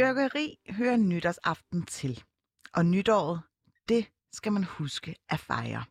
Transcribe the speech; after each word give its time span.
Fyrkeri 0.00 0.58
hører 0.70 0.96
nytårsaften 0.96 1.82
til, 1.86 2.22
og 2.74 2.86
nytåret, 2.86 3.40
det 3.88 4.06
skal 4.32 4.52
man 4.52 4.64
huske 4.64 5.16
at 5.28 5.40
fejre. 5.40 5.84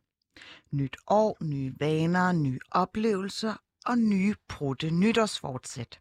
Nyt 0.72 0.98
år, 1.08 1.38
nye 1.44 1.74
vaner, 1.80 2.32
nye 2.32 2.60
oplevelser 2.72 3.56
og 3.86 3.98
nye 3.98 4.36
brudte 4.48 4.90
nytårsfortsæt. 4.90 6.00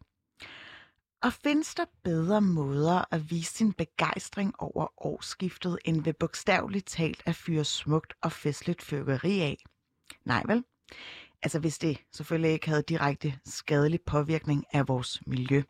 Og 1.21 1.33
findes 1.33 1.75
der 1.75 1.85
bedre 2.03 2.41
måder 2.41 3.05
at 3.11 3.31
vise 3.31 3.53
sin 3.53 3.73
begejstring 3.73 4.53
over 4.59 5.05
årsskiftet, 5.05 5.79
end 5.85 6.03
ved 6.03 6.13
bogstaveligt 6.13 6.87
talt 6.87 7.23
at 7.25 7.35
fyre 7.35 7.63
smukt 7.63 8.13
og 8.21 8.31
festligt 8.31 8.81
fyrkeri 8.81 9.39
af? 9.39 9.57
Nej 10.25 10.43
vel? 10.45 10.63
Altså 11.41 11.59
hvis 11.59 11.77
det 11.77 11.97
selvfølgelig 12.13 12.51
ikke 12.51 12.69
havde 12.69 12.83
direkte 12.87 13.39
skadelig 13.45 13.99
påvirkning 14.05 14.65
af 14.73 14.87
vores 14.87 15.21
miljø. 15.27 15.63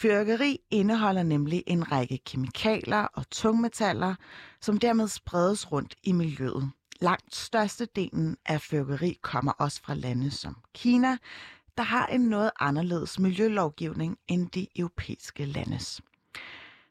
Fyrkeri 0.00 0.60
indeholder 0.70 1.22
nemlig 1.22 1.64
en 1.66 1.92
række 1.92 2.18
kemikalier 2.18 3.02
og 3.02 3.30
tungmetaller, 3.30 4.14
som 4.60 4.78
dermed 4.78 5.08
spredes 5.08 5.72
rundt 5.72 5.96
i 6.02 6.12
miljøet. 6.12 6.70
Langt 7.00 7.34
størstedelen 7.34 8.36
af 8.46 8.60
fyrkeri 8.60 9.18
kommer 9.22 9.52
også 9.52 9.82
fra 9.82 9.94
lande 9.94 10.30
som 10.30 10.56
Kina, 10.74 11.16
der 11.76 11.82
har 11.82 12.06
en 12.06 12.20
noget 12.20 12.50
anderledes 12.60 13.18
miljølovgivning 13.18 14.18
end 14.28 14.50
de 14.50 14.66
europæiske 14.76 15.44
landes. 15.44 16.00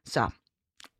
Så 0.06 0.30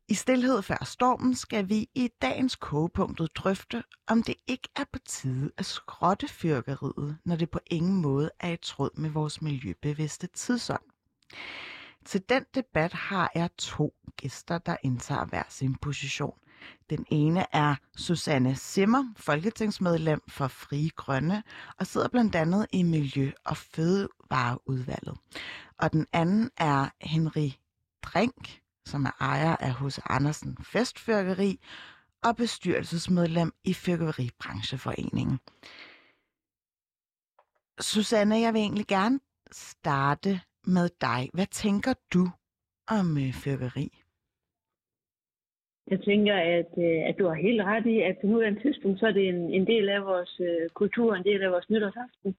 i 0.08 0.14
stillhed 0.14 0.62
før 0.62 0.84
stormen 0.84 1.34
skal 1.34 1.68
vi 1.68 1.88
i 1.94 2.10
dagens 2.22 2.56
kogepunktet 2.56 3.36
drøfte, 3.36 3.84
om 4.06 4.22
det 4.22 4.34
ikke 4.46 4.68
er 4.76 4.84
på 4.92 4.98
tide 5.06 5.50
at 5.56 5.66
skrotte 5.66 6.28
fyrkeriet, 6.28 7.18
når 7.24 7.36
det 7.36 7.50
på 7.50 7.58
ingen 7.66 8.02
måde 8.02 8.30
er 8.40 8.52
i 8.52 8.56
tråd 8.62 8.90
med 8.94 9.10
vores 9.10 9.42
miljøbevidste 9.42 10.26
tidsånd. 10.26 10.82
Til 12.04 12.22
den 12.28 12.44
debat 12.54 12.92
har 12.92 13.30
jeg 13.34 13.50
to 13.58 13.94
gæster, 14.16 14.58
der 14.58 14.76
indtager 14.82 15.24
hver 15.24 15.42
sin 15.48 15.74
position. 15.74 16.38
Den 16.90 17.06
ene 17.10 17.46
er 17.52 17.74
Susanne 17.96 18.56
Simmer, 18.56 19.14
folketingsmedlem 19.16 20.20
for 20.28 20.48
Frie 20.48 20.90
Grønne, 20.90 21.42
og 21.78 21.86
sidder 21.86 22.08
blandt 22.08 22.34
andet 22.34 22.66
i 22.72 22.82
Miljø- 22.82 23.32
og 23.44 23.56
Fødevareudvalget. 23.56 25.18
Og 25.78 25.92
den 25.92 26.06
anden 26.12 26.50
er 26.56 26.88
Henri 27.00 27.58
Drink, 28.02 28.60
som 28.86 29.04
er 29.04 29.12
ejer 29.20 29.56
af 29.56 29.72
hos 29.72 30.00
Andersen 30.04 30.56
Festfyrkeri 30.64 31.60
og 32.22 32.36
bestyrelsesmedlem 32.36 33.52
i 33.64 33.74
Fyrkeribrancheforeningen. 33.74 35.40
Susanne, 37.80 38.40
jeg 38.40 38.54
vil 38.54 38.60
egentlig 38.60 38.86
gerne 38.86 39.20
starte 39.52 40.40
med 40.66 40.88
dig. 41.00 41.20
Hvad 41.34 41.46
tænker 41.46 41.94
du 42.14 42.24
om 42.98 43.06
øh, 43.22 43.32
fyrkeri? 43.42 43.88
Jeg 45.90 46.00
tænker, 46.00 46.36
at, 46.36 46.72
øh, 46.78 47.00
at 47.08 47.14
du 47.18 47.24
har 47.26 47.34
helt 47.34 47.62
ret 47.62 47.86
i, 47.86 48.00
at 48.00 48.16
på 48.20 48.26
nuværende 48.26 48.62
tidspunkt, 48.62 49.00
så 49.00 49.06
er 49.06 49.12
det 49.12 49.28
en, 49.28 49.54
en 49.54 49.66
del 49.66 49.88
af 49.88 50.04
vores 50.04 50.40
øh, 50.40 50.68
kultur, 50.74 51.14
en 51.14 51.24
del 51.24 51.42
af 51.42 51.50
vores 51.50 51.70
nytårsaften. 51.70 52.36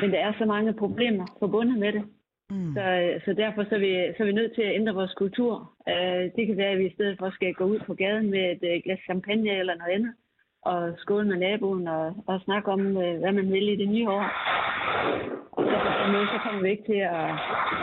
Men 0.00 0.10
der 0.10 0.18
er 0.18 0.32
så 0.38 0.44
mange 0.44 0.72
problemer 0.72 1.26
forbundet 1.38 1.78
med 1.78 1.92
det. 1.92 2.04
Mm. 2.50 2.74
Så, 2.74 2.84
så 3.24 3.32
derfor 3.32 3.64
så 3.64 3.74
er, 3.74 3.78
vi, 3.78 3.92
så 4.16 4.22
er 4.22 4.26
vi 4.26 4.32
nødt 4.32 4.54
til 4.54 4.62
at 4.62 4.74
ændre 4.74 4.94
vores 4.94 5.14
kultur. 5.14 5.52
Uh, 5.86 6.22
det 6.36 6.46
kan 6.46 6.56
være, 6.56 6.72
at 6.72 6.78
vi 6.78 6.86
i 6.86 6.94
stedet 6.94 7.18
for 7.18 7.30
skal 7.30 7.54
gå 7.54 7.64
ud 7.64 7.80
på 7.86 7.94
gaden 7.94 8.30
med 8.30 8.44
et 8.52 8.62
uh, 8.62 8.82
glas 8.84 9.00
champagne 9.04 9.58
eller 9.58 9.74
noget 9.74 9.92
andet, 9.92 10.14
og 10.62 10.94
skåle 10.98 11.28
med 11.28 11.36
naboen 11.36 11.88
og, 11.88 12.14
og 12.26 12.40
snakke 12.44 12.68
om, 12.72 12.80
uh, 12.80 13.18
hvad 13.22 13.32
man 13.32 13.52
vil 13.52 13.68
i 13.68 13.76
det 13.76 13.88
nye 13.88 14.08
år. 14.08 14.24
Og 15.56 15.62
så 15.64 15.76
på 16.04 16.12
måde, 16.12 16.26
så 16.26 16.38
kommer 16.44 16.62
vi 16.62 16.70
ikke 16.70 16.86
til 16.92 17.00
at, 17.16 17.30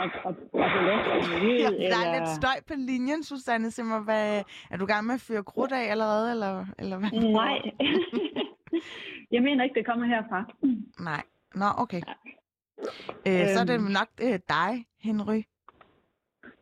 at, 0.04 0.12
at, 0.28 0.34
at 0.64 0.70
belaste 0.76 1.34
miljøet. 1.34 1.60
Ja, 1.60 1.88
der 1.92 1.96
er 1.96 2.06
eller... 2.06 2.18
lidt 2.18 2.28
støj 2.28 2.58
på 2.68 2.74
linjen, 2.76 3.22
Susanne 3.22 3.70
Simmer. 3.70 4.00
Hvad, 4.00 4.42
er 4.70 4.76
du 4.76 4.86
gang 4.86 5.06
med 5.06 5.14
at 5.14 5.20
fyre 5.20 5.44
krudt 5.44 5.72
af 5.72 5.90
allerede? 5.90 6.30
Eller, 6.30 6.66
eller 6.78 6.98
hvad? 6.98 7.10
Nej. 7.10 7.58
jeg 9.34 9.42
mener 9.42 9.64
ikke, 9.64 9.74
det 9.74 9.86
kommer 9.86 10.06
herfra. 10.06 10.44
Nej. 11.00 11.22
Nå, 11.54 11.66
okay. 11.78 12.02
Øh, 13.26 13.48
så 13.54 13.60
er 13.60 13.64
det 13.64 13.80
nok 13.80 14.08
øh, 14.22 14.38
dig, 14.48 14.86
Henry. 15.02 15.42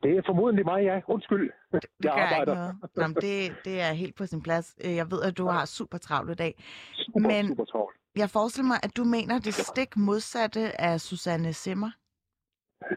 Det 0.03 0.17
er 0.17 0.23
formodentlig 0.27 0.65
mig, 0.65 0.83
ja. 0.85 1.01
Undskyld. 1.09 1.51
Det, 1.73 1.83
det 1.83 1.91
gør 2.03 2.41
ikke 2.41 2.53
noget. 2.55 2.75
Nå, 2.97 3.03
men 3.07 3.15
det, 3.15 3.53
det 3.65 3.81
er 3.81 3.93
helt 3.93 4.17
på 4.17 4.27
sin 4.27 4.43
plads. 4.43 4.77
Øh, 4.85 4.95
Jeg 4.97 5.11
ved, 5.11 5.23
at 5.23 5.39
du 5.39 5.47
har 5.47 5.65
super 5.65 5.99
travlt 5.99 6.31
i 6.31 6.35
dag. 6.35 6.55
Super, 6.93 7.21
Men- 7.29 7.47
super 7.49 7.65
travlt. 7.65 7.97
Jeg 8.17 8.31
forestiller 8.31 8.69
mig, 8.69 8.79
at 8.83 8.97
du 8.97 9.05
mener 9.05 9.35
det 9.39 9.55
stik 9.55 9.97
modsatte 9.97 10.81
af 10.81 11.01
Susanne 11.01 11.53
Simmer. 11.53 11.91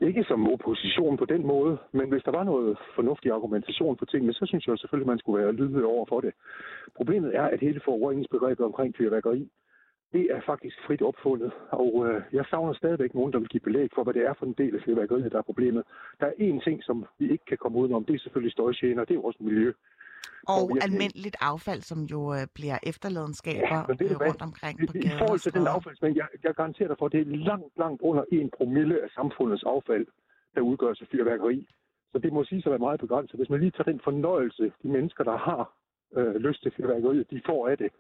Ikke 0.02 0.24
som 0.28 0.48
opposition 0.54 1.18
på 1.18 1.26
den 1.26 1.46
måde, 1.48 1.78
men 1.94 2.10
hvis 2.10 2.24
der 2.24 2.32
var 2.32 2.44
noget 2.44 2.78
fornuftig 2.96 3.32
argumentation 3.32 3.98
for 3.98 4.06
tingene, 4.06 4.34
så 4.34 4.46
synes 4.46 4.68
jeg 4.68 4.78
selvfølgelig, 4.78 5.08
man 5.08 5.20
skulle 5.20 5.44
være 5.44 5.54
lydhør 5.54 5.86
over 5.86 6.06
for 6.10 6.20
det. 6.22 6.34
Problemet 6.96 7.36
er, 7.36 7.44
at 7.44 7.60
hele 7.60 7.82
forureningsbegrebet 7.86 8.66
omkring 8.66 8.96
fyrværkeri, 8.98 9.50
det 10.14 10.24
er 10.36 10.42
faktisk 10.46 10.78
frit 10.88 11.02
opfundet, 11.02 11.52
og 11.72 12.08
øh, 12.08 12.22
jeg 12.34 12.46
savner 12.50 12.74
stadigvæk 12.74 13.14
nogen, 13.16 13.34
der 13.34 13.40
vil 13.40 13.48
give 13.50 13.62
belæg 13.68 13.90
for, 13.96 14.04
hvad 14.04 14.14
det 14.14 14.24
er 14.26 14.34
for 14.40 14.46
en 14.46 14.54
del 14.54 14.76
af 14.76 14.82
fyrværkeriet, 14.86 15.32
der 15.32 15.38
er 15.38 15.42
problemet. 15.52 15.84
Der 16.20 16.26
er 16.26 16.32
én 16.32 16.64
ting, 16.64 16.84
som 16.84 17.06
vi 17.20 17.32
ikke 17.32 17.46
kan 17.46 17.58
komme 17.58 17.78
udenom, 17.80 18.06
det 18.06 18.16
er 18.16 18.20
selvfølgelig 18.20 18.54
støjgener, 18.54 19.06
det 19.06 19.16
er 19.16 19.22
vores 19.22 19.40
miljø. 19.40 19.72
Og 20.48 20.62
virkelig- 20.70 20.84
almindeligt 20.84 21.38
affald, 21.42 21.82
som 21.82 22.00
jo 22.14 22.34
øh, 22.34 22.44
bliver 22.56 22.78
efterladenskaber 22.84 23.76
Ja, 23.76 23.82
du 24.00 24.06
øh, 24.06 24.22
rundt 24.28 24.42
omkring 24.42 24.76
på 24.88 24.94
I, 24.96 25.00
I 25.00 25.10
forhold 25.20 25.40
og 25.40 25.42
til 25.42 25.54
den 25.54 25.68
affaldsmængde, 25.68 26.20
jeg, 26.22 26.28
jeg 26.44 26.54
garanterer 26.56 26.88
dig 26.88 26.98
for, 27.00 27.06
at 27.06 27.12
det 27.12 27.22
er 27.22 27.26
langt, 27.52 27.78
langt 27.78 28.02
under 28.02 28.24
1 28.32 28.50
promille 28.58 28.96
af 29.04 29.10
samfundets 29.10 29.64
affald, 29.64 30.06
der 30.56 30.62
udgør 30.62 30.94
sig 30.94 31.08
fyrværkeri. 31.12 31.68
Så 32.12 32.18
det 32.20 32.34
må 32.34 32.44
sige 32.44 32.64
at 32.66 32.72
være 32.72 32.80
meget 32.88 33.00
begrænset. 33.00 33.40
Hvis 33.40 33.50
man 33.50 33.60
lige 33.60 33.72
tager 33.72 33.92
den 33.92 34.02
fornøjelse, 34.04 34.72
de 34.84 34.88
mennesker, 34.88 35.24
der 35.24 35.38
har 35.38 35.74
øh, 36.18 36.36
lyst 36.36 36.62
til 36.64 36.72
fyrværkeriet, 36.78 37.32
de 37.32 37.42
får 37.46 37.68
af 37.68 37.78
det, 37.78 37.92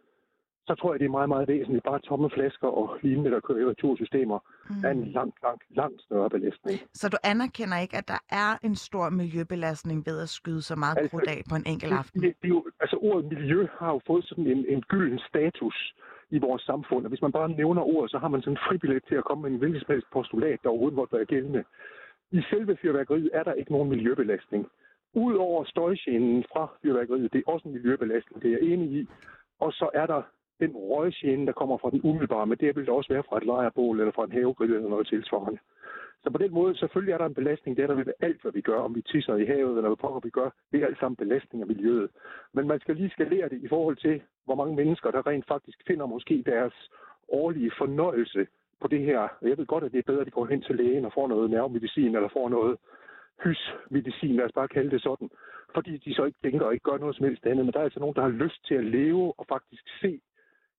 så 0.68 0.76
tror 0.76 0.94
jeg, 0.94 1.00
det 1.00 1.06
er 1.06 1.18
meget, 1.20 1.30
meget 1.30 1.48
væsentligt. 1.48 1.84
Bare 1.84 2.00
tomme 2.00 2.30
flasker 2.30 2.68
og 2.68 2.98
lignende, 3.02 3.32
der 3.32 3.40
kører 3.40 3.60
i 3.60 3.66
retursystemer, 3.66 4.40
mm. 4.70 4.86
er 4.86 4.92
en 4.92 5.04
langt, 5.18 5.38
langt, 5.44 5.64
langt 5.70 6.02
større 6.02 6.30
belastning. 6.30 6.80
Så 6.94 7.10
du 7.10 7.18
anerkender 7.24 7.78
ikke, 7.78 7.98
at 7.98 8.08
der 8.08 8.22
er 8.30 8.52
en 8.68 8.76
stor 8.76 9.10
miljøbelastning 9.10 10.06
ved 10.06 10.22
at 10.22 10.30
skyde 10.30 10.62
så 10.62 10.76
meget 10.76 10.98
Altså, 10.98 11.18
af 11.28 11.42
på 11.50 11.56
en 11.56 11.66
enkelt 11.74 11.94
aften? 11.94 12.22
Det, 12.22 12.34
det, 12.42 12.48
er 12.48 12.56
jo, 12.58 12.64
altså 12.80 12.98
ordet 13.02 13.26
miljø 13.34 13.68
har 13.80 13.92
jo 13.96 14.02
fået 14.08 14.26
sådan 14.26 14.48
en, 14.48 14.66
en 14.74 14.82
gylden 14.82 15.20
status 15.30 15.94
i 16.30 16.38
vores 16.40 16.62
samfund, 16.62 17.06
og 17.06 17.10
hvis 17.10 17.22
man 17.22 17.32
bare 17.32 17.50
nævner 17.50 17.82
ordet, 17.82 18.12
så 18.12 18.18
har 18.18 18.28
man 18.28 18.42
sådan 18.42 18.54
en 18.54 18.64
fribillet 18.68 19.04
til 19.08 19.16
at 19.16 19.26
komme 19.26 19.42
med 19.42 19.52
en 19.52 19.58
hvilken 19.58 19.82
som 19.82 19.94
helst 19.94 20.08
postulat, 20.14 20.60
der 20.64 20.70
overhovedet 20.70 20.96
måtte 20.96 21.16
være 21.18 21.26
gældende. 21.26 21.64
I 22.32 22.42
selve 22.50 22.78
fyrværkeriet 22.82 23.30
er 23.34 23.44
der 23.44 23.54
ikke 23.54 23.72
nogen 23.72 23.90
miljøbelastning. 23.90 24.68
Udover 25.14 25.64
støjgenen 25.66 26.44
fra 26.52 26.64
fyrværkeriet, 26.82 27.34
det 27.34 27.40
er 27.40 27.52
også 27.52 27.68
en 27.68 27.74
miljøbelastning, 27.74 28.42
det 28.42 28.48
er 28.48 28.58
jeg 28.58 28.68
enig 28.74 28.92
i. 28.92 29.10
Og 29.60 29.72
så 29.74 29.90
er 29.94 30.06
der 30.06 30.22
den 30.64 30.72
røggene, 30.76 31.46
der 31.46 31.52
kommer 31.52 31.78
fra 31.78 31.90
den 31.90 32.02
umiddelbare, 32.04 32.48
men 32.48 32.58
det 32.58 32.76
vil 32.76 32.86
det 32.86 32.94
også 32.94 33.14
være 33.14 33.28
fra 33.30 33.38
et 33.38 33.46
lejrebål 33.46 34.00
eller 34.00 34.12
fra 34.12 34.26
en 34.26 34.32
havegrill 34.32 34.74
eller 34.74 34.90
noget 34.90 35.08
tilsvarende. 35.08 35.60
Så 36.24 36.30
på 36.30 36.38
den 36.38 36.54
måde, 36.54 36.78
selvfølgelig 36.78 37.14
er 37.14 37.18
der 37.18 37.26
en 37.26 37.40
belastning, 37.42 37.78
det 37.78 37.84
er 37.84 37.88
der 37.88 37.96
ved 37.96 38.14
alt, 38.20 38.42
hvad 38.42 38.52
vi 38.52 38.62
gør, 38.62 38.80
om 38.80 38.96
vi 38.96 39.02
tisser 39.02 39.36
i 39.36 39.46
havet 39.46 39.78
eller 39.78 39.90
hvad 39.90 40.04
pokker 40.04 40.20
vi 40.24 40.30
gør, 40.30 40.50
det 40.72 40.82
er 40.82 40.88
alt 40.88 41.00
sammen 41.00 41.16
belastning 41.16 41.62
af 41.62 41.68
miljøet. 41.68 42.10
Men 42.54 42.68
man 42.68 42.80
skal 42.80 42.96
lige 42.96 43.10
skalere 43.10 43.50
det 43.50 43.64
i 43.64 43.68
forhold 43.68 43.98
til, 43.98 44.22
hvor 44.46 44.56
mange 44.56 44.76
mennesker, 44.76 45.12
der 45.12 45.28
rent 45.28 45.48
faktisk 45.48 45.78
finder 45.88 46.06
måske 46.06 46.44
deres 46.46 46.74
årlige 47.30 47.72
fornøjelse 47.78 48.48
på 48.82 48.88
det 48.88 49.02
her. 49.02 49.20
Og 49.20 49.50
Jeg 49.50 49.58
ved 49.58 49.66
godt, 49.66 49.84
at 49.84 49.92
det 49.92 50.00
er 50.00 50.12
bedre, 50.12 50.22
at 50.22 50.26
de 50.26 50.32
går 50.32 50.46
hen 50.46 50.62
til 50.62 50.76
lægen 50.76 51.06
og 51.06 51.14
får 51.14 51.28
noget 51.28 51.50
nervemedicin 51.50 52.16
eller 52.16 52.30
får 52.30 52.50
noget 52.50 52.78
hysmedicin, 53.44 54.36
lad 54.36 54.46
os 54.46 54.52
bare 54.60 54.68
kalde 54.68 54.92
det 54.92 55.02
sådan. 55.02 55.30
Fordi 55.74 55.98
de 55.98 56.14
så 56.14 56.24
ikke 56.26 56.40
tænker 56.44 56.66
og 56.66 56.74
ikke 56.74 56.90
gør 56.90 56.98
noget 56.98 57.16
som 57.16 57.26
helst 57.26 57.46
andet. 57.46 57.66
Men 57.66 57.74
der 57.74 57.80
er 57.80 57.84
altså 57.84 58.00
nogen, 58.00 58.16
der 58.16 58.22
har 58.22 58.30
lyst 58.44 58.66
til 58.68 58.76
at 58.76 58.86
leve 58.86 59.34
og 59.40 59.46
faktisk 59.50 59.84
se 60.02 60.22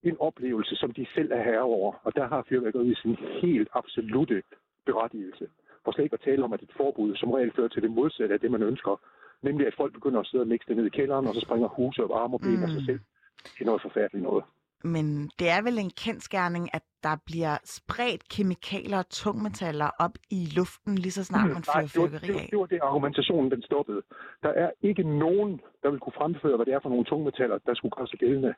en 0.03 0.17
oplevelse, 0.21 0.77
som 0.77 0.91
de 0.93 1.07
selv 1.15 1.33
er 1.33 1.43
herre 1.43 1.63
over. 1.63 1.93
Og 2.05 2.15
der 2.15 2.27
har 2.29 2.47
fyrværkeriet 2.49 2.99
sin 2.99 3.17
helt 3.43 3.69
absolute 3.75 4.43
berettigelse. 4.87 5.49
For 5.85 5.93
slet 5.93 6.05
ikke 6.05 6.15
at 6.15 6.21
tale 6.21 6.45
om, 6.45 6.53
at 6.53 6.63
et 6.63 6.73
forbud 6.77 7.17
som 7.17 7.31
regel 7.31 7.53
fører 7.57 7.69
til 7.69 7.83
det 7.83 7.91
modsatte 7.91 8.35
af 8.35 8.41
det, 8.41 8.51
man 8.51 8.63
ønsker. 8.63 9.01
Nemlig, 9.43 9.67
at 9.67 9.75
folk 9.77 9.93
begynder 9.93 10.21
at 10.21 10.27
sidde 10.27 10.43
og 10.43 10.49
mixe 10.49 10.69
det 10.69 10.77
ned 10.77 10.87
i 10.87 10.97
kælderen, 10.99 11.27
og 11.27 11.35
så 11.35 11.41
springer 11.41 11.69
huse 11.69 12.05
og 12.05 12.23
arme 12.23 12.35
og 12.35 12.41
ben 12.41 12.57
mm. 12.57 12.63
af 12.63 12.69
sig 12.71 12.85
selv. 12.85 13.01
Det 13.45 13.61
er 13.61 13.65
noget 13.65 13.83
forfærdeligt 13.83 14.23
noget. 14.23 14.45
Men 14.85 15.31
det 15.39 15.49
er 15.57 15.63
vel 15.63 15.79
en 15.79 15.91
kendskærning, 15.91 16.75
at 16.75 16.83
der 17.03 17.17
bliver 17.27 17.57
spredt 17.65 18.29
kemikalier 18.29 18.99
og 18.99 19.09
tungmetaller 19.09 19.91
op 19.99 20.15
i 20.31 20.41
luften, 20.57 20.95
lige 20.95 21.13
så 21.13 21.25
snart 21.25 21.49
man 21.49 21.63
Nej, 21.75 21.87
fyrer 21.87 21.87
det 21.87 22.01
var, 22.03 22.09
fyrkeri 22.09 22.33
det, 22.33 22.41
af. 22.41 22.49
det 22.51 22.59
var 22.59 22.67
det, 22.67 22.79
argumentationen 22.83 23.51
den 23.51 23.63
stoppede. 23.63 24.03
Der 24.43 24.49
er 24.49 24.71
ikke 24.83 25.03
nogen, 25.03 25.61
der 25.83 25.91
vil 25.91 26.01
kunne 26.01 26.19
fremføre, 26.21 26.57
hvad 26.57 26.67
det 26.67 26.75
er 26.75 26.81
for 26.83 26.89
nogle 26.89 27.05
tungmetaller, 27.05 27.59
der 27.67 27.75
skulle 27.75 27.93
gøre 27.97 28.07
sig 28.07 28.19
gældende. 28.19 28.55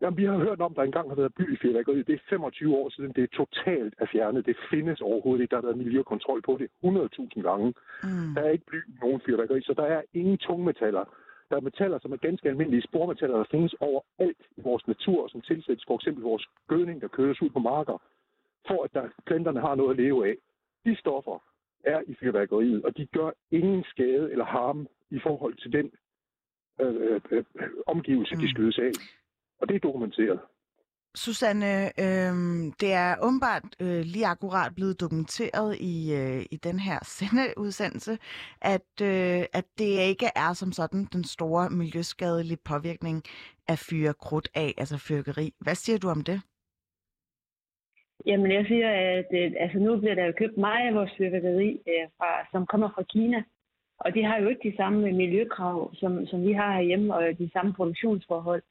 Jamen, 0.00 0.16
vi 0.16 0.24
har 0.24 0.36
hørt 0.36 0.60
om, 0.60 0.72
at 0.72 0.76
der 0.76 0.82
engang 0.82 1.08
har 1.08 1.16
været 1.16 1.34
bly 1.34 1.52
i 1.54 1.56
fyrværkeriet. 1.62 2.06
Det 2.06 2.14
er 2.14 2.28
25 2.30 2.76
år 2.76 2.88
siden. 2.88 3.12
Det 3.12 3.22
er 3.22 3.36
totalt 3.36 3.94
er 3.98 4.06
fjernet. 4.12 4.46
Det 4.46 4.56
findes 4.70 5.00
overhovedet 5.00 5.42
ikke. 5.42 5.50
Der 5.50 5.56
har 5.56 5.68
været 5.68 5.78
miljøkontrol 5.78 6.42
på 6.42 6.58
det 6.60 6.68
100.000 6.84 7.42
gange. 7.42 7.74
Mm. 8.02 8.34
Der 8.34 8.42
er 8.42 8.50
ikke 8.50 8.66
bly 8.66 8.80
i 8.88 8.94
nogen 9.00 9.20
fyrværkeri, 9.26 9.62
så 9.62 9.74
der 9.76 9.86
er 9.86 10.02
ingen 10.14 10.38
tungmetaller. 10.38 11.04
Der 11.50 11.56
er 11.56 11.60
metaller, 11.60 11.98
som 11.98 12.12
er 12.12 12.16
ganske 12.16 12.48
almindelige 12.48 12.82
spormetaller, 12.82 13.36
der 13.36 13.44
findes 13.50 13.74
overalt 13.80 14.42
i 14.56 14.60
vores 14.60 14.86
natur, 14.86 15.28
som 15.28 15.40
tilsættes 15.40 15.84
for 15.86 15.94
eksempel 15.94 16.22
vores 16.22 16.46
gødning, 16.68 17.00
der 17.00 17.08
køres 17.08 17.42
ud 17.42 17.50
på 17.50 17.58
marker, 17.58 18.02
for 18.68 18.84
at 18.84 18.94
der, 18.94 19.08
planterne 19.26 19.60
har 19.60 19.74
noget 19.74 19.90
at 19.90 19.96
leve 19.96 20.28
af. 20.28 20.36
De 20.84 20.96
stoffer, 20.96 21.38
er 21.84 22.00
i 22.06 22.14
fyrværkeriet, 22.20 22.84
og 22.84 22.96
de 22.96 23.06
gør 23.06 23.30
ingen 23.50 23.84
skade 23.84 24.32
eller 24.32 24.44
harm 24.44 24.86
i 25.10 25.18
forhold 25.22 25.54
til 25.54 25.72
den 25.72 25.90
øh, 26.80 27.20
øh, 27.30 27.44
omgivelse, 27.86 28.34
mm. 28.34 28.40
de 28.40 28.50
skydes 28.50 28.78
af. 28.78 28.92
Og 29.60 29.68
det 29.68 29.74
er 29.74 29.78
dokumenteret. 29.78 30.40
Susanne, 31.14 31.72
øh, 32.04 32.34
det 32.80 32.90
er 32.92 33.10
åbenbart 33.22 33.64
øh, 33.80 34.02
lige 34.14 34.26
akkurat 34.26 34.72
blevet 34.74 35.00
dokumenteret 35.00 35.76
i, 35.80 36.14
øh, 36.20 36.40
i 36.50 36.56
den 36.56 36.78
her 36.78 36.98
sendeudsendelse, 37.18 38.18
at, 38.60 38.90
øh, 39.02 39.42
at 39.58 39.66
det 39.78 39.90
ikke 40.10 40.28
er 40.36 40.52
som 40.52 40.72
sådan 40.72 41.04
den 41.12 41.24
store 41.24 41.70
miljøskadelige 41.70 42.64
påvirkning 42.64 43.22
af 43.68 43.78
fyre 43.78 44.14
krudt 44.14 44.48
af, 44.54 44.74
altså 44.78 44.96
fyrkeri. 45.08 45.52
Hvad 45.60 45.74
siger 45.74 45.98
du 45.98 46.08
om 46.08 46.20
det? 46.24 46.40
Jamen, 48.26 48.52
jeg 48.52 48.64
siger, 48.66 48.90
at 49.18 49.30
øh, 49.40 49.52
altså, 49.60 49.78
nu 49.78 49.98
bliver 50.00 50.14
der 50.14 50.24
jo 50.24 50.32
købt 50.38 50.56
meget 50.56 50.88
af 50.88 50.94
vores 50.94 51.12
fyrværkeri, 51.18 51.70
øh, 51.70 52.06
fra, 52.18 52.30
som 52.52 52.66
kommer 52.66 52.88
fra 52.94 53.02
Kina. 53.02 53.42
Og 53.98 54.14
de 54.14 54.24
har 54.24 54.38
jo 54.38 54.48
ikke 54.48 54.70
de 54.70 54.76
samme 54.76 55.12
miljøkrav, 55.12 55.94
som, 55.94 56.26
som 56.26 56.46
vi 56.46 56.52
har 56.52 56.72
herhjemme, 56.72 57.14
og 57.14 57.38
de 57.38 57.50
samme 57.52 57.72
produktionsforhold. 57.72 58.62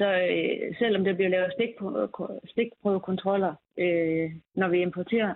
Så 0.00 0.08
øh, 0.30 0.76
selvom 0.78 1.04
der 1.04 1.14
bliver 1.14 1.28
lavet 1.28 1.52
stikprøvekontroller, 2.52 3.54
øh, 3.78 4.30
når 4.54 4.68
vi 4.68 4.82
importerer, 4.82 5.34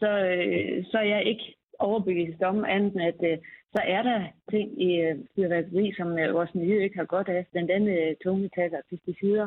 så, 0.00 0.10
øh, 0.18 0.84
så 0.84 0.98
er 0.98 1.08
jeg 1.14 1.24
ikke 1.24 1.56
overbevist 1.78 2.42
om 2.42 2.64
andet 2.64 2.92
end, 2.92 3.02
at 3.02 3.32
øh, 3.32 3.38
så 3.72 3.80
er 3.84 4.02
der 4.02 4.20
ting 4.50 4.82
i 4.82 5.00
øh, 5.00 5.18
fyrværkeri, 5.36 5.92
som 5.96 6.18
øh, 6.18 6.34
vores 6.34 6.54
miljø 6.54 6.82
ikke 6.82 6.96
har 6.96 7.04
godt 7.04 7.28
af, 7.28 7.46
blandt 7.52 7.70
andet 7.70 7.98
øh, 8.02 8.16
tungmetaller 8.24 8.78
og 8.78 8.84
pesticider. 8.90 9.46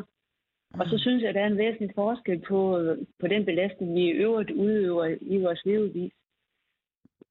Mm. 0.74 0.80
Og 0.80 0.86
så 0.90 0.98
synes 0.98 1.22
jeg, 1.22 1.30
at 1.30 1.36
der 1.36 1.42
er 1.42 1.48
en 1.48 1.58
væsentlig 1.58 1.92
forskel 1.96 2.40
på, 2.40 2.80
øh, 2.80 2.98
på 3.20 3.28
den 3.28 3.46
belastning, 3.46 3.96
vi 3.96 4.02
i 4.02 4.20
øvrigt 4.26 4.52
udøver 4.52 5.16
i 5.22 5.38
vores 5.38 5.62
levevis. 5.66 6.14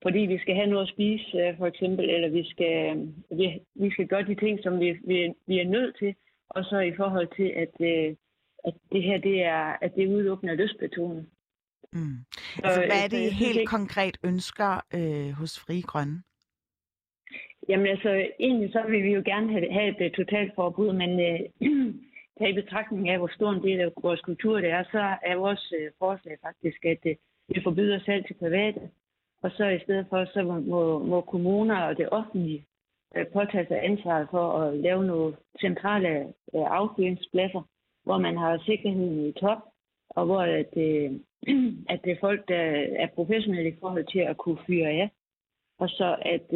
Fordi 0.03 0.19
vi 0.19 0.39
skal 0.39 0.55
have 0.55 0.67
noget 0.67 0.87
at 0.87 0.93
spise, 0.95 1.39
øh, 1.39 1.59
for 1.59 1.67
eksempel, 1.67 2.11
eller 2.11 2.29
vi 2.29 2.45
skal, 2.45 2.97
øh, 2.97 3.39
vi, 3.39 3.61
vi 3.75 3.91
skal 3.91 4.07
gøre 4.07 4.27
de 4.31 4.35
ting, 4.35 4.61
som 4.63 4.81
vi, 4.81 4.99
vi, 5.05 5.35
vi 5.47 5.59
er 5.59 5.69
nødt 5.69 5.97
til, 5.99 6.15
og 6.50 6.64
så 6.64 6.79
i 6.79 6.96
forhold 6.96 7.29
til, 7.37 7.49
at, 7.64 7.75
øh, 7.81 8.17
at 8.64 8.75
det 8.93 9.02
her 9.02 9.19
det 9.19 9.43
er, 9.43 9.76
at 9.81 9.94
det 9.96 10.06
udelukkende 10.06 10.52
er 10.52 10.56
lystbetonet. 10.56 11.26
Mm. 11.93 12.19
Altså, 12.64 12.81
hvad 12.81 13.05
er 13.05 13.08
det, 13.08 13.23
I 13.26 13.31
helt 13.31 13.61
ikke... 13.61 13.70
konkret 13.70 14.17
ønsker 14.25 14.73
øh, 14.94 15.31
hos 15.32 15.58
Fri 15.58 15.81
Grønne? 15.81 16.23
Jamen 17.69 17.87
altså, 17.87 18.29
egentlig 18.41 18.73
så 18.73 18.82
vil 18.88 19.02
vi 19.02 19.12
jo 19.14 19.23
gerne 19.25 19.52
have, 19.52 19.73
have 19.73 19.88
et 19.88 20.06
uh, 20.06 20.12
totalt 20.12 20.52
forbud, 20.55 20.93
men 20.93 21.11
øh, 21.20 21.41
tage 22.38 22.50
i 22.50 22.61
betragtning 22.62 23.08
af, 23.08 23.19
hvor 23.19 23.31
stor 23.35 23.50
en 23.52 23.62
del 23.62 23.81
af 23.81 23.91
vores 24.02 24.20
kultur 24.20 24.61
det 24.61 24.70
er, 24.70 24.85
så 24.85 25.17
er 25.23 25.37
vores 25.37 25.73
øh, 25.79 25.91
forslag 25.99 26.37
faktisk, 26.43 26.85
at 26.85 26.99
øh, 27.06 27.17
vi 27.49 27.61
forbyder 27.62 28.00
salg 28.00 28.26
til 28.26 28.35
private, 28.35 28.81
og 29.43 29.50
så 29.50 29.64
i 29.69 29.81
stedet 29.85 30.06
for, 30.11 30.25
så 30.25 30.43
må, 30.43 30.99
må 30.99 31.20
kommuner 31.20 31.82
og 31.82 31.96
det 31.96 32.08
offentlige 32.08 32.58
Øh, 32.58 32.74
Øh, 33.17 33.27
påtage 33.33 33.67
sig 33.67 33.85
ansvaret 33.85 34.29
for 34.31 34.53
at 34.59 34.77
lave 34.77 35.05
nogle 35.05 35.37
centrale 35.61 36.09
øh, 36.55 36.67
affyringspladser, 36.79 37.63
hvor 38.05 38.19
man 38.19 38.37
har 38.37 38.63
sikkerheden 38.67 39.27
i 39.27 39.33
top, 39.33 39.59
og 40.11 40.27
hvor 40.27 40.41
at, 40.41 40.77
øh, 40.77 41.11
at 41.93 42.01
det 42.05 42.13
er 42.13 42.21
folk, 42.21 42.49
der 42.49 42.63
er 43.03 43.07
professionelle 43.15 43.71
i 43.71 43.77
forhold 43.81 44.07
til 44.13 44.19
at 44.19 44.37
kunne 44.37 44.59
fyre 44.67 44.89
af. 44.89 45.11
Og 45.79 45.89
så 45.89 46.17
at 46.23 46.51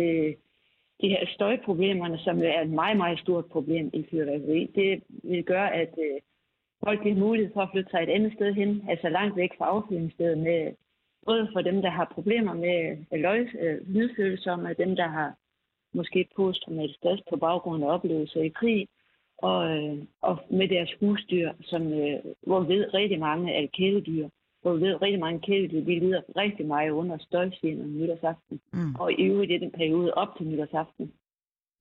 de 1.01 1.09
her 1.09 1.27
støjproblemerne, 1.27 2.19
som 2.19 2.43
er 2.43 2.61
et 2.61 2.71
meget, 2.71 2.97
meget 2.97 3.19
stort 3.19 3.47
problem 3.47 3.91
i 3.93 4.07
fyrværkeri, 4.11 4.71
det 4.75 5.03
vil 5.09 5.45
gøre, 5.45 5.75
at 5.75 5.95
folk 6.85 7.03
har 7.03 7.15
mulighed 7.15 7.53
for 7.53 7.61
at 7.61 7.69
flytte 7.73 7.91
sig 7.91 8.03
et 8.03 8.09
andet 8.09 8.33
sted 8.33 8.55
hen, 8.55 8.85
altså 8.89 9.09
langt 9.09 9.37
væk 9.37 9.51
fra 9.59 9.65
affyringsstedet, 9.65 10.39
med, 10.39 10.73
både 11.27 11.49
for 11.53 11.61
dem, 11.61 11.83
der 11.83 11.91
har 11.91 12.13
problemer 12.15 12.55
med 12.55 12.97
løg, 13.19 13.49
lydfølsomme, 13.87 14.69
og 14.69 14.79
dem, 14.79 14.97
der 14.97 15.09
har 15.09 15.35
måske 15.93 16.29
posttraumatisk 16.37 16.99
stress 16.99 17.23
på 17.31 17.37
baggrund 17.37 17.85
af 17.85 17.89
oplevelser 17.89 18.43
i 18.43 18.49
krig, 18.49 18.89
og, 19.39 19.77
øh, 19.77 19.99
og 20.21 20.39
med 20.51 20.69
deres 20.69 20.91
husdyr, 21.01 21.53
som, 21.63 21.93
øh, 21.93 22.19
hvor 22.47 22.61
vi 22.61 22.75
ved 22.75 22.95
rigtig 22.95 23.21
mange 23.21 23.55
er 23.55 23.67
kæledyr, 23.67 24.29
hvor 24.63 24.73
vi 24.75 24.81
ved 24.87 25.03
rigtig 25.03 25.21
mange 25.21 25.41
kæledyr, 25.41 25.81
de 25.81 25.99
lider 25.99 26.23
rigtig 26.37 26.67
meget 26.67 26.91
under 26.91 27.19
støjsgener 27.19 27.87
nytårsaften, 27.87 28.61
mm. 28.73 28.95
og 28.95 29.13
i 29.13 29.23
øvrigt 29.23 29.53
i 29.53 29.59
den 29.59 29.71
periode 29.71 30.15
op 30.15 30.37
til 30.37 30.47
nytårsaften. 30.47 31.13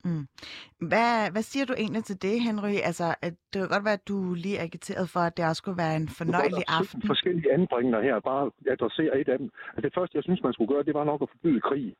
Mm. 0.05 0.25
Hvad, 0.91 1.31
hvad 1.31 1.41
siger 1.41 1.65
du 1.65 1.73
egentlig 1.73 2.03
til 2.03 2.21
det, 2.21 2.41
Henry? 2.41 2.75
Altså, 2.89 3.15
at 3.21 3.33
det 3.51 3.57
kan 3.61 3.69
godt 3.75 3.85
være, 3.85 3.99
at 4.01 4.07
du 4.07 4.33
lige 4.33 4.59
agiteret 4.59 5.09
for, 5.09 5.19
at 5.19 5.37
det 5.37 5.45
også 5.45 5.59
skulle 5.61 5.77
være 5.77 5.95
en 5.95 6.09
fornøjelig 6.19 6.63
aften. 6.79 7.01
Der 7.01 7.05
er 7.05 7.13
forskellige 7.13 7.53
anbringender 7.53 8.01
her, 8.01 8.19
bare 8.19 8.51
adressere 8.73 9.19
et 9.21 9.29
af 9.29 9.37
dem. 9.37 9.49
Altså, 9.73 9.81
det 9.81 9.93
første, 9.97 10.15
jeg 10.17 10.23
synes, 10.23 10.43
man 10.43 10.53
skulle 10.53 10.73
gøre, 10.73 10.83
det 10.83 10.93
var 10.93 11.03
nok 11.03 11.21
at 11.21 11.29
forbyde 11.33 11.61
krig. 11.61 11.93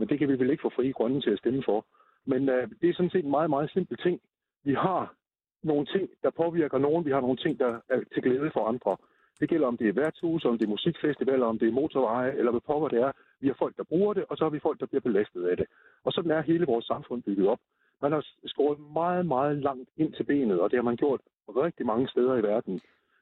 Men 0.00 0.08
det 0.08 0.18
kan 0.18 0.28
vi 0.28 0.38
vel 0.38 0.50
ikke 0.50 0.62
få 0.66 0.72
frie 0.76 0.92
grønne 0.92 1.20
til 1.20 1.30
at 1.30 1.38
stemme 1.38 1.62
for. 1.64 1.86
Men 2.26 2.48
øh, 2.48 2.68
det 2.80 2.88
er 2.88 2.94
sådan 2.94 3.10
set 3.10 3.24
en 3.24 3.30
meget, 3.30 3.50
meget 3.50 3.70
simpel 3.70 3.96
ting. 3.96 4.20
Vi 4.64 4.74
har 4.74 5.14
nogle 5.62 5.86
ting, 5.86 6.10
der 6.22 6.30
påvirker 6.30 6.78
nogen. 6.78 7.04
Vi 7.04 7.10
har 7.10 7.20
nogle 7.20 7.36
ting, 7.36 7.58
der 7.58 7.80
er 7.88 8.00
til 8.14 8.22
glæde 8.22 8.50
for 8.52 8.64
andre. 8.72 8.96
Det 9.40 9.48
gælder, 9.48 9.66
om 9.66 9.76
det 9.76 9.88
er 9.88 9.92
værtshus, 9.92 10.44
om 10.44 10.58
det 10.58 10.64
er 10.64 10.74
musikfestivaler, 10.76 11.46
om 11.46 11.58
det 11.58 11.68
er 11.68 11.72
motorveje, 11.72 12.32
eller 12.38 12.50
hvad 12.50 12.60
pokker 12.60 12.88
det 12.88 13.00
er. 13.00 13.12
Vi 13.40 13.46
har 13.46 13.54
folk, 13.58 13.76
der 13.76 13.84
bruger 13.84 14.14
det, 14.14 14.24
og 14.28 14.36
så 14.36 14.44
har 14.44 14.50
vi 14.50 14.58
folk, 14.58 14.80
der 14.80 14.86
bliver 14.86 15.00
belastet 15.00 15.46
af 15.46 15.56
det. 15.56 15.66
Og 16.04 16.12
sådan 16.12 16.30
er 16.30 16.40
hele 16.40 16.66
vores 16.66 16.84
samfund 16.84 17.22
bygget 17.22 17.48
op. 17.48 17.58
Man 18.02 18.12
har 18.12 18.26
skåret 18.44 18.80
meget, 18.92 19.26
meget 19.26 19.56
langt 19.56 19.88
ind 19.96 20.12
til 20.12 20.24
benet, 20.24 20.60
og 20.60 20.70
det 20.70 20.76
har 20.76 20.82
man 20.90 20.96
gjort 20.96 21.20
rigtig 21.48 21.86
mange 21.86 22.08
steder 22.08 22.36
i 22.36 22.42
verden, 22.42 22.80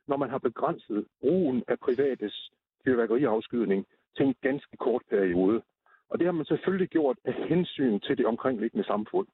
når 0.09 0.17
man 0.17 0.31
har 0.31 0.39
begrænset 0.39 1.07
brugen 1.21 1.65
af 1.69 1.79
privates 1.79 2.51
fyrværkeriafskydning 2.85 3.87
til 4.17 4.27
en 4.27 4.35
ganske 4.43 4.77
kort 4.77 5.03
periode. 5.11 5.63
Og 6.11 6.19
det 6.19 6.27
har 6.27 6.33
man 6.33 6.45
selvfølgelig 6.45 6.89
gjort 6.89 7.19
af 7.25 7.35
hensyn 7.49 8.01
til 8.01 8.19
det 8.19 8.27
omkringliggende 8.27 8.87
samfund. 8.87 9.27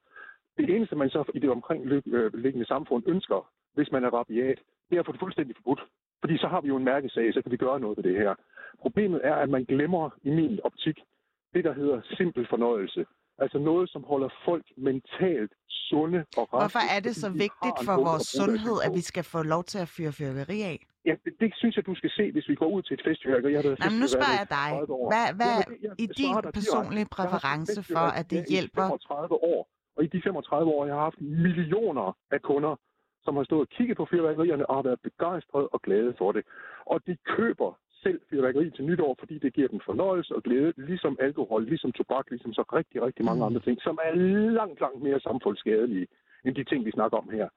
Det 0.56 0.70
eneste, 0.70 0.96
man 0.96 1.10
så 1.10 1.24
i 1.34 1.38
det 1.38 1.50
omkringliggende 1.50 2.60
øh, 2.60 2.66
samfund 2.66 3.02
ønsker, 3.06 3.50
hvis 3.74 3.92
man 3.92 4.04
er 4.04 4.10
rabiat, 4.10 4.58
det 4.90 4.96
er 4.96 5.00
at 5.00 5.06
få 5.06 5.12
det 5.12 5.20
fuldstændig 5.20 5.56
forbudt. 5.56 5.80
Fordi 6.20 6.38
så 6.38 6.46
har 6.46 6.60
vi 6.60 6.68
jo 6.68 6.76
en 6.76 6.84
mærkesag, 6.84 7.34
så 7.34 7.42
kan 7.42 7.52
vi 7.52 7.56
gøre 7.56 7.80
noget 7.80 7.96
ved 7.96 8.04
det 8.04 8.16
her. 8.16 8.34
Problemet 8.80 9.20
er, 9.24 9.34
at 9.34 9.48
man 9.48 9.64
glemmer 9.64 10.10
i 10.22 10.30
min 10.30 10.60
optik 10.64 10.98
det, 11.54 11.64
der 11.64 11.72
hedder 11.72 12.00
simpel 12.16 12.46
fornøjelse. 12.46 13.06
Altså 13.38 13.58
noget, 13.58 13.90
som 13.90 14.02
holder 14.04 14.28
folk 14.44 14.66
mentalt 14.76 15.52
sunde 15.68 16.20
og 16.36 16.44
raske. 16.52 16.62
Hvorfor 16.62 16.84
er 16.96 17.00
det 17.00 17.14
så 17.16 17.28
vigtigt 17.44 17.78
for 17.88 17.96
vores 18.08 18.26
sundhed, 18.38 18.76
at 18.86 18.92
vi 18.98 19.00
skal 19.10 19.24
få 19.24 19.42
lov 19.42 19.62
til 19.64 19.78
at 19.84 19.88
fyre 19.88 20.12
fyrværkeri 20.18 20.60
af? 20.62 20.78
Ja, 21.08 21.14
det, 21.24 21.32
det 21.40 21.50
synes 21.60 21.76
jeg, 21.76 21.86
du 21.86 21.94
skal 21.94 22.10
se, 22.10 22.32
hvis 22.32 22.48
vi 22.48 22.54
går 22.54 22.70
ud 22.76 22.82
til 22.82 22.94
et 22.98 23.02
festival. 23.08 23.46
Jeg 23.52 23.62
har 23.62 23.90
men 23.90 24.00
nu 24.02 24.06
spørger 24.16 24.36
jeg 24.42 24.48
dig. 24.60 24.70
Hvad, 25.12 25.26
hvad 25.40 25.54
ja, 25.82 25.90
i 26.04 26.06
din 26.20 26.34
personlige 26.58 27.08
præference 27.16 27.78
for, 27.94 28.06
at 28.20 28.30
det 28.30 28.40
hjælper? 28.54 28.82
35 28.82 29.34
år, 29.52 29.60
og 29.96 30.04
i 30.04 30.08
de 30.14 30.20
35 30.24 30.70
år, 30.74 30.86
jeg 30.86 30.94
har 30.94 31.04
haft 31.08 31.20
millioner 31.20 32.06
af 32.34 32.40
kunder, 32.50 32.74
som 33.24 33.36
har 33.36 33.44
stået 33.44 33.60
og 33.60 33.68
kigget 33.76 33.96
på 33.96 34.06
fyrværkerierne 34.10 34.66
og 34.70 34.74
har 34.78 34.82
været 34.88 35.00
begejstrede 35.08 35.68
og 35.74 35.82
glade 35.82 36.14
for 36.18 36.32
det. 36.32 36.42
Og 36.86 37.06
de 37.06 37.16
køber 37.36 37.70
selv 38.04 38.20
fyrværkeri 38.30 38.70
til 38.70 38.84
nytår, 38.84 39.16
fordi 39.18 39.38
det 39.38 39.54
giver 39.56 39.68
dem 39.68 39.80
fornøjelse 39.80 40.34
og 40.36 40.42
glæde, 40.42 40.72
ligesom 40.76 41.16
alkohol, 41.20 41.62
ligesom 41.64 41.92
tobak, 41.92 42.26
ligesom 42.30 42.52
så 42.52 42.62
rigtig, 42.78 43.02
rigtig 43.06 43.24
mange 43.24 43.40
mm. 43.42 43.46
andre 43.48 43.60
ting, 43.60 43.76
som 43.82 43.98
er 44.06 44.14
langt, 44.58 44.80
langt 44.80 45.02
mere 45.02 45.20
samfundsskadelige 45.20 46.06
end 46.44 46.54
de 46.54 46.64
ting, 46.64 46.84
vi 46.84 46.90
snakker 46.90 47.16
om 47.18 47.28
her. 47.30 47.48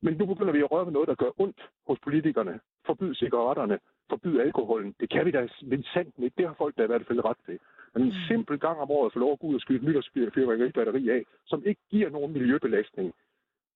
Men 0.00 0.14
nu 0.14 0.24
begynder 0.26 0.52
vi 0.52 0.62
at 0.62 0.72
røre 0.72 0.86
ved 0.86 0.92
noget, 0.92 1.08
der 1.08 1.14
gør 1.14 1.40
ondt 1.44 1.60
hos 1.88 1.98
politikerne. 2.06 2.60
Forbyd 2.86 3.14
cigaretterne, 3.14 3.78
forbyd 4.10 4.40
alkoholen. 4.40 4.94
Det 5.00 5.10
kan 5.10 5.26
vi 5.26 5.30
da 5.30 5.48
sandt 5.94 6.14
ikke. 6.18 6.34
Det 6.38 6.46
har 6.46 6.54
folk 6.58 6.76
da 6.78 6.82
i 6.84 6.86
hvert 6.86 7.06
fald 7.06 7.24
ret 7.24 7.36
til. 7.46 7.58
Men 7.94 8.02
en 8.02 8.08
mm. 8.08 8.14
simpel 8.28 8.58
gang 8.58 8.78
om 8.80 8.90
året 8.90 9.06
at 9.06 9.12
få 9.12 9.18
lov 9.18 9.32
at 9.32 9.38
gå 9.38 9.46
ud 9.46 9.54
og 9.54 9.60
skyde 9.60 10.66
et 10.66 10.74
batteri 10.74 11.08
af, 11.08 11.22
som 11.46 11.62
ikke 11.66 11.80
giver 11.90 12.10
nogen 12.10 12.32
miljøbelastning 12.32 13.12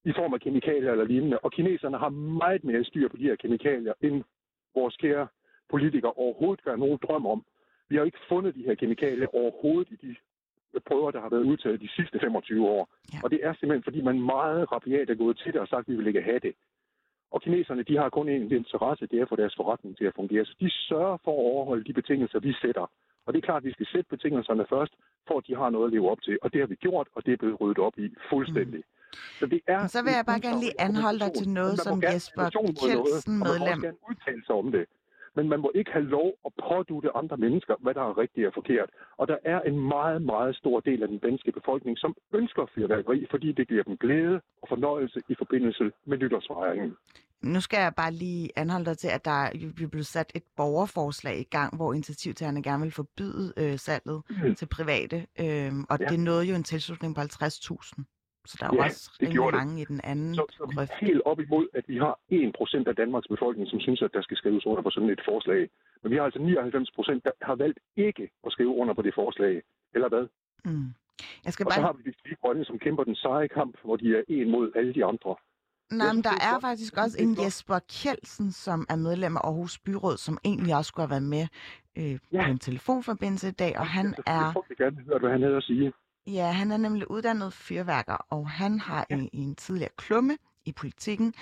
i 0.05 0.13
form 0.13 0.35
af 0.35 0.41
kemikalier 0.41 0.93
eller 0.93 1.05
lignende. 1.05 1.39
Og 1.39 1.53
kineserne 1.53 1.99
har 1.99 2.09
meget 2.43 2.65
mere 2.65 2.85
styr 2.85 3.09
på 3.09 3.17
de 3.17 3.23
her 3.23 3.37
kemikalier, 3.37 3.93
end 4.01 4.25
vores 4.75 4.97
kære 4.97 5.27
politikere 5.71 6.13
overhovedet 6.13 6.65
have 6.65 6.79
nogen 6.79 6.99
drøm 7.03 7.27
om. 7.27 7.45
Vi 7.89 7.97
har 7.97 8.05
ikke 8.05 8.27
fundet 8.29 8.55
de 8.55 8.67
her 8.67 8.75
kemikalier 8.75 9.27
overhovedet 9.35 9.89
i 9.91 9.97
de 10.07 10.17
prøver, 10.89 11.11
der 11.11 11.21
har 11.21 11.29
været 11.29 11.49
udtaget 11.51 11.81
de 11.81 11.89
sidste 11.97 12.19
25 12.21 12.69
år. 12.69 12.89
Ja. 13.13 13.19
Og 13.25 13.31
det 13.31 13.41
er 13.43 13.53
simpelthen, 13.53 13.83
fordi 13.89 14.01
man 14.03 14.21
meget 14.21 14.73
rabiat 14.73 15.11
er 15.11 15.15
gået 15.15 15.37
til 15.39 15.53
det 15.53 15.61
og 15.61 15.69
sagt, 15.69 15.85
at 15.85 15.89
vi 15.89 15.97
vil 15.97 16.07
ikke 16.07 16.23
have 16.23 16.39
det. 16.39 16.55
Og 17.31 17.43
kineserne, 17.43 17.83
de 17.83 17.97
har 17.97 18.09
kun 18.09 18.29
en 18.29 18.53
interesse, 18.53 19.07
det 19.07 19.21
er 19.21 19.27
for 19.29 19.37
deres 19.37 19.55
forretning 19.57 19.97
til 19.97 20.05
at 20.05 20.15
fungere. 20.17 20.45
Så 20.45 20.55
de 20.61 20.71
sørger 20.71 21.17
for 21.25 21.33
at 21.33 21.45
overholde 21.53 21.85
de 21.85 21.93
betingelser, 21.93 22.39
vi 22.41 22.53
sætter. 22.63 22.87
Og 23.27 23.33
det 23.33 23.39
er 23.39 23.47
klart, 23.47 23.63
at 23.63 23.65
vi 23.65 23.73
skal 23.73 23.87
sætte 23.87 24.09
betingelserne 24.11 24.67
først, 24.69 24.93
for 25.29 25.39
at 25.39 25.45
de 25.47 25.57
har 25.57 25.71
noget 25.71 25.87
at 25.87 25.93
leve 25.93 26.11
op 26.11 26.23
til. 26.23 26.39
Og 26.43 26.53
det 26.53 26.61
har 26.61 26.67
vi 26.67 26.75
gjort, 26.75 27.09
og 27.15 27.27
det 27.27 27.33
er 27.33 27.37
blevet 27.37 27.61
ryddet 27.61 27.79
op 27.79 27.99
i 27.99 28.15
fuldstændig. 28.31 28.83
Mm. 28.87 28.93
Så, 29.39 29.47
det 29.47 29.61
er 29.67 29.87
så 29.87 30.03
vil 30.05 30.13
jeg 30.19 30.27
bare 30.27 30.41
gerne 30.41 30.61
lige 30.61 30.81
anholde 30.81 31.21
dig 31.25 31.33
til 31.41 31.49
noget, 31.49 31.79
som 31.79 32.03
Jesper 32.03 32.51
Kjeldsen 32.83 33.39
medlem. 33.39 33.69
Man 33.69 33.79
må 33.79 33.85
gerne 33.87 34.11
udtale 34.11 34.43
sig 34.47 34.55
om 34.55 34.73
det 34.73 34.87
men 35.37 35.49
man 35.49 35.61
må 35.61 35.71
ikke 35.75 35.91
have 35.91 36.05
lov 36.05 36.29
at 36.47 36.53
pådute 36.69 37.17
andre 37.21 37.37
mennesker, 37.37 37.75
hvad 37.81 37.95
der 37.95 38.01
er 38.01 38.19
rigtigt 38.19 38.47
og 38.47 38.55
forkert. 38.55 38.91
Og 39.17 39.29
der 39.29 39.37
er 39.45 39.61
en 39.61 39.79
meget, 39.81 40.23
meget 40.23 40.57
stor 40.57 40.81
del 40.81 41.03
af 41.03 41.09
den 41.09 41.19
danske 41.19 41.53
befolkning, 41.53 41.99
som 41.99 42.17
ønsker 42.33 42.67
fyrværkeri, 42.75 43.27
fordi 43.31 43.53
det 43.53 43.69
giver 43.69 43.83
dem 43.83 43.97
glæde 43.97 44.41
og 44.63 44.69
fornøjelse 44.69 45.21
i 45.29 45.35
forbindelse 45.39 45.93
med 46.07 46.19
nytårsfejringen. 46.19 46.97
nu 47.43 47.61
skal 47.61 47.79
jeg 47.79 47.93
bare 47.97 48.13
lige 48.13 48.51
anholde 48.57 48.85
dig 48.85 48.99
til, 48.99 49.09
at 49.09 49.25
der 49.25 49.31
er 49.31 49.51
blevet 49.91 50.07
sat 50.07 50.33
et 50.35 50.43
borgerforslag 50.57 51.39
i 51.39 51.49
gang, 51.57 51.77
hvor 51.77 51.93
initiativtagerne 51.93 52.63
gerne 52.63 52.83
vil 52.83 52.93
forbyde 52.93 53.53
øh, 53.57 53.79
salget 53.79 54.23
mm. 54.31 54.55
til 54.55 54.67
private, 54.67 55.17
øh, 55.41 55.73
og 55.91 55.99
ja. 56.01 56.07
det 56.07 56.21
nåede 56.21 56.45
jo 56.45 56.55
en 56.55 56.65
tilslutning 56.65 57.15
på 57.15 57.21
50.000. 57.21 58.16
Så 58.51 58.57
der 58.61 58.67
er 58.67 58.71
jo 58.75 58.81
ja, 58.81 58.85
også 58.85 59.11
rimelig 59.23 59.55
mange 59.61 59.83
i 59.83 59.85
den 59.85 60.01
anden 60.05 60.35
så, 60.35 60.45
så 60.51 60.63
vi 60.71 60.77
er 60.85 61.07
helt 61.07 61.23
op 61.31 61.41
imod, 61.41 61.67
at 61.79 61.85
vi 61.89 61.97
har 62.05 62.15
1% 62.33 62.89
af 62.91 62.95
Danmarks 63.03 63.29
befolkning, 63.35 63.69
som 63.73 63.81
synes, 63.81 64.03
at 64.03 64.11
der 64.17 64.23
skal 64.23 64.37
skrives 64.37 64.67
under 64.67 64.83
på 64.83 64.91
sådan 64.91 65.11
et 65.11 65.23
forslag. 65.31 65.61
Men 66.03 66.11
vi 66.13 66.17
har 66.17 66.25
altså 66.25 66.41
99%, 66.41 67.21
der 67.25 67.31
har 67.43 67.55
valgt 67.55 67.79
ikke 67.97 68.31
at 68.47 68.53
skrive 68.53 68.75
under 68.81 68.95
på 68.95 69.03
det 69.03 69.15
forslag. 69.15 69.63
Eller 69.95 70.09
hvad? 70.09 70.25
Mm. 70.65 70.89
Jeg 71.45 71.53
skal 71.53 71.67
og 71.67 71.71
bare... 71.71 71.79
så 71.79 71.87
har 71.89 71.93
vi 71.93 72.11
de 72.31 72.35
grønne, 72.43 72.65
som 72.65 72.79
kæmper 72.79 73.05
den 73.05 73.17
seje 73.17 73.49
kamp, 73.49 73.75
hvor 73.85 73.97
de 73.97 74.17
er 74.19 74.23
en 74.29 74.51
mod 74.51 74.73
alle 74.75 74.95
de 74.95 75.05
andre. 75.05 75.35
Nej, 75.93 76.13
men 76.13 76.25
der 76.25 76.37
er 76.51 76.61
faktisk 76.61 76.97
også 76.97 77.17
en 77.21 77.37
Jesper 77.45 77.79
Kjeldsen, 77.79 78.53
som 78.53 78.87
er 78.89 78.97
medlem 78.97 79.37
af 79.37 79.41
Aarhus 79.45 79.79
Byråd, 79.79 80.17
som 80.17 80.39
egentlig 80.45 80.77
også 80.77 80.89
skulle 80.89 81.07
have 81.07 81.11
været 81.17 81.31
med 81.37 81.47
øh, 81.99 82.19
ja. 82.33 82.45
på 82.45 82.51
en 82.51 82.59
telefonforbindelse 82.59 83.49
i 83.49 83.57
dag, 83.63 83.79
og 83.79 83.87
han 83.87 84.15
er... 84.27 84.63
Jeg 84.69 84.77
gerne 84.77 85.05
høre, 85.09 85.19
hvad 85.19 85.31
han 85.31 85.43
havde 85.43 85.57
at 85.57 85.63
sige. 85.63 85.93
Ja, 86.27 86.51
han 86.51 86.71
er 86.71 86.77
nemlig 86.77 87.11
uddannet 87.11 87.53
fyrværker, 87.53 88.27
og 88.31 88.51
han 88.51 88.81
har 88.81 89.07
ja. 89.11 89.15
en, 89.15 89.29
en 89.33 89.55
tidligere 89.55 89.93
klumme 89.97 90.39
i 90.65 90.73
politikken. 90.73 91.35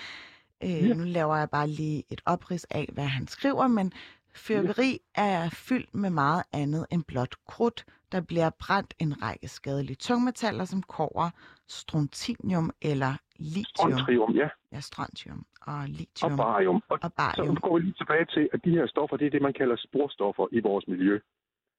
Øh, 0.63 0.69
ja. 0.69 0.93
Nu 0.93 1.03
laver 1.03 1.35
jeg 1.35 1.49
bare 1.49 1.67
lige 1.67 2.03
et 2.09 2.21
oprids 2.25 2.63
af, 2.63 2.89
hvad 2.93 3.03
han 3.03 3.27
skriver, 3.27 3.67
men 3.67 3.93
fyrværkeri 4.35 4.99
ja. 5.17 5.23
er 5.23 5.49
fyldt 5.49 5.95
med 5.95 6.09
meget 6.09 6.43
andet 6.53 6.85
end 6.91 7.03
blot 7.03 7.35
krudt. 7.47 7.85
Der 8.11 8.21
bliver 8.21 8.49
brændt 8.49 8.93
en 8.99 9.21
række 9.21 9.47
skadelige 9.47 9.95
tungmetaller 9.95 10.65
som 10.65 10.83
kover, 10.83 11.29
strontium 11.67 12.71
eller 12.81 13.13
lithium. 13.39 13.91
Strontium, 13.91 14.31
ja. 14.31 14.49
Ja, 14.71 14.79
strontium 14.79 15.45
og 15.61 15.83
lithium. 15.87 16.31
Og 16.31 16.37
barium. 16.37 16.83
Og, 16.89 16.99
og 17.01 17.13
barium. 17.13 17.55
Så 17.55 17.61
går 17.61 17.77
vi 17.77 17.83
lige 17.83 17.93
tilbage 17.93 18.25
til, 18.25 18.49
at 18.53 18.59
de 18.65 18.69
her 18.69 18.87
stoffer, 18.87 19.17
det 19.17 19.27
er 19.27 19.31
det, 19.31 19.41
man 19.41 19.53
kalder 19.53 19.75
sporstoffer 19.75 20.47
i 20.51 20.59
vores 20.59 20.87
miljø. 20.87 21.19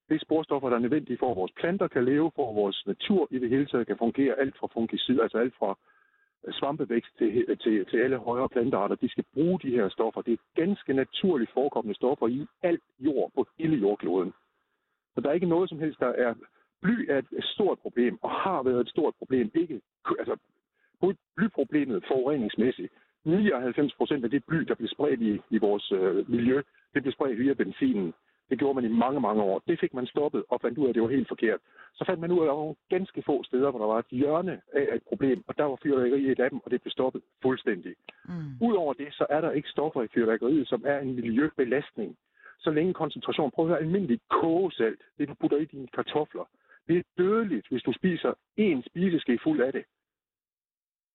Det 0.09 0.21
sporstoffer, 0.21 0.69
der 0.69 0.77
er 0.77 0.81
nødvendige 0.81 1.19
for, 1.19 1.31
at 1.31 1.37
vores 1.37 1.53
planter 1.53 1.89
kan 1.89 2.05
leve, 2.05 2.31
for 2.35 2.51
at 2.51 2.57
vores 2.57 2.87
natur 2.87 3.29
i 3.31 3.39
det 3.39 3.51
hele 3.51 3.67
taget 3.67 3.87
kan 3.87 3.99
fungere, 3.99 4.39
alt 4.39 4.57
fra 4.59 4.69
fungicid, 4.73 5.21
altså 5.21 5.39
alt 5.39 5.55
fra 5.59 5.79
øh, 6.47 6.55
svampevækst 6.55 7.19
til, 7.19 7.45
øh, 7.49 7.59
til, 7.59 7.87
til 7.87 7.99
alle 7.99 8.17
højere 8.17 8.49
plantearter. 8.49 8.95
De 8.95 9.09
skal 9.09 9.25
bruge 9.35 9.61
de 9.63 9.71
her 9.71 9.89
stoffer. 9.89 10.23
Det 10.23 10.33
er 10.33 10.63
ganske 10.63 10.93
naturligt 10.93 11.51
forekommende 11.53 11.97
stoffer 11.97 12.29
i 12.29 12.47
alt 12.63 12.83
jord 12.99 13.31
på 13.35 13.47
hele 13.59 13.77
jordkloden. 13.77 14.33
Så 15.15 15.21
der 15.21 15.29
er 15.29 15.35
ikke 15.35 15.55
noget 15.55 15.69
som 15.69 15.79
helst, 15.79 16.01
der 16.01 16.09
er... 16.09 16.35
Bly 16.83 17.07
er 17.11 17.19
et 17.19 17.45
stort 17.45 17.79
problem, 17.79 18.19
og 18.23 18.31
har 18.31 18.63
været 18.63 18.81
et 18.81 18.89
stort 18.89 19.15
problem. 19.19 19.51
Ikke, 19.55 19.81
altså, 20.19 20.37
blyproblemet 21.37 22.05
forureningsmæssigt. 22.09 22.93
99 23.25 23.95
procent 23.95 24.25
af 24.25 24.31
det 24.31 24.45
bly, 24.45 24.59
der 24.59 24.75
bliver 24.75 24.89
spredt 24.89 25.21
i, 25.21 25.41
i 25.51 25.59
vores 25.59 25.93
øh, 25.93 26.31
miljø, 26.31 26.57
det 26.95 27.03
bliver 27.03 27.13
spredt 27.13 27.39
via 27.39 27.53
benzinen. 27.55 28.15
Det 28.51 28.59
gjorde 28.59 28.75
man 28.75 28.85
i 28.85 28.99
mange, 29.05 29.21
mange 29.21 29.43
år. 29.43 29.63
Det 29.69 29.81
fik 29.81 29.95
man 29.95 30.07
stoppet 30.07 30.45
og 30.49 30.61
fandt 30.61 30.79
ud 30.79 30.85
af, 30.85 30.89
at 30.89 30.95
det 30.95 31.03
var 31.03 31.09
helt 31.09 31.29
forkert. 31.29 31.61
Så 31.95 32.05
fandt 32.07 32.21
man 32.21 32.33
ud 32.33 32.39
af, 32.39 32.43
at 32.43 32.47
der 32.47 32.55
var 32.55 32.63
nogle 32.63 32.77
ganske 32.89 33.23
få 33.23 33.45
steder, 33.45 33.71
hvor 33.71 33.81
der 33.81 33.87
var 33.87 33.99
et 33.99 34.07
hjørne 34.11 34.61
af 34.73 34.97
et 34.97 35.03
problem, 35.09 35.45
og 35.49 35.59
der 35.59 35.65
var 35.65 35.79
fyrværkeri 35.83 36.33
et 36.33 36.41
af 36.41 36.51
dem, 36.51 36.61
og 36.65 36.71
det 36.71 36.83
blev 36.83 36.91
stoppet 36.91 37.23
fuldstændig. 37.43 37.95
Mm. 38.25 38.67
Udover 38.69 38.93
det, 38.93 39.09
så 39.11 39.27
er 39.31 39.41
der 39.41 39.51
ikke 39.51 39.69
stoffer 39.69 40.03
i 40.03 40.09
fyrværkeriet, 40.15 40.69
som 40.69 40.83
er 40.87 40.99
en 40.99 41.15
miljøbelastning. 41.15 42.17
Så 42.59 42.71
længe 42.71 42.95
koncentration, 42.95 43.51
prøv 43.51 43.65
at 43.65 43.69
høre 43.69 43.79
almindelig 43.79 44.21
kogesalt, 44.29 45.01
det 45.19 45.29
du 45.29 45.35
putter 45.35 45.57
i 45.57 45.65
dine 45.65 45.87
kartofler, 45.87 46.45
det 46.89 46.99
er 46.99 47.03
dødeligt, 47.19 47.67
hvis 47.71 47.83
du 47.83 47.93
spiser 47.93 48.33
en 48.57 48.83
spiseske 48.83 49.39
fuld 49.43 49.61
af 49.61 49.73
det. 49.73 49.85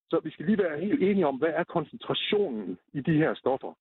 Så 0.09 0.19
vi 0.23 0.31
skal 0.31 0.45
lige 0.45 0.57
være 0.57 0.79
helt 0.79 1.03
enige 1.03 1.27
om, 1.27 1.37
hvad 1.37 1.49
er 1.49 1.63
koncentrationen 1.63 2.77
i 2.93 3.01
de 3.01 3.17
her 3.17 3.33
stoffer. 3.33 3.73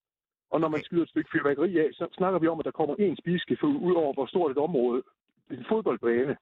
Og 0.51 0.61
når 0.61 0.69
man 0.69 0.83
skyder 0.83 1.03
et 1.03 1.09
stykke 1.09 1.31
fyrværkeri 1.33 1.79
af, 1.79 1.89
så 1.93 2.09
snakker 2.13 2.39
vi 2.39 2.49
om, 2.49 2.59
at 2.59 2.65
der 2.65 2.71
kommer 2.71 2.95
en 2.99 3.17
spiseske 3.17 3.57
ud 3.65 3.95
over, 3.95 4.13
hvor 4.15 4.27
stort 4.27 4.51
et 4.51 4.59
område. 4.59 5.03
En 5.51 5.65
fodboldbane. 5.69 6.37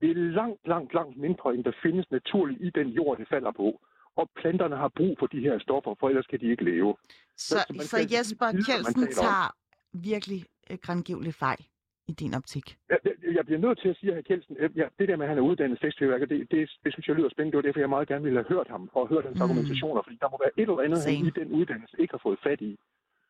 Det 0.00 0.10
er 0.10 0.14
langt, 0.14 0.60
langt, 0.66 0.94
langt 0.94 1.16
mindre, 1.16 1.54
end 1.54 1.64
der 1.64 1.72
findes 1.82 2.10
naturligt 2.10 2.60
i 2.62 2.70
den 2.70 2.88
jord, 2.88 3.18
det 3.18 3.28
falder 3.28 3.52
på. 3.52 3.80
Og 4.16 4.30
planterne 4.40 4.76
har 4.76 4.88
brug 4.88 5.16
for 5.18 5.26
de 5.26 5.40
her 5.40 5.58
stoffer, 5.58 5.94
for 6.00 6.08
ellers 6.08 6.26
kan 6.26 6.40
de 6.40 6.50
ikke 6.50 6.64
leve. 6.64 6.96
Så, 7.36 7.58
så, 7.58 7.88
så 7.88 7.98
Jesper 8.12 8.48
Kjeldsen 8.66 9.06
tager 9.06 9.54
virkelig 9.92 10.44
øh, 10.70 10.78
grangivelig 10.82 11.34
fejl 11.34 11.62
i 12.08 12.12
din 12.12 12.34
optik? 12.34 12.76
Jeg, 12.88 12.98
jeg 13.38 13.44
bliver 13.46 13.60
nødt 13.60 13.78
til 13.82 13.88
at 13.88 13.96
sige, 13.96 14.14
at 14.14 14.24
Kjeldsen, 14.24 14.56
ja, 14.76 14.86
det 14.98 15.08
der 15.08 15.16
med, 15.16 15.24
at 15.26 15.28
han 15.28 15.38
er 15.38 15.42
uddannet 15.50 15.78
festfyrværker, 15.80 16.26
det, 16.26 16.38
det, 16.50 16.70
det, 16.84 16.92
synes 16.92 17.08
jeg 17.08 17.16
lyder 17.16 17.30
spændende. 17.30 17.52
Det 17.52 17.60
var 17.60 17.68
derfor, 17.68 17.80
jeg 17.80 17.88
meget 17.96 18.08
gerne 18.08 18.24
ville 18.24 18.38
have 18.42 18.54
hørt 18.54 18.68
ham 18.68 18.90
og 18.92 19.08
hørt 19.08 19.24
hans 19.24 19.38
mm. 19.38 19.42
argumentationer, 19.42 20.02
fordi 20.02 20.16
der 20.20 20.28
må 20.32 20.36
være 20.44 20.54
et 20.60 20.68
eller 20.68 20.84
andet, 20.86 21.02
Same. 21.02 21.16
han 21.16 21.26
i 21.26 21.34
den 21.40 21.48
uddannelse 21.58 21.96
ikke 22.02 22.12
har 22.16 22.22
fået 22.26 22.38
fat 22.46 22.60
i. 22.60 22.72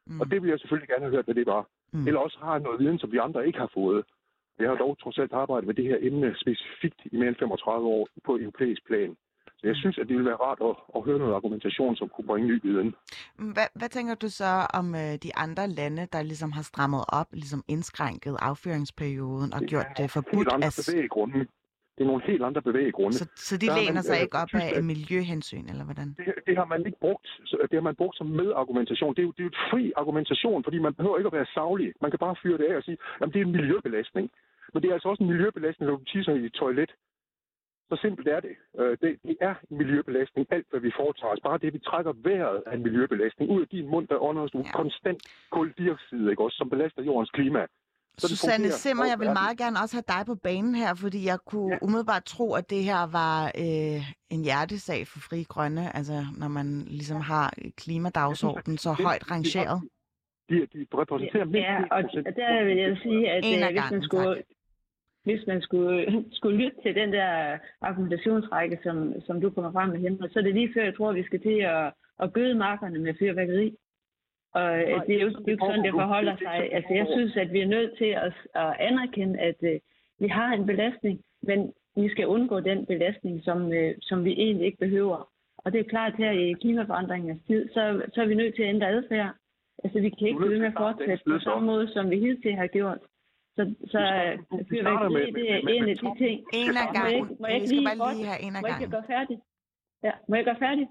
Mm. 0.06 0.21
Og 0.21 0.30
det 0.30 0.42
vil 0.42 0.50
jeg 0.50 0.59
selvfølgelig 0.59 0.88
gerne 0.88 1.04
have 1.04 1.14
hørt, 1.16 1.25
hvad 1.25 1.35
det 1.35 1.47
var. 1.47 1.62
Mm. 1.92 2.06
Eller 2.06 2.21
også 2.21 2.38
har 2.42 2.59
noget 2.59 2.80
viden, 2.80 2.99
som 2.99 3.12
vi 3.12 3.18
andre 3.26 3.47
ikke 3.47 3.59
har 3.59 3.71
fået. 3.75 4.04
Jeg 4.59 4.68
har 4.68 4.76
dog 4.76 4.99
trods 5.02 5.18
alt 5.18 5.32
arbejdet 5.32 5.66
med 5.66 5.75
det 5.75 5.85
her 5.85 5.99
emne 6.00 6.35
specifikt 6.44 7.00
i 7.12 7.16
mere 7.16 7.28
end 7.28 7.37
35 7.37 7.87
år 7.87 8.09
på 8.26 8.32
europæisk 8.44 8.87
plan. 8.87 9.16
Så 9.59 9.62
jeg 9.68 9.76
mm. 9.76 9.82
synes, 9.82 9.99
at 9.99 10.09
det 10.09 10.14
ville 10.16 10.30
være 10.30 10.42
rart 10.47 10.61
at, 10.71 10.75
at 10.97 11.04
høre 11.06 11.18
noget 11.18 11.35
argumentation, 11.35 11.97
som 11.97 12.09
kunne 12.09 12.26
bringe 12.26 12.49
ny 12.49 12.61
viden. 12.62 12.94
Hvad, 13.54 13.68
hvad 13.75 13.88
tænker 13.88 14.14
du 14.14 14.28
så 14.28 14.52
om 14.75 14.94
øh, 14.94 15.14
de 15.25 15.30
andre 15.37 15.68
lande, 15.68 16.06
der 16.12 16.23
ligesom 16.23 16.52
har 16.52 16.62
strammet 16.62 17.04
op, 17.09 17.28
ligesom 17.32 17.62
indskrænket 17.68 18.37
affyringsperioden 18.38 19.54
og 19.54 19.61
det 19.61 19.68
gjort 19.68 19.87
det 19.99 20.11
forbudt? 20.11 20.47
Det 20.47 20.52
er 20.52 20.54
andre 20.54 20.73
bevæggrunde 20.92 21.47
det 22.02 22.09
er 22.09 22.12
nogle 22.14 22.30
helt 22.32 22.44
andre 22.49 22.62
bevæggrunde. 22.62 23.16
Så, 23.18 23.25
så 23.49 23.54
de 23.56 23.66
der 23.66 23.76
læner 23.78 24.00
man, 24.00 24.02
sig 24.09 24.16
øh, 24.18 24.23
ikke 24.25 24.38
op 24.42 24.49
af 24.54 24.68
af 24.78 24.85
miljøhensyn, 24.92 25.66
eller 25.73 25.85
hvordan? 25.88 26.09
Det, 26.18 26.26
det 26.49 26.54
har 26.61 26.68
man 26.73 26.80
ikke 26.88 27.00
brugt. 27.06 27.26
Det 27.71 27.76
har 27.80 27.87
man 27.90 27.97
brugt 28.00 28.16
som 28.16 28.26
medargumentation. 28.40 29.14
Det 29.14 29.23
er, 29.23 29.26
jo, 29.28 29.32
det 29.37 29.40
er 29.42 29.49
jo 29.49 29.54
et 29.56 29.62
fri 29.71 29.92
argumentation, 30.02 30.64
fordi 30.66 30.78
man 30.87 30.94
behøver 30.94 31.16
ikke 31.18 31.30
at 31.32 31.38
være 31.40 31.50
savlig. 31.59 31.88
Man 32.04 32.11
kan 32.11 32.21
bare 32.26 32.37
fyre 32.42 32.59
det 32.59 32.66
af 32.71 32.76
og 32.76 32.85
sige, 32.88 32.99
at 33.23 33.28
det 33.32 33.40
er 33.40 33.47
en 33.49 33.56
miljøbelastning. 33.59 34.26
Men 34.73 34.78
det 34.82 34.88
er 34.88 34.94
altså 34.97 35.09
også 35.09 35.23
en 35.23 35.30
miljøbelastning, 35.32 35.87
når 35.90 35.97
du 35.99 36.04
tisser 36.04 36.35
i 36.35 36.44
et 36.47 36.52
toilet. 36.52 36.90
Så 37.90 37.94
simpelt 38.04 38.28
er 38.28 38.40
det. 38.40 38.54
Øh, 38.80 38.97
det. 39.02 39.11
Det 39.28 39.37
er 39.49 39.54
en 39.71 39.76
miljøbelastning, 39.82 40.47
alt 40.56 40.66
hvad 40.71 40.80
vi 40.80 40.90
foretager 41.00 41.32
os. 41.35 41.47
Bare 41.49 41.59
det, 41.59 41.75
vi 41.76 41.78
trækker 41.78 42.12
vejret 42.28 42.62
af 42.66 42.75
en 42.76 42.82
miljøbelastning. 42.82 43.50
Ud 43.54 43.61
af 43.61 43.68
din 43.68 43.87
mund, 43.92 44.06
der 44.09 44.23
ånder 44.28 44.47
du 44.47 44.59
ja. 44.59 44.73
konstant 44.80 45.23
koldioxid, 45.56 46.23
ikke? 46.30 46.42
Også, 46.44 46.56
som 46.56 46.71
belaster 46.71 47.02
jordens 47.02 47.30
klima. 47.30 47.62
Susanne 48.19 48.71
Simmer, 48.71 49.04
jeg 49.04 49.19
vil 49.19 49.31
meget 49.42 49.59
gerne 49.59 49.76
også 49.83 49.97
have 49.97 50.09
dig 50.14 50.26
på 50.26 50.35
banen 50.35 50.75
her, 50.75 50.95
fordi 50.95 51.26
jeg 51.26 51.38
kunne 51.47 51.73
ja. 51.73 51.78
umiddelbart 51.83 52.25
tro, 52.25 52.54
at 52.54 52.71
det 52.71 52.83
her 52.85 53.02
var 53.21 53.38
øh, 53.64 54.00
en 54.31 54.42
hjertesag 54.45 55.07
for 55.07 55.19
Fri 55.28 55.42
Grønne, 55.49 55.97
altså 55.97 56.19
når 56.38 56.49
man 56.49 56.66
ligesom 56.87 57.21
har 57.21 57.52
klimadagsordenen 57.76 58.78
så 58.78 58.92
højt 58.92 59.31
rangeret. 59.31 59.78
De, 60.50 60.57
de 60.73 60.87
repræsenterer 61.00 61.45
mindst 61.45 61.69
Ja, 61.69 61.76
og 61.97 62.02
der 62.37 62.64
vil 62.64 62.76
jeg 62.76 62.97
sige, 63.02 63.31
at 63.31 63.45
øh, 63.45 63.73
hvis, 63.73 63.90
man 63.90 64.02
skulle, 64.02 64.42
hvis 65.25 65.42
man 65.47 65.62
skulle, 65.62 66.25
skulle 66.33 66.57
lytte 66.62 66.76
til 66.83 66.95
den 66.95 67.12
der 67.12 67.59
argumentationsrække, 67.81 68.78
som, 68.83 68.97
som 69.26 69.40
du 69.40 69.50
kommer 69.50 69.73
frem 69.73 69.88
med, 69.90 70.00
Henrik, 70.00 70.33
så 70.33 70.38
er 70.38 70.42
det 70.42 70.54
lige 70.54 70.73
før, 70.75 70.85
jeg 70.85 70.97
tror, 70.97 71.11
at 71.11 71.16
vi 71.16 71.25
skal 71.25 71.40
til 71.42 71.59
at, 71.75 71.92
at 72.23 72.33
gøde 72.33 72.54
markerne 72.54 72.99
med 72.99 73.14
fyrværkeri. 73.19 73.76
Og 74.54 74.62
Nej, 74.62 75.04
det 75.06 75.16
er 75.16 75.21
jo 75.21 75.28
ikke 75.28 75.56
sådan, 75.61 75.85
det 75.85 75.92
forholder 75.92 76.37
sig. 76.37 76.73
Altså, 76.73 76.94
jeg 76.94 77.06
synes, 77.14 77.37
at 77.37 77.52
vi 77.52 77.61
er 77.61 77.66
nødt 77.66 77.99
til 77.99 78.11
at, 78.26 78.32
at 78.54 78.76
anerkende, 78.78 79.38
at 79.38 79.56
uh, 79.62 79.76
vi 80.18 80.28
har 80.28 80.52
en 80.52 80.66
belastning, 80.66 81.21
men 81.42 81.73
vi 81.97 82.09
skal 82.09 82.26
undgå 82.26 82.61
den 82.61 82.87
belastning, 82.87 83.44
som, 83.44 83.66
uh, 83.66 83.92
som 84.00 84.25
vi 84.25 84.32
egentlig 84.32 84.66
ikke 84.66 84.78
behøver. 84.78 85.28
Og 85.59 85.73
det 85.73 85.80
er 85.80 85.92
klart 85.94 86.14
her 86.16 86.30
i 86.30 86.52
klimaforandringens 86.52 87.42
tid, 87.47 87.68
så, 87.68 88.02
så 88.14 88.23
er 88.23 88.26
vi 88.26 88.35
nødt 88.35 88.54
til 88.54 88.62
at 88.62 88.68
ændre 88.68 88.88
adfærd. 88.88 89.30
Altså, 89.85 90.00
vi 90.00 90.11
kan 90.11 90.28
ikke 90.28 90.38
blive 90.38 90.59
med 90.59 90.66
at 90.66 90.75
fortsætte 90.76 91.25
på 91.26 91.38
samme 91.38 91.66
måde, 91.66 91.92
som 91.92 92.11
vi 92.11 92.18
hidtil 92.18 92.54
har 92.54 92.66
gjort. 92.66 92.99
Så, 93.56 93.75
så 93.87 94.00
fyrværkeri, 94.71 95.30
det 95.30 95.52
er 95.52 95.59
en 95.68 95.88
af 95.88 95.97
de 95.97 96.25
ting. 96.25 96.44
En 96.54 96.76
af 96.82 96.88
gangen. 96.94 97.37
Må 97.40 97.47
jeg 97.47 97.56
ikke 97.56 97.68
lige, 97.68 97.88
have 97.88 98.42
en 98.47 98.56
af 98.56 98.62
gangen. 98.62 98.62
Må 98.62 98.68
jeg 98.68 98.80
ikke 98.80 98.90
gøre 98.90 99.04
færdig? 99.06 99.38
Ja, 100.02 100.12
må 100.28 100.35
jeg 100.37 100.44
gøre 100.44 100.56
færdig? 100.59 100.88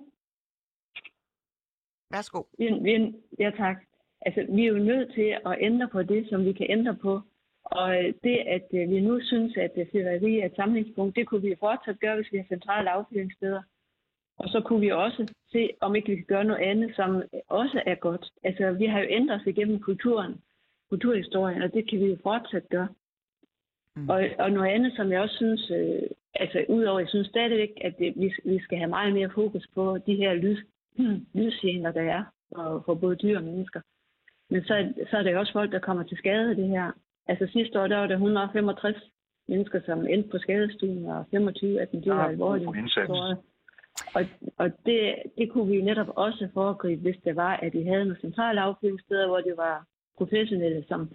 Værsgo. 2.12 2.44
Vi, 2.58 2.65
vi, 2.82 3.13
ja, 3.39 3.51
tak. 3.58 3.77
Altså, 4.22 4.46
vi 4.50 4.63
er 4.63 4.68
jo 4.68 4.80
nødt 4.80 5.13
til 5.13 5.38
at 5.46 5.58
ændre 5.60 5.88
på 5.88 6.03
det, 6.03 6.30
som 6.30 6.46
vi 6.46 6.53
kan 6.53 6.68
ændre 6.70 6.96
på. 6.96 7.22
Og 7.63 7.98
øh, 7.98 8.13
det, 8.24 8.38
at 8.56 8.68
øh, 8.74 8.89
vi 8.89 9.00
nu 9.00 9.20
synes, 9.24 9.58
at 9.58 9.72
øh, 9.77 9.86
fyrværkeri 9.91 10.39
er 10.39 10.46
et 10.46 10.56
samlingspunkt, 10.56 11.15
det 11.15 11.27
kunne 11.27 11.41
vi 11.41 11.56
fortsat 11.60 12.00
gøre, 12.00 12.15
hvis 12.15 12.32
vi 12.32 12.38
har 12.38 12.46
centrale 12.50 12.89
affyringssteder. 12.89 13.62
Og 14.38 14.50
så 14.50 14.62
kunne 14.65 14.80
vi 14.80 14.91
også 14.91 15.34
se, 15.51 15.70
om 15.82 15.96
ikke 15.96 16.10
vi 16.10 16.15
kan 16.15 16.25
gøre 16.25 16.44
noget 16.44 16.62
andet, 16.62 16.96
som 16.96 17.24
også 17.48 17.82
er 17.86 17.96
godt. 17.96 18.25
Altså, 18.44 18.72
vi 18.72 18.86
har 18.86 19.00
jo 19.00 19.08
ændret 19.10 19.39
os 19.39 19.48
igennem 19.48 19.80
kulturen, 19.80 20.34
kulturhistorien, 20.89 21.62
og 21.62 21.74
det 21.74 21.89
kan 21.89 22.00
vi 22.00 22.06
jo 22.06 22.18
fortsat 22.24 22.70
gøre. 22.70 22.88
Mm. 23.96 24.10
Og, 24.10 24.30
og 24.39 24.51
noget 24.51 24.72
andet, 24.72 24.94
som 24.96 25.12
jeg 25.12 25.22
også 25.22 25.36
synes, 25.36 25.72
øh, 25.72 26.01
altså 26.34 26.65
udover, 26.70 27.00
jeg 27.00 27.10
synes 27.10 27.27
stadigvæk, 27.27 27.72
at 27.82 27.94
det, 28.00 28.13
vi, 28.15 28.34
vi 28.46 28.60
skal 28.60 28.77
have 28.77 28.89
meget 28.89 29.13
mere 29.13 29.32
fokus 29.36 29.68
på 29.75 29.98
de 29.98 30.15
her 30.15 30.34
lyd, 30.34 30.58
lydgener, 31.38 31.92
der 31.92 32.02
er 32.02 32.24
for, 32.56 32.84
for 32.86 32.94
både 32.94 33.16
dyr 33.16 33.38
og 33.38 33.44
mennesker. 33.44 33.82
Men 34.50 34.64
så, 34.64 34.94
så 35.10 35.18
er 35.18 35.24
der 35.24 35.38
også 35.38 35.54
folk, 35.54 35.72
der 35.72 35.80
kommer 35.80 36.04
til 36.04 36.18
skade 36.18 36.50
af 36.50 36.56
det 36.56 36.68
her. 36.68 36.92
Altså 37.28 37.48
sidste 37.54 37.82
år, 37.82 37.88
der 37.88 37.98
var 37.98 38.08
der 38.08 38.16
165 38.16 38.96
mennesker, 39.48 39.80
som 39.86 40.08
endte 40.08 40.30
på 40.30 40.38
skadestuen, 40.38 41.06
og 41.06 41.26
25 41.32 41.82
af 41.82 41.88
dem, 41.88 42.02
de 42.02 42.10
var 42.10 42.28
alvorligt 42.28 42.70
Og, 44.16 44.26
og 44.58 44.72
det, 44.86 45.16
det 45.38 45.52
kunne 45.52 45.68
vi 45.72 45.82
netop 45.82 46.12
også 46.16 46.48
foregribe, 46.54 47.02
hvis 47.02 47.20
det 47.26 47.36
var, 47.36 47.54
at 47.58 47.74
vi 47.74 47.84
havde 47.84 48.06
nogle 48.06 48.22
centrale 48.22 48.62
affyringssteder, 48.62 49.28
hvor 49.28 49.42
det 49.42 49.54
var 49.58 49.86
professionelle, 50.18 50.86
som 50.88 51.10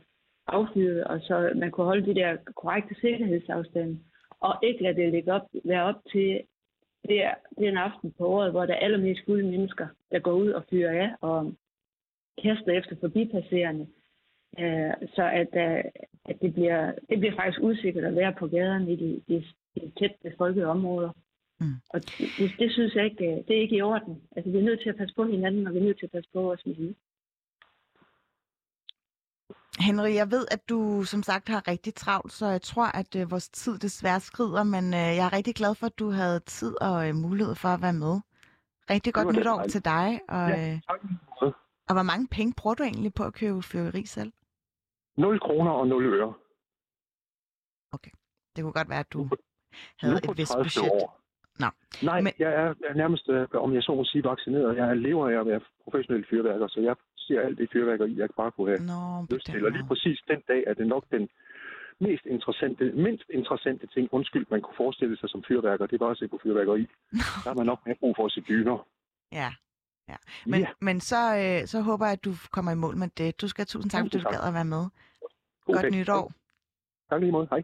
affyrede, 0.46 1.06
og 1.06 1.20
så 1.20 1.52
man 1.54 1.70
kunne 1.70 1.86
holde 1.86 2.06
de 2.06 2.14
der 2.14 2.36
korrekte 2.56 2.94
sikkerhedsafstande, 3.00 3.98
og 4.40 4.54
ikke 4.62 4.82
lade 4.82 4.96
det 4.96 5.12
ligge 5.12 5.32
op, 5.32 5.46
være 5.64 5.84
op 5.84 6.00
til 6.12 6.40
det 7.08 7.24
er, 7.24 7.34
det 7.58 7.64
er 7.66 7.70
en 7.70 7.76
aften 7.76 8.12
på 8.18 8.26
året, 8.26 8.50
hvor 8.50 8.66
der 8.66 8.74
er 8.74 8.78
allermest 8.78 9.20
fulde 9.26 9.48
mennesker, 9.50 9.86
der 10.10 10.18
går 10.18 10.32
ud 10.32 10.50
og 10.50 10.64
fyrer 10.70 11.02
af 11.02 11.10
og 11.20 11.52
kaster 12.42 12.72
efter 12.72 12.96
forbipasserende. 13.00 13.86
Øh, 14.58 14.92
så 15.14 15.30
at, 15.42 15.52
øh, 15.54 15.84
at 16.24 16.36
det, 16.42 16.54
bliver, 16.54 16.92
det 17.08 17.18
bliver 17.18 17.36
faktisk 17.36 17.62
usikkert 17.62 18.04
at 18.04 18.16
være 18.16 18.34
på 18.38 18.46
gaderne 18.46 18.92
i 18.92 18.96
de, 18.96 19.22
de, 19.28 19.44
de 19.74 19.92
tæt 19.98 20.14
befolkede 20.22 20.66
områder. 20.66 21.10
Mm. 21.60 21.74
Og 21.90 22.00
det, 22.02 22.50
det 22.58 22.72
synes 22.72 22.94
jeg 22.94 23.04
ikke, 23.04 23.26
øh, 23.26 23.36
det 23.48 23.56
er 23.56 23.60
ikke 23.60 23.76
i 23.76 23.82
orden. 23.82 24.22
Altså, 24.36 24.50
vi 24.50 24.58
er 24.58 24.62
nødt 24.62 24.80
til 24.82 24.88
at 24.88 24.96
passe 24.96 25.14
på 25.14 25.24
hinanden, 25.24 25.66
og 25.66 25.74
vi 25.74 25.78
er 25.78 25.82
nødt 25.82 25.98
til 25.98 26.06
at 26.06 26.12
passe 26.12 26.30
på 26.32 26.42
vores 26.42 26.66
miljø. 26.66 26.92
Henry, 29.78 30.14
jeg 30.14 30.30
ved, 30.30 30.46
at 30.50 30.68
du 30.68 31.02
som 31.04 31.22
sagt 31.22 31.48
har 31.48 31.68
rigtig 31.68 31.94
travlt, 31.94 32.32
så 32.32 32.46
jeg 32.46 32.62
tror, 32.62 32.86
at 32.86 33.16
øh, 33.16 33.30
vores 33.30 33.48
tid 33.48 33.78
desværre 33.78 34.20
skrider, 34.20 34.64
men 34.64 34.84
øh, 34.94 35.08
jeg 35.18 35.26
er 35.26 35.32
rigtig 35.32 35.54
glad 35.54 35.74
for, 35.74 35.86
at 35.86 35.98
du 35.98 36.10
havde 36.10 36.40
tid 36.40 36.82
og 36.82 37.08
øh, 37.08 37.14
mulighed 37.14 37.54
for 37.54 37.68
at 37.68 37.82
være 37.82 37.92
med. 37.92 38.20
Rigtig 38.90 39.14
godt 39.14 39.36
nytår 39.36 39.62
til 39.62 39.84
dig. 39.84 40.20
Og, 40.28 40.48
ja, 40.48 40.72
øh, 40.72 40.80
tak. 40.88 41.00
og 41.88 41.94
hvor 41.96 42.02
mange 42.02 42.28
penge 42.28 42.54
bruger 42.56 42.74
du 42.74 42.82
egentlig 42.82 43.14
på 43.14 43.24
at 43.24 43.34
købe 43.34 43.62
fyrværkeri 43.62 44.06
selv? 44.06 44.32
0 45.16 45.40
kroner 45.40 45.70
og 45.70 45.88
0 45.88 46.04
øre. 46.14 46.34
Okay. 47.92 48.10
Det 48.56 48.62
kunne 48.62 48.72
godt 48.72 48.88
være, 48.88 49.00
at 49.00 49.12
du 49.12 49.28
havde 50.00 50.14
et 50.14 50.38
vist 50.38 50.56
budget. 50.56 50.90
År. 50.92 51.20
Nå. 51.62 51.68
Nej, 52.02 52.20
Men... 52.20 52.32
jeg 52.38 52.52
er, 52.62 52.74
er 52.90 52.94
nærmest, 52.94 53.28
øh, 53.28 53.48
om 53.54 53.74
jeg 53.74 53.82
så 53.82 53.94
må 53.94 54.04
sige, 54.04 54.24
vaccineret. 54.24 54.76
Jeg 54.76 54.96
lever 54.96 55.28
af 55.30 55.40
at 55.40 55.46
være 55.46 55.60
professionel 55.84 56.26
fyrværker, 56.30 56.68
så 56.68 56.80
jeg 56.80 56.96
ser 57.26 57.40
alt 57.40 57.58
det 57.58 57.68
fyrværkeri, 57.72 58.18
jeg 58.18 58.28
bare 58.36 58.50
kunne 58.50 58.70
have 58.72 58.84
Nå, 58.92 59.26
lyst 59.34 59.46
til. 59.46 59.64
Og 59.66 59.70
lige 59.70 59.86
præcis 59.90 60.18
den 60.28 60.40
dag 60.48 60.64
er 60.66 60.74
det 60.74 60.86
nok 60.86 61.04
den 61.10 61.28
mest 62.00 62.26
interessante, 62.26 62.84
mindst 62.92 63.28
interessante 63.30 63.86
ting, 63.86 64.08
undskyld, 64.12 64.46
man 64.50 64.60
kunne 64.60 64.76
forestille 64.76 65.16
sig 65.16 65.28
som 65.30 65.44
fyrværker, 65.48 65.86
det 65.86 66.00
var 66.00 66.10
at 66.10 66.18
se 66.18 66.28
på 66.28 66.38
fyrværkeri. 66.42 66.86
Der 67.12 67.48
har 67.50 67.54
man 67.54 67.66
nok 67.66 67.86
mere 67.86 67.96
brug 68.00 68.16
for 68.16 68.26
at 68.26 68.32
se 68.32 68.40
dyner. 68.40 68.86
Ja, 69.32 69.50
ja. 70.08 70.16
Men, 70.46 70.60
ja. 70.60 70.68
men 70.80 71.00
så, 71.00 71.36
øh, 71.36 71.66
så 71.66 71.80
håber 71.80 72.06
jeg, 72.06 72.12
at 72.12 72.24
du 72.24 72.32
kommer 72.52 72.72
i 72.72 72.74
mål 72.74 72.96
med 72.96 73.08
det. 73.18 73.40
Du 73.40 73.48
skal 73.48 73.66
tusind 73.66 73.90
tak, 73.90 74.04
fordi 74.04 74.18
du 74.18 74.28
gad 74.28 74.48
at 74.48 74.54
være 74.54 74.64
med. 74.64 74.84
God 75.66 75.74
Godt 75.74 75.94
nytår. 75.94 76.32
Tak 77.10 77.20
lige 77.20 77.32
måde. 77.32 77.48
Hej. 77.50 77.62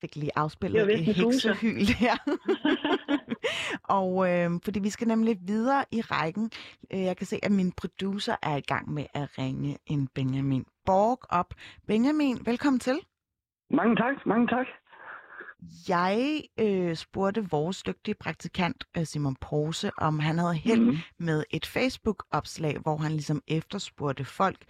Fik 0.00 0.16
lige 0.16 0.30
afspillet 0.36 0.94
et 0.94 1.14
heksehyl 1.14 1.84
her. 2.02 2.16
og 4.00 4.30
øh, 4.30 4.50
fordi 4.64 4.80
vi 4.80 4.90
skal 4.90 5.08
nemlig 5.08 5.38
videre 5.40 5.84
i 5.92 6.00
rækken. 6.00 6.50
Øh, 6.92 7.00
jeg 7.00 7.16
kan 7.16 7.26
se, 7.26 7.38
at 7.42 7.52
min 7.52 7.72
producer 7.72 8.36
er 8.42 8.56
i 8.56 8.60
gang 8.60 8.92
med 8.92 9.06
at 9.14 9.38
ringe 9.38 9.78
en 9.86 10.08
Benjamin 10.14 10.64
Borg 10.86 11.18
op. 11.30 11.54
Benjamin, 11.86 12.38
velkommen 12.46 12.80
til. 12.80 12.98
Mange 13.70 13.96
tak, 13.96 14.26
mange 14.26 14.48
tak. 14.48 14.66
Jeg 15.88 16.42
øh, 16.60 16.96
spurgte 16.96 17.50
vores 17.50 17.82
dygtige 17.82 18.14
praktikant 18.14 18.84
øh, 18.96 19.04
Simon 19.04 19.36
Pose, 19.40 19.90
om 19.98 20.18
han 20.18 20.38
havde 20.38 20.54
held 20.54 20.80
mm. 20.80 20.96
med 21.18 21.44
et 21.50 21.66
Facebook-opslag, 21.66 22.78
hvor 22.78 22.96
han 22.96 23.12
ligesom 23.12 23.42
efterspurgte 23.48 24.24
folk, 24.24 24.64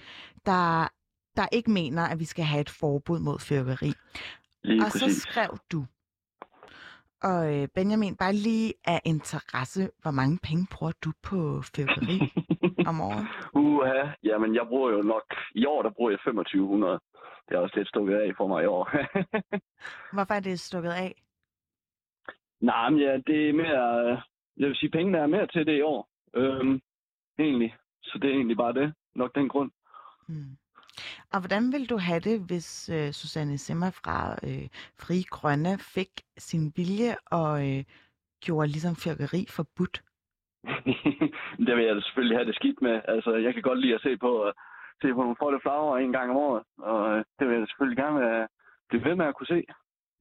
der, 0.46 0.88
der 1.36 1.46
ikke 1.52 1.70
mener, 1.70 2.02
at 2.02 2.18
vi 2.18 2.24
skal 2.24 2.44
have 2.44 2.60
et 2.60 2.70
forbud 2.70 3.18
mod 3.18 3.38
fyrværkeri. 3.38 3.92
Lige 4.66 4.80
og 4.80 4.90
præcis. 4.92 5.14
så 5.14 5.20
skrev 5.20 5.50
du, 5.72 5.80
og 7.22 7.40
øh, 7.54 7.68
Benjamin, 7.74 8.16
bare 8.16 8.32
lige 8.32 8.74
af 8.84 9.00
interesse, 9.04 9.90
hvor 10.02 10.10
mange 10.10 10.38
penge 10.42 10.66
bruger 10.72 10.92
du 11.04 11.10
på 11.22 11.38
fyrværkeri 11.74 12.18
om 12.90 13.00
året? 13.00 13.24
Uha, 13.54 14.02
jamen 14.22 14.54
jeg 14.54 14.66
bruger 14.68 14.90
jo 14.90 15.02
nok, 15.02 15.26
i 15.54 15.66
år 15.66 15.82
der 15.82 15.90
bruger 15.90 16.10
jeg 16.10 16.18
2500. 16.18 17.00
Det 17.48 17.54
er 17.54 17.58
også 17.58 17.76
lidt 17.76 17.88
stukket 17.88 18.14
af 18.14 18.32
for 18.36 18.46
mig 18.46 18.62
i 18.62 18.66
år. 18.66 18.84
Hvorfor 20.14 20.34
er 20.34 20.40
det 20.40 20.60
stukket 20.60 20.90
af? 20.90 21.14
Nej, 22.60 22.90
men 22.90 23.00
ja, 23.00 23.12
det 23.26 23.48
er 23.48 23.52
mere, 23.52 24.22
jeg 24.56 24.68
vil 24.68 24.76
sige, 24.76 24.90
pengene 24.90 25.18
er 25.18 25.26
mere 25.26 25.46
til 25.46 25.66
det 25.66 25.76
i 25.78 25.82
år. 25.82 26.08
Øhm, 26.34 26.80
egentlig. 27.38 27.76
Så 28.02 28.18
det 28.22 28.30
er 28.30 28.34
egentlig 28.34 28.56
bare 28.56 28.72
det. 28.72 28.94
Nok 29.14 29.34
den 29.34 29.48
grund. 29.48 29.70
Hmm. 30.28 30.56
Og 31.32 31.40
hvordan 31.40 31.72
vil 31.72 31.90
du 31.90 31.96
have 31.98 32.20
det, 32.20 32.40
hvis 32.40 32.90
øh, 32.92 33.12
Susanne 33.12 33.58
Simmer 33.58 33.90
fra 33.90 34.36
øh, 34.48 34.68
Fri 35.02 35.22
Grønne 35.30 35.78
fik 35.78 36.10
sin 36.38 36.72
vilje 36.76 37.16
og 37.30 37.68
øh, 37.68 37.84
gjorde 38.40 38.68
ligesom 38.68 38.96
fyrkeri 38.96 39.46
forbudt? 39.48 40.02
det 41.66 41.76
vil 41.76 41.84
jeg 41.84 42.02
selvfølgelig 42.02 42.38
have 42.38 42.46
det 42.46 42.54
skidt 42.54 42.82
med. 42.82 43.00
Altså, 43.08 43.34
jeg 43.34 43.54
kan 43.54 43.62
godt 43.62 43.80
lide 43.80 43.94
at 43.94 44.00
se 44.00 44.16
på, 44.16 44.46
uh, 44.46 44.52
se 45.02 45.08
på 45.14 45.20
nogle 45.22 45.36
flotte 45.40 45.58
flager 45.62 45.96
en 45.96 46.12
gang 46.12 46.30
om 46.30 46.36
året, 46.36 46.62
og 46.78 47.00
uh, 47.10 47.22
det 47.38 47.44
vil 47.48 47.58
jeg 47.58 47.68
selvfølgelig 47.68 47.98
gerne 48.04 48.20
uh, 48.42 48.46
blive 48.88 49.04
ved 49.04 49.14
med 49.14 49.26
at 49.26 49.36
kunne 49.36 49.52
se. 49.54 49.62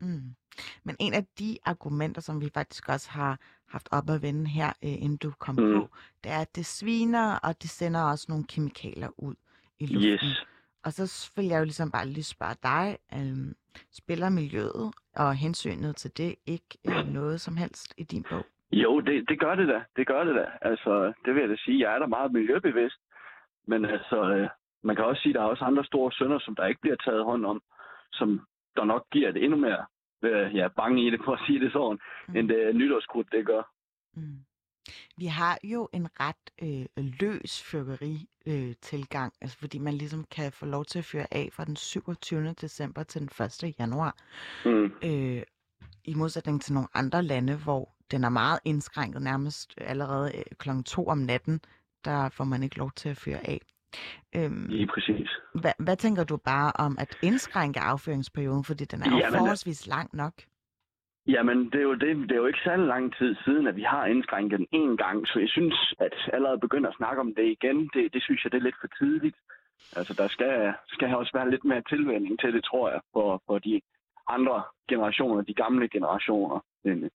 Mm. 0.01 0.35
Men 0.83 0.95
en 0.99 1.13
af 1.13 1.25
de 1.39 1.57
argumenter, 1.65 2.21
som 2.21 2.41
vi 2.41 2.49
faktisk 2.53 2.89
også 2.89 3.09
har 3.11 3.39
haft 3.67 3.89
op 3.91 4.09
at 4.09 4.21
vende 4.21 4.47
her, 4.47 4.67
øh, 4.67 5.03
inden 5.03 5.17
du 5.17 5.31
kom 5.39 5.55
mm. 5.55 5.73
på, 5.73 5.89
det 6.23 6.31
er, 6.31 6.39
at 6.39 6.55
det 6.55 6.65
sviner, 6.65 7.39
og 7.43 7.61
det 7.61 7.69
sender 7.69 8.01
også 8.01 8.25
nogle 8.29 8.45
kemikalier 8.47 9.09
ud 9.17 9.35
i 9.79 9.85
luften. 9.85 10.11
Yes. 10.11 10.45
Og 10.85 10.91
så 10.91 11.31
vil 11.35 11.45
jeg 11.45 11.59
jo 11.59 11.63
ligesom 11.63 11.91
bare 11.91 12.07
lige 12.07 12.33
spørge 12.35 12.57
dig, 12.63 12.97
øhm, 13.17 13.53
spiller 13.91 14.29
miljøet 14.29 14.93
og 15.15 15.35
hensynet 15.35 15.95
til 15.95 16.17
det 16.17 16.35
ikke 16.47 16.71
øh, 16.87 17.13
noget 17.17 17.41
som 17.41 17.57
helst 17.57 17.93
i 17.97 18.03
din 18.03 18.25
bog? 18.29 18.45
Jo, 18.71 18.99
det, 18.99 19.29
det 19.29 19.39
gør 19.39 19.55
det 19.55 19.67
da. 19.67 19.83
Det 19.95 20.07
gør 20.07 20.23
det 20.23 20.35
da. 20.35 20.45
Altså, 20.61 21.13
det 21.25 21.33
vil 21.33 21.41
jeg 21.41 21.49
da 21.49 21.55
sige. 21.55 21.79
Jeg 21.79 21.95
er 21.95 21.99
da 21.99 22.05
meget 22.05 22.31
miljøbevidst. 22.31 22.99
Men 23.67 23.85
altså, 23.85 24.17
øh, 24.35 24.49
man 24.83 24.95
kan 24.95 25.05
også 25.05 25.21
sige, 25.21 25.31
at 25.31 25.35
der 25.35 25.41
er 25.41 25.45
også 25.45 25.65
andre 25.65 25.85
store 25.85 26.11
sønder, 26.11 26.39
som 26.39 26.55
der 26.55 26.65
ikke 26.65 26.81
bliver 26.81 26.95
taget 26.95 27.25
hånd 27.25 27.45
om, 27.45 27.61
som 28.11 28.47
der 28.75 28.83
nok 28.83 29.05
giver 29.11 29.31
det 29.31 29.43
endnu 29.43 29.57
mere 29.57 29.85
øh, 30.21 30.55
ja, 30.55 30.67
bange 30.67 31.07
i 31.07 31.09
det, 31.09 31.21
for 31.25 31.33
at 31.33 31.43
sige 31.47 31.59
det 31.59 31.71
sådan, 31.71 31.99
mm. 32.27 32.35
end 32.35 32.49
det 32.49 32.75
nytårskrudt, 32.75 33.31
det 33.31 33.45
gør. 33.45 33.63
Mm. 34.15 34.39
Vi 35.17 35.25
har 35.25 35.57
jo 35.63 35.89
en 35.93 36.07
ret 36.19 36.35
øh, 36.61 37.05
løs 37.21 37.63
fyrværkeri-tilgang, 37.63 39.33
øh, 39.35 39.37
altså 39.41 39.57
fordi 39.57 39.77
man 39.77 39.93
ligesom 39.93 40.25
kan 40.31 40.51
få 40.51 40.65
lov 40.65 40.85
til 40.85 40.99
at 40.99 41.05
fyre 41.05 41.27
af 41.31 41.49
fra 41.53 41.65
den 41.65 41.75
27. 41.75 42.53
december 42.61 43.03
til 43.03 43.21
den 43.21 43.29
1. 43.45 43.75
januar. 43.79 44.15
Mm. 44.65 44.91
Øh, 45.03 45.43
I 46.05 46.13
modsætning 46.13 46.61
til 46.61 46.73
nogle 46.73 46.89
andre 46.93 47.23
lande, 47.23 47.55
hvor 47.55 47.95
den 48.11 48.23
er 48.23 48.29
meget 48.29 48.59
indskrænket, 48.65 49.21
nærmest 49.21 49.73
allerede 49.77 50.37
øh, 50.37 50.43
kl. 50.57 50.69
2 50.85 51.07
om 51.07 51.17
natten, 51.17 51.59
der 52.05 52.29
får 52.29 52.43
man 52.43 52.63
ikke 52.63 52.77
lov 52.77 52.91
til 52.91 53.09
at 53.09 53.17
fyre 53.17 53.47
af. 53.47 53.61
Øhm, 54.35 54.65
Lige 54.69 54.87
præcis. 54.87 55.29
Hvad, 55.55 55.71
hvad 55.79 55.97
tænker 55.97 56.23
du 56.23 56.37
bare 56.37 56.71
om 56.75 56.97
at 56.99 57.17
indskrænke 57.23 57.79
affyringsperioden, 57.79 58.63
fordi 58.63 58.85
den 58.85 59.01
er 59.01 59.09
jo 59.11 59.17
Jamen, 59.17 59.39
forholdsvis 59.39 59.87
lang 59.87 60.09
nok? 60.13 60.33
Jamen, 61.27 61.65
det 61.65 61.75
er, 61.75 61.83
jo 61.83 61.93
det, 61.93 62.17
det 62.17 62.31
er 62.31 62.35
jo 62.35 62.45
ikke 62.45 62.59
særlig 62.63 62.87
lang 62.87 63.15
tid 63.15 63.35
siden, 63.45 63.67
at 63.67 63.75
vi 63.75 63.81
har 63.81 64.05
indskrænket 64.05 64.59
den 64.59 64.67
en 64.71 64.97
gang, 64.97 65.27
så 65.27 65.39
jeg 65.39 65.49
synes, 65.49 65.93
at 65.99 66.13
allerede 66.33 66.59
begynde 66.59 66.89
at 66.89 66.95
snakke 66.97 67.19
om 67.21 67.35
det 67.35 67.45
igen, 67.45 67.89
det, 67.93 68.13
det 68.13 68.23
synes 68.23 68.43
jeg, 68.43 68.51
det 68.51 68.57
er 68.57 68.63
lidt 68.63 68.81
for 68.81 68.87
tidligt. 68.87 69.37
Altså, 69.95 70.13
der 70.13 70.27
skal, 70.27 70.73
skal 70.87 71.15
også 71.15 71.31
være 71.33 71.51
lidt 71.51 71.65
mere 71.65 71.83
tilvænding 71.89 72.39
til 72.39 72.53
det, 72.53 72.63
tror 72.63 72.89
jeg, 72.89 73.01
for, 73.13 73.41
for 73.45 73.59
de 73.59 73.81
andre 74.27 74.63
generationer, 74.89 75.41
de 75.41 75.53
gamle 75.53 75.89
generationer. 75.89 76.59
Mm. 76.83 77.09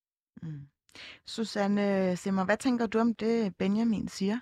Susanne 1.26 2.16
Simmer, 2.16 2.44
hvad 2.44 2.56
tænker 2.56 2.86
du 2.86 2.98
om 2.98 3.14
det, 3.14 3.56
Benjamin 3.58 4.08
siger? 4.08 4.38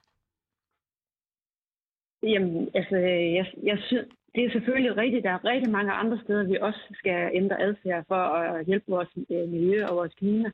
Jamen, 2.22 2.70
altså, 2.74 2.96
jeg, 3.36 3.46
jeg 3.62 3.78
synes, 3.86 4.08
det 4.34 4.44
er 4.44 4.50
selvfølgelig 4.50 4.96
rigtigt. 4.96 5.24
Der 5.24 5.30
er 5.30 5.44
rigtig 5.44 5.70
mange 5.70 5.92
andre 5.92 6.18
steder, 6.24 6.44
vi 6.44 6.56
også 6.60 6.80
skal 6.92 7.30
ændre 7.32 7.60
adfærd 7.60 8.04
for 8.08 8.14
at 8.14 8.66
hjælpe 8.66 8.84
vores 8.88 9.08
øh, 9.30 9.48
miljø 9.48 9.86
og 9.86 9.96
vores 9.96 10.14
klima. 10.14 10.50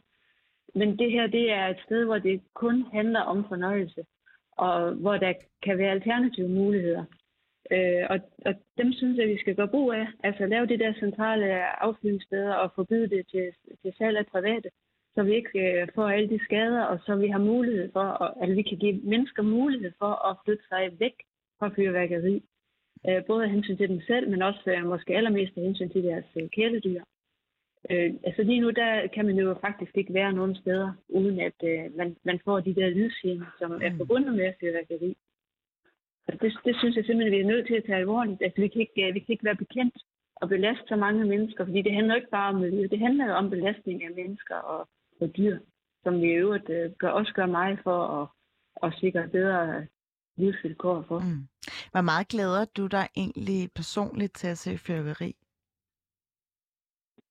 Men 0.74 0.98
det 0.98 1.10
her, 1.12 1.26
det 1.26 1.52
er 1.52 1.66
et 1.66 1.80
sted, 1.86 2.04
hvor 2.04 2.18
det 2.18 2.40
kun 2.54 2.84
handler 2.92 3.20
om 3.20 3.44
fornøjelse, 3.48 4.04
og 4.52 4.92
hvor 4.92 5.16
der 5.16 5.32
kan 5.62 5.78
være 5.78 5.90
alternative 5.90 6.48
muligheder. 6.48 7.04
Øh, 7.70 8.04
og, 8.10 8.18
og 8.46 8.54
dem 8.78 8.92
synes 8.92 9.18
jeg, 9.18 9.28
vi 9.28 9.38
skal 9.38 9.54
gøre 9.54 9.68
brug 9.68 9.92
af. 9.92 10.06
Altså 10.24 10.46
lave 10.46 10.66
det 10.66 10.80
der 10.80 10.92
centrale 10.92 11.46
affyringssteder 11.82 12.54
og 12.54 12.72
forbyde 12.74 13.08
det 13.08 13.26
til, 13.30 13.52
til 13.82 13.92
salg 13.98 14.16
af 14.18 14.26
private, 14.26 14.68
så 15.14 15.22
vi 15.22 15.34
ikke 15.34 15.80
øh, 15.80 15.88
får 15.94 16.08
alle 16.08 16.28
de 16.28 16.44
skader, 16.44 16.82
og 16.82 16.98
så 17.06 17.16
vi 17.16 17.28
har 17.28 17.38
mulighed 17.38 17.92
for, 17.92 18.22
at, 18.22 18.34
altså 18.40 18.54
vi 18.54 18.62
kan 18.62 18.78
give 18.78 19.00
mennesker 19.02 19.42
mulighed 19.42 19.92
for 19.98 20.28
at 20.28 20.36
flytte 20.44 20.64
sig 20.68 20.90
væk 20.98 21.16
fra 21.58 21.68
fyrværkeri. 21.76 22.42
Øh, 23.08 23.24
både 23.26 23.44
af 23.44 23.50
hensyn 23.50 23.76
til 23.76 23.88
dem 23.88 24.00
selv, 24.00 24.30
men 24.30 24.42
også 24.42 24.62
øh, 24.66 24.86
måske 24.86 25.16
allermest 25.16 25.56
af 25.56 25.62
hensyn 25.62 25.90
til 25.90 26.02
deres 26.04 26.24
øh, 26.36 26.48
kæledyr. 26.48 27.02
Øh, 27.90 28.14
altså 28.24 28.42
lige 28.42 28.60
nu, 28.60 28.70
der 28.70 29.06
kan 29.14 29.26
man 29.26 29.36
jo 29.38 29.54
faktisk 29.60 29.96
ikke 29.96 30.14
være 30.14 30.32
nogen 30.32 30.56
steder, 30.56 30.92
uden 31.08 31.40
at 31.40 31.58
øh, 31.64 31.96
man, 31.96 32.16
man 32.24 32.40
får 32.44 32.60
de 32.60 32.74
der 32.74 32.88
lydscener, 32.88 33.46
som 33.58 33.72
er 33.72 33.90
mm. 33.90 33.96
forbundet 33.96 34.34
med 34.34 34.52
fyrværkeri. 34.60 35.16
Altså 36.28 36.38
det, 36.46 36.52
det 36.64 36.76
synes 36.78 36.96
jeg 36.96 37.04
simpelthen, 37.04 37.36
vi 37.36 37.40
er 37.40 37.52
nødt 37.52 37.66
til 37.66 37.74
at 37.74 37.84
tage 37.84 37.98
alvorligt. 37.98 38.42
Altså 38.42 38.60
vi 38.60 38.68
kan 38.68 38.80
ikke, 38.80 39.12
vi 39.12 39.20
kan 39.20 39.32
ikke 39.32 39.44
være 39.44 39.62
bekendt 39.64 39.96
at 40.42 40.48
belaste 40.48 40.84
så 40.88 40.96
mange 40.96 41.24
mennesker, 41.24 41.64
fordi 41.64 41.82
det 41.82 41.92
handler 41.92 42.14
ikke 42.14 42.30
bare 42.30 42.48
om 42.48 42.60
miljø, 42.60 42.86
det 42.90 42.98
handler 42.98 43.26
jo 43.26 43.32
om 43.32 43.50
belastning 43.50 44.04
af 44.04 44.10
mennesker 44.16 44.54
og, 44.54 44.88
og 45.20 45.36
dyr, 45.36 45.58
som 46.02 46.20
vi 46.20 46.26
i 46.26 46.40
øvrigt 46.44 46.68
øh, 46.70 46.90
gør, 46.98 47.08
også 47.08 47.32
gør 47.34 47.46
mig 47.46 47.78
for 47.82 47.98
at, 48.18 48.28
at 48.82 48.98
sikre 49.00 49.28
bedre 49.28 49.86
livsvilkår 50.36 51.04
for. 51.08 51.18
Mm. 51.18 51.44
Hvor 51.92 52.00
meget 52.00 52.28
glæder 52.28 52.64
du 52.76 52.86
dig 52.86 53.06
egentlig 53.16 53.70
personligt 53.74 54.34
til 54.34 54.48
at 54.48 54.58
se 54.58 54.78
fyrværkeri? 54.78 55.36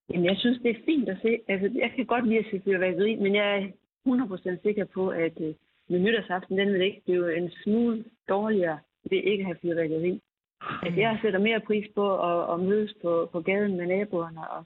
Jamen, 0.10 0.26
jeg 0.26 0.38
synes, 0.38 0.60
det 0.63 0.72
er 0.72 0.86
fint 0.86 1.10
at 1.10 1.18
se. 1.22 1.39
Altså, 1.48 1.80
jeg 1.80 1.92
kan 1.96 2.06
godt 2.06 2.28
lide 2.28 2.39
at 2.39 2.46
se 2.52 2.62
fyrværkeri, 2.66 3.16
men 3.16 3.36
jeg 3.36 3.48
er 3.58 3.68
100% 4.58 4.62
sikker 4.62 4.86
på, 4.86 5.10
at 5.10 5.38
uh, 5.38 5.54
med 5.89 6.00
nytårsaften, 6.00 6.58
den 6.58 6.74
vil 6.74 6.82
ikke 6.82 7.02
blive 7.06 7.38
en 7.38 7.52
smule 7.63 8.06
dårligere 8.30 8.80
ved 9.10 9.18
ikke 9.18 9.42
at 9.42 9.46
have 9.46 9.58
fyrværkeri. 9.62 10.22
Altså, 10.84 11.00
jeg 11.00 11.20
sætter 11.22 11.39
mere 11.39 11.60
pris 11.60 11.88
på 11.96 12.06
at, 12.30 12.54
at 12.54 12.60
mødes 12.60 12.94
på, 13.02 13.30
på 13.32 13.42
gaden 13.42 13.78
med 13.78 13.86
naboerne 13.88 14.50
og, 14.50 14.66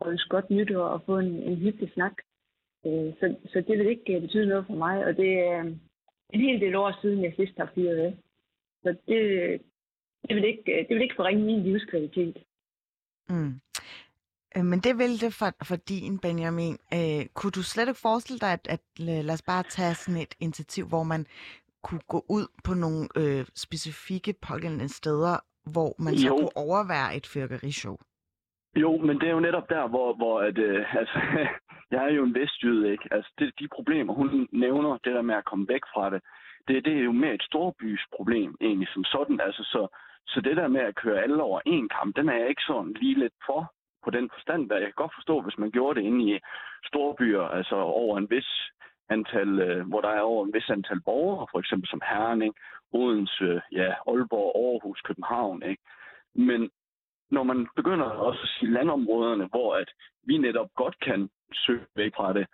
og 0.00 0.10
ønske 0.10 0.28
godt 0.28 0.50
nytår 0.50 0.84
og 0.84 1.02
få 1.06 1.18
en, 1.18 1.26
en 1.26 1.56
hyggelig 1.56 1.92
snak. 1.94 2.14
Uh, 2.84 3.12
så, 3.20 3.36
så 3.52 3.64
det 3.68 3.78
vil 3.78 3.86
ikke 3.86 4.20
betyde 4.20 4.46
noget 4.46 4.66
for 4.66 4.74
mig, 4.74 5.04
og 5.04 5.16
det 5.16 5.38
er 5.38 5.74
en 6.32 6.40
hel 6.40 6.60
del 6.60 6.74
år 6.74 6.98
siden, 7.02 7.24
jeg 7.24 7.32
sidst 7.36 7.52
har 7.58 7.70
fyret 7.74 7.96
af. 7.96 8.16
Så 8.82 8.88
det, 9.08 9.60
det, 10.28 10.36
vil 10.36 10.44
ikke, 10.44 10.86
det 10.88 10.94
vil 10.94 11.02
ikke 11.02 11.16
forringe 11.16 11.44
min 11.44 11.62
livskvalitet. 11.62 12.36
Mm. 13.28 13.60
Øh, 14.56 14.64
men 14.64 14.80
det 14.80 14.98
vil 14.98 15.20
det 15.20 15.34
for, 15.34 15.64
for 15.64 15.76
din, 15.76 16.18
Benjamin. 16.18 16.76
Øh, 16.94 17.26
kunne 17.34 17.50
du 17.50 17.62
slet 17.62 17.88
ikke 17.88 18.00
forestille 18.00 18.38
dig, 18.38 18.52
at, 18.52 18.68
at 18.70 18.80
lad 18.98 19.34
os 19.34 19.42
bare 19.42 19.62
tage 19.62 19.94
sådan 19.94 20.20
et 20.20 20.34
initiativ, 20.40 20.88
hvor 20.88 21.02
man 21.02 21.26
kunne 21.82 22.04
gå 22.08 22.24
ud 22.28 22.46
på 22.64 22.74
nogle 22.74 23.08
øh, 23.16 23.44
specifikke 23.54 24.34
pågældende 24.48 24.88
steder, 24.88 25.36
hvor 25.72 26.02
man 26.02 26.16
så 26.18 26.26
jo. 26.26 26.36
kunne 26.36 26.56
overvære 26.56 27.16
et 27.16 27.26
fyrkerishow? 27.26 27.96
Jo, 28.76 28.96
men 28.96 29.20
det 29.20 29.28
er 29.28 29.32
jo 29.32 29.40
netop 29.40 29.68
der, 29.68 29.88
hvor, 29.88 30.14
hvor 30.14 30.40
at, 30.40 30.58
øh, 30.58 30.94
altså, 31.00 31.18
jeg 31.92 32.04
er 32.04 32.12
jo 32.12 32.24
en 32.24 32.34
vestjyde, 32.34 32.92
ikke? 32.92 33.08
Altså, 33.10 33.30
det, 33.38 33.52
de 33.58 33.68
problemer, 33.68 34.12
hun 34.14 34.48
nævner, 34.52 34.98
det 35.04 35.14
der 35.14 35.22
med 35.22 35.34
at 35.34 35.44
komme 35.44 35.68
væk 35.68 35.84
fra 35.94 36.10
det, 36.10 36.22
det, 36.68 36.84
det 36.84 36.92
er 36.98 37.04
jo 37.04 37.12
mere 37.12 37.34
et 37.34 37.42
storbys 37.42 38.04
problem, 38.16 38.56
egentlig, 38.60 38.88
som 38.88 39.04
sådan. 39.04 39.40
Altså, 39.40 39.62
så, 39.62 39.86
så 40.26 40.40
det 40.40 40.56
der 40.56 40.68
med 40.68 40.80
at 40.80 40.94
køre 40.94 41.22
alle 41.22 41.42
over 41.42 41.60
en 41.66 41.88
kamp, 41.88 42.16
den 42.16 42.28
er 42.28 42.36
jeg 42.36 42.48
ikke 42.48 42.62
sådan 42.66 42.92
lige 42.92 43.18
lidt 43.18 43.34
for 43.46 43.72
på 44.04 44.10
den 44.10 44.30
forstand, 44.34 44.68
der 44.68 44.76
jeg 44.76 44.86
kan 44.86 45.02
godt 45.02 45.14
forstå, 45.14 45.40
hvis 45.40 45.58
man 45.58 45.70
gjorde 45.70 46.00
det 46.00 46.06
inde 46.06 46.34
i 46.34 46.38
storbyer, 46.86 47.42
altså 47.42 47.76
over 47.76 48.18
en 48.18 48.30
vis 48.30 48.50
antal, 49.08 49.58
øh, 49.58 49.88
hvor 49.88 50.00
der 50.00 50.08
er 50.08 50.20
over 50.20 50.44
en 50.44 50.54
vis 50.54 50.70
antal 50.70 51.00
borgere, 51.00 51.46
for 51.50 51.58
eksempel 51.58 51.88
som 51.90 52.02
Herning, 52.10 52.54
Odense, 52.92 53.62
ja, 53.72 53.94
Aalborg, 54.08 54.50
Aarhus, 54.64 55.00
København, 55.00 55.62
ikke? 55.62 55.82
Men 56.34 56.70
når 57.30 57.42
man 57.42 57.68
begynder 57.76 58.06
også 58.06 58.40
at 58.42 58.48
sige 58.48 58.72
landområderne, 58.72 59.46
hvor 59.46 59.74
at 59.74 59.90
vi 60.22 60.38
netop 60.38 60.68
godt 60.76 60.96
kan 61.00 61.30
søge 61.54 61.86
væk 61.96 62.12
fra 62.16 62.32
det, 62.32 62.46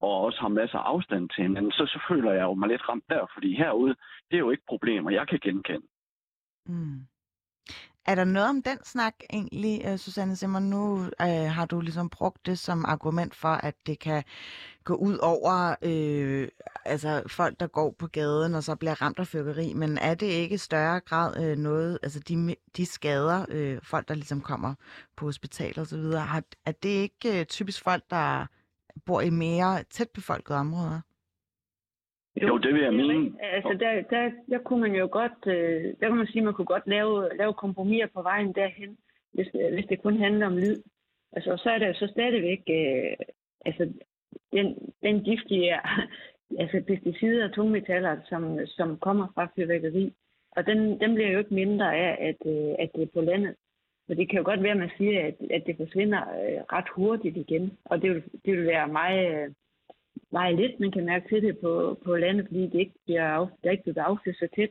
og 0.00 0.20
også 0.24 0.40
har 0.40 0.48
masser 0.48 0.78
af 0.78 0.90
afstand 0.94 1.28
til 1.28 1.42
hinanden, 1.42 1.72
så, 1.72 1.86
så 1.86 1.98
føler 2.08 2.32
jeg 2.32 2.42
jo 2.42 2.54
mig 2.54 2.68
lidt 2.68 2.88
ramt 2.88 3.04
der, 3.08 3.26
fordi 3.34 3.56
herude, 3.56 3.94
det 4.30 4.36
er 4.36 4.44
jo 4.46 4.50
ikke 4.50 4.68
problemer, 4.68 5.10
jeg 5.10 5.28
kan 5.28 5.38
genkende. 5.42 5.86
Mm. 6.66 7.00
Er 8.08 8.14
der 8.14 8.24
noget 8.24 8.48
om 8.48 8.62
den 8.62 8.78
snak 8.84 9.14
egentlig, 9.32 9.82
øh, 9.84 9.98
Susanne 9.98 10.36
Simmer? 10.36 10.58
Nu 10.60 11.04
øh, 11.04 11.50
har 11.50 11.66
du 11.66 11.80
ligesom 11.80 12.10
brugt 12.10 12.46
det 12.46 12.58
som 12.58 12.84
argument 12.84 13.34
for, 13.34 13.48
at 13.48 13.74
det 13.86 13.98
kan 13.98 14.24
gå 14.84 14.94
ud 14.94 15.18
over 15.18 15.74
øh, 15.82 16.48
altså 16.84 17.22
folk, 17.26 17.60
der 17.60 17.66
går 17.66 17.94
på 17.98 18.06
gaden 18.06 18.54
og 18.54 18.64
så 18.64 18.74
bliver 18.74 19.02
ramt 19.02 19.18
af 19.18 19.26
fyrkeri, 19.26 19.74
men 19.74 19.98
er 19.98 20.14
det 20.14 20.26
ikke 20.26 20.54
i 20.54 20.58
større 20.58 21.00
grad 21.00 21.44
øh, 21.44 21.58
noget, 21.58 21.98
altså 22.02 22.20
de, 22.20 22.56
de 22.76 22.86
skader, 22.86 23.46
øh, 23.48 23.78
folk 23.82 24.08
der 24.08 24.14
ligesom 24.14 24.40
kommer 24.40 24.74
på 25.16 25.24
hospital 25.24 25.78
og 25.80 25.86
så 25.86 25.96
videre, 25.96 26.20
har, 26.20 26.42
er 26.66 26.72
det 26.72 26.88
ikke 26.88 27.40
øh, 27.40 27.46
typisk 27.46 27.82
folk, 27.84 28.04
der 28.10 28.46
bor 29.06 29.20
i 29.20 29.30
mere 29.30 29.82
tæt 29.90 30.08
befolkede 30.14 30.58
områder? 30.58 31.00
Jo, 32.42 32.46
jo 32.46 32.58
det 32.58 32.74
vil 32.74 32.82
jeg 32.82 32.94
mene. 32.94 33.32
Altså, 33.40 33.76
der, 33.80 34.02
der, 34.10 34.30
der 34.50 34.58
kunne 34.58 34.80
man 34.80 34.94
jo 34.94 35.08
godt, 35.12 35.46
øh, 35.46 35.84
der 36.00 36.06
kan 36.08 36.16
man 36.16 36.26
sige, 36.26 36.44
man 36.44 36.54
kunne 36.54 36.72
godt 36.74 36.86
lave, 36.86 37.36
lave 37.36 37.54
kompromiser 37.54 38.06
på 38.06 38.22
vejen 38.22 38.52
derhen, 38.52 38.96
hvis, 39.34 39.48
hvis 39.72 39.86
det 39.88 40.02
kun 40.02 40.16
handler 40.16 40.46
om 40.46 40.56
lyd. 40.56 40.82
Altså, 41.32 41.56
så 41.56 41.70
er 41.70 41.78
der 41.78 41.86
jo 41.86 41.94
så 41.94 42.06
stadigvæk, 42.06 42.62
øh, 42.70 43.16
altså, 43.64 43.92
den, 44.52 44.92
den 45.02 45.24
giftige, 45.24 45.74
altså 46.60 46.82
pesticider 46.86 47.48
og 47.48 47.54
tungmetaller, 47.54 48.16
som, 48.28 48.66
som 48.66 48.98
kommer 48.98 49.26
fra 49.34 49.48
fyrværkeri, 49.56 50.12
og 50.50 50.66
den, 50.66 51.00
den 51.00 51.14
bliver 51.14 51.30
jo 51.30 51.38
ikke 51.38 51.54
mindre 51.54 51.96
af, 51.96 52.16
at, 52.28 52.52
øh, 52.52 52.74
at 52.78 52.90
det 52.94 53.02
er 53.02 53.14
på 53.14 53.20
landet. 53.20 53.54
Så 54.06 54.14
det 54.14 54.28
kan 54.28 54.38
jo 54.38 54.44
godt 54.44 54.62
være, 54.62 54.72
at 54.72 54.78
man 54.78 54.90
siger, 54.98 55.26
at, 55.26 55.34
at 55.50 55.62
det 55.66 55.76
forsvinder 55.76 56.20
øh, 56.20 56.60
ret 56.72 56.88
hurtigt 56.96 57.36
igen, 57.36 57.78
og 57.84 58.02
det 58.02 58.10
vil, 58.10 58.22
det 58.44 58.52
vil 58.56 58.66
være 58.66 58.88
meget... 58.88 59.54
Meget 60.32 60.56
lidt, 60.56 60.80
man 60.80 60.90
kan 60.90 61.04
mærke 61.04 61.28
til 61.28 61.42
det 61.42 61.58
på, 61.58 61.98
på 62.04 62.16
landet, 62.16 62.46
fordi 62.46 62.62
det 62.62 62.80
ikke 62.80 62.98
bliver 63.04 63.24
af, 63.24 63.48
der 63.64 63.70
ikke 63.70 63.82
bliver 63.82 64.04
affyret 64.04 64.36
så 64.36 64.48
tæt. 64.56 64.70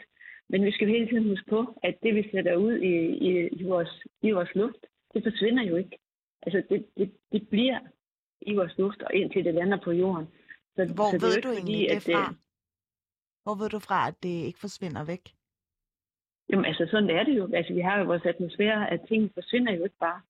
Men 0.50 0.66
vi 0.66 0.72
skal 0.72 0.88
hele 0.88 1.08
tiden 1.08 1.30
huske 1.30 1.50
på, 1.50 1.80
at 1.84 1.96
det, 2.04 2.16
vi 2.16 2.30
sætter 2.32 2.56
ud 2.56 2.74
i, 2.74 2.96
i, 3.30 3.48
i, 3.48 3.64
vores, 3.64 4.04
i 4.22 4.32
vores 4.32 4.56
luft, 4.56 4.82
det 5.14 5.24
forsvinder 5.24 5.64
jo 5.64 5.76
ikke. 5.76 5.98
Altså, 6.42 6.64
det, 6.70 6.86
det, 6.98 7.12
det 7.32 7.50
bliver 7.50 7.80
i 8.42 8.54
vores 8.56 8.78
luft, 8.78 9.02
og 9.02 9.14
indtil 9.14 9.46
det 9.46 9.54
lander 9.54 9.78
på 9.84 9.92
jorden. 9.92 10.28
Så, 10.76 10.94
Hvor 10.96 11.12
så 11.12 11.26
ved 11.26 11.36
det 11.36 11.44
du 11.44 11.50
egentlig 11.50 11.88
fordi, 11.90 11.96
det 11.96 12.16
fra? 12.16 12.34
Hvor 13.44 13.56
ved 13.56 13.70
du 13.70 13.80
fra, 13.80 14.08
at 14.08 14.16
det 14.24 14.30
ikke 14.30 14.60
forsvinder 14.60 15.04
væk? 15.06 15.24
Jamen, 16.50 16.66
altså, 16.66 16.88
sådan 16.92 17.10
er 17.10 17.24
det 17.24 17.38
jo. 17.38 17.50
Altså, 17.54 17.74
vi 17.74 17.80
har 17.80 18.00
jo 18.00 18.06
vores 18.06 18.26
atmosfære, 18.26 18.92
at 18.92 19.02
ting 19.08 19.32
forsvinder 19.34 19.74
jo 19.74 19.84
ikke 19.84 20.00
bare. 20.00 20.22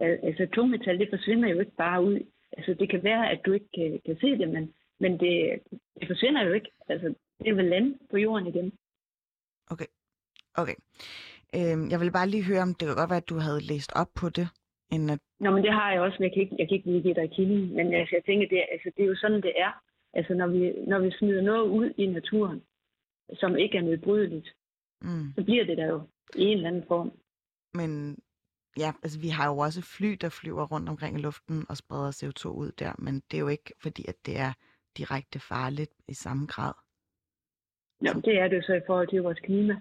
Altså, 0.00 0.46
tungmetal, 0.54 0.98
det 0.98 1.08
forsvinder 1.10 1.48
jo 1.48 1.58
ikke 1.60 1.76
bare 1.76 2.04
ud 2.04 2.18
altså 2.52 2.74
det 2.74 2.90
kan 2.90 3.02
være, 3.04 3.30
at 3.30 3.40
du 3.46 3.52
ikke 3.52 3.68
kan, 3.74 4.00
kan 4.06 4.16
se 4.20 4.26
det, 4.26 4.48
men, 4.48 4.74
men 5.00 5.12
det, 5.20 5.60
det 6.00 6.06
forsvinder 6.08 6.42
jo 6.42 6.52
ikke. 6.52 6.70
Altså, 6.88 7.14
det 7.44 7.56
vil 7.56 7.64
lande 7.64 7.98
på 8.10 8.16
jorden 8.16 8.46
igen. 8.46 8.72
Okay. 9.70 9.86
Okay. 10.54 10.74
Øhm, 11.56 11.90
jeg 11.90 12.00
vil 12.00 12.12
bare 12.12 12.28
lige 12.28 12.48
høre, 12.50 12.62
om 12.62 12.74
det 12.74 12.86
kan 12.86 12.96
godt 12.96 13.10
være, 13.10 13.24
at 13.24 13.28
du 13.28 13.38
havde 13.38 13.66
læst 13.70 13.92
op 13.94 14.10
på 14.20 14.28
det. 14.28 14.48
End 14.92 15.10
at... 15.10 15.18
Nå, 15.40 15.50
men 15.50 15.64
det 15.64 15.72
har 15.72 15.92
jeg 15.92 16.00
også, 16.00 16.16
men 16.18 16.24
jeg 16.24 16.32
kan 16.32 16.42
ikke, 16.42 16.56
jeg 16.58 16.68
kan 16.68 16.76
ikke 16.76 16.90
lige 16.90 17.02
give 17.02 17.14
dig 17.14 17.30
kilden. 17.30 17.76
Men 17.76 17.94
altså, 17.94 18.16
jeg 18.16 18.24
tænker, 18.24 18.48
det, 18.48 18.64
altså, 18.72 18.90
det 18.96 19.02
er 19.02 19.08
jo 19.08 19.16
sådan, 19.16 19.42
det 19.42 19.52
er. 19.56 19.72
Altså, 20.12 20.34
når 20.34 20.46
vi, 20.46 20.72
når 20.86 20.98
vi 20.98 21.10
smider 21.18 21.42
noget 21.42 21.68
ud 21.68 21.94
i 21.96 22.06
naturen, 22.06 22.62
som 23.32 23.56
ikke 23.56 23.78
er 23.78 23.82
nedbrydeligt, 23.82 24.48
mm. 25.02 25.32
så 25.34 25.44
bliver 25.44 25.64
det 25.64 25.76
der 25.76 25.86
jo 25.86 26.00
i 26.34 26.42
en 26.42 26.56
eller 26.56 26.68
anden 26.68 26.84
form. 26.88 27.12
Men 27.74 28.18
ja, 28.78 28.92
altså 29.02 29.20
vi 29.20 29.28
har 29.28 29.46
jo 29.50 29.58
også 29.58 29.82
fly, 29.96 30.10
der 30.20 30.28
flyver 30.28 30.66
rundt 30.66 30.88
omkring 30.88 31.18
i 31.18 31.22
luften 31.22 31.66
og 31.68 31.76
spreder 31.76 32.12
CO2 32.18 32.48
ud 32.48 32.70
der, 32.78 32.92
men 32.98 33.14
det 33.14 33.36
er 33.36 33.40
jo 33.40 33.48
ikke 33.48 33.72
fordi, 33.82 34.04
at 34.08 34.14
det 34.26 34.38
er 34.38 34.52
direkte 34.98 35.40
farligt 35.40 35.92
i 36.08 36.14
samme 36.14 36.46
grad. 36.46 36.74
Ja, 38.04 38.12
det 38.24 38.38
er 38.38 38.48
det 38.48 38.56
jo 38.56 38.62
så 38.62 38.74
i 38.74 38.86
forhold 38.86 39.08
til 39.08 39.22
vores 39.22 39.38
klima, 39.38 39.80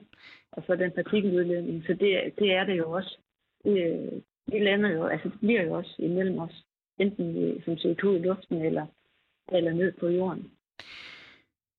og 0.52 0.64
så 0.68 0.76
den 0.76 0.92
partikeludledning, 0.92 1.84
så 1.84 1.94
det, 1.94 2.34
det 2.40 2.54
er 2.54 2.64
det 2.64 2.78
jo 2.78 2.92
også. 2.92 3.18
Det, 3.64 4.24
det 4.52 4.62
lander 4.62 4.90
jo, 4.90 5.06
altså 5.06 5.30
det 5.30 5.40
bliver 5.40 5.64
jo 5.64 5.74
også 5.74 5.96
imellem 6.00 6.40
os, 6.40 6.66
enten 7.00 7.62
som 7.66 7.74
CO2 7.74 8.08
i 8.08 8.20
luften 8.20 8.62
eller, 8.62 8.86
eller 9.52 9.74
ned 9.74 9.92
på 10.00 10.08
jorden. 10.08 10.52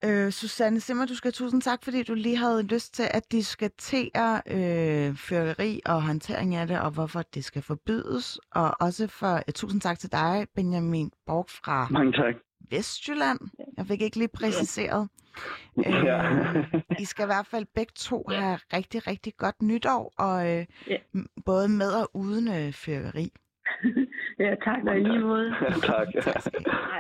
Øh, 0.05 0.31
Susanne 0.33 0.81
Simmer, 0.81 1.07
du 1.07 1.15
skal 1.15 1.33
tusind 1.33 1.63
tak, 1.63 1.85
fordi 1.85 2.03
du 2.03 2.15
lige 2.15 2.37
havde 2.37 2.63
lyst 2.63 2.95
til 2.95 3.05
at 3.11 3.33
diskutere 3.33 4.43
øh, 4.47 5.17
fyrkeri 5.17 5.81
og 5.87 6.03
håndtering 6.03 6.55
af 6.55 6.67
det, 6.67 6.81
og 6.81 6.91
hvorfor 6.91 7.23
det 7.23 7.45
skal 7.45 7.63
forbydes. 7.63 8.39
Og 8.53 8.77
også 8.81 9.07
for 9.07 9.35
uh, 9.35 9.53
tusind 9.55 9.81
tak 9.81 9.99
til 9.99 10.13
dig, 10.13 10.47
Benjamin 10.55 11.11
Borg 11.27 11.47
fra 11.49 11.89
Mange 11.91 12.13
tak. 12.13 12.35
Vestjylland. 12.71 13.39
Jeg 13.77 13.87
fik 13.87 14.03
ikke 14.03 14.17
lige 14.17 14.29
præciseret. 14.35 15.09
Ja. 15.77 16.03
øh, 16.03 16.65
I 16.99 17.05
skal 17.05 17.25
i 17.25 17.27
hvert 17.27 17.47
fald 17.47 17.67
begge 17.75 17.93
to 17.97 18.25
have 18.31 18.59
rigtig, 18.73 19.07
rigtig 19.07 19.33
godt 19.37 19.63
nytår, 19.63 20.13
og 20.19 20.51
øh, 20.51 20.67
ja. 20.87 20.97
både 21.45 21.69
med 21.69 21.93
og 21.93 22.11
uden 22.15 22.49
øh, 22.49 22.73
fyrkeri. 22.73 23.33
ja, 24.45 24.55
tak 24.65 24.85
og 24.89 24.97
i 24.97 25.01
lige 25.01 25.21
måde. 25.21 25.55
tak. 25.91 26.09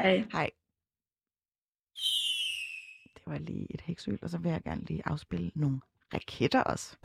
Hej. 0.02 0.24
Hej 0.32 0.50
var 3.28 3.38
lige 3.38 3.66
et 3.70 3.80
heksøl, 3.80 4.18
og 4.22 4.30
så 4.30 4.38
vil 4.38 4.50
jeg 4.50 4.62
gerne 4.62 4.84
lige 4.84 5.02
afspille 5.04 5.50
nogle 5.54 5.80
raketter 6.14 6.62
også. 6.62 6.96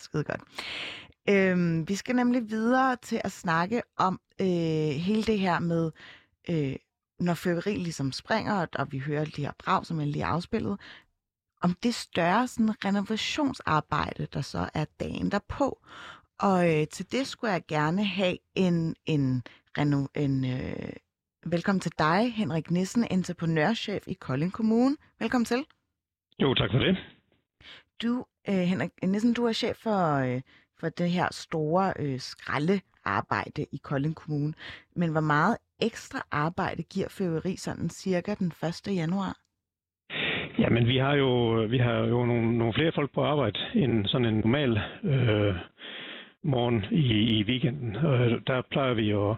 Skide 0.00 0.24
godt. 0.24 0.40
Øhm, 1.28 1.88
vi 1.88 1.94
skal 1.94 2.16
nemlig 2.16 2.50
videre 2.50 2.96
til 2.96 3.20
at 3.24 3.32
snakke 3.32 3.82
om 3.96 4.20
øh, 4.40 4.46
hele 4.88 5.22
det 5.22 5.38
her 5.38 5.58
med, 5.58 5.90
øh, 6.48 6.76
når 7.20 7.34
fyrværkeri 7.34 7.76
ligesom 7.76 8.12
springer, 8.12 8.66
og 8.74 8.92
vi 8.92 8.98
hører 8.98 9.24
de 9.24 9.42
her 9.42 9.52
brag, 9.58 9.86
som 9.86 10.00
jeg 10.00 10.08
lige 10.08 10.24
afspillet, 10.24 10.80
om 11.62 11.76
det 11.82 11.94
større 11.94 12.48
sådan, 12.48 12.84
renovationsarbejde, 12.84 14.26
der 14.32 14.40
så 14.40 14.70
er 14.74 14.84
dagen 15.00 15.30
derpå. 15.30 15.78
Og 16.38 16.80
øh, 16.80 16.86
til 16.86 17.12
det 17.12 17.26
skulle 17.26 17.52
jeg 17.52 17.62
gerne 17.68 18.04
have 18.04 18.38
en, 18.54 18.96
en, 19.06 19.42
reno, 19.78 20.06
en, 20.14 20.44
øh, 20.44 20.92
Velkommen 21.46 21.80
til 21.80 21.92
dig, 21.98 22.32
Henrik 22.34 22.70
Nissen, 22.70 23.06
entreprenørchef 23.10 24.08
i 24.08 24.12
Kolding 24.12 24.52
Kommune. 24.52 24.96
Velkommen 25.20 25.44
til. 25.44 25.64
Jo, 26.42 26.54
tak 26.54 26.70
for 26.72 26.78
det. 26.78 26.96
Du, 28.02 28.24
øh, 28.48 28.54
Henrik 28.54 28.90
Nissen, 29.02 29.34
du 29.34 29.44
er 29.44 29.52
chef 29.52 29.76
for, 29.76 30.18
øh, 30.18 30.40
for 30.80 30.88
det 30.88 31.10
her 31.10 31.28
store 31.30 31.92
øh, 31.98 32.18
skraldearbejde 32.18 33.66
i 33.72 33.76
Kolding 33.82 34.16
Kommune. 34.16 34.54
Men 34.96 35.10
hvor 35.12 35.20
meget 35.20 35.56
ekstra 35.82 36.18
arbejde 36.30 36.82
giver 36.82 37.08
fyrværkeri 37.18 37.56
sådan 37.56 37.88
cirka 37.88 38.34
den 38.34 38.52
1. 38.86 38.96
januar? 38.96 39.36
Jamen, 40.58 40.86
vi 40.86 40.96
har 40.96 41.14
jo, 41.14 41.52
vi 41.70 41.78
har 41.78 41.98
jo 41.98 42.26
nogle, 42.26 42.58
nogle 42.58 42.74
flere 42.74 42.92
folk 42.94 43.10
på 43.14 43.24
arbejde 43.24 43.58
end 43.74 44.06
sådan 44.06 44.26
en 44.26 44.40
normal 44.44 44.70
øh, 45.04 45.54
morgen 46.42 46.84
i, 46.90 47.38
i 47.38 47.44
weekenden. 47.44 47.96
Og 47.96 48.46
der 48.46 48.62
plejer 48.70 48.94
vi 48.94 49.10
at 49.10 49.36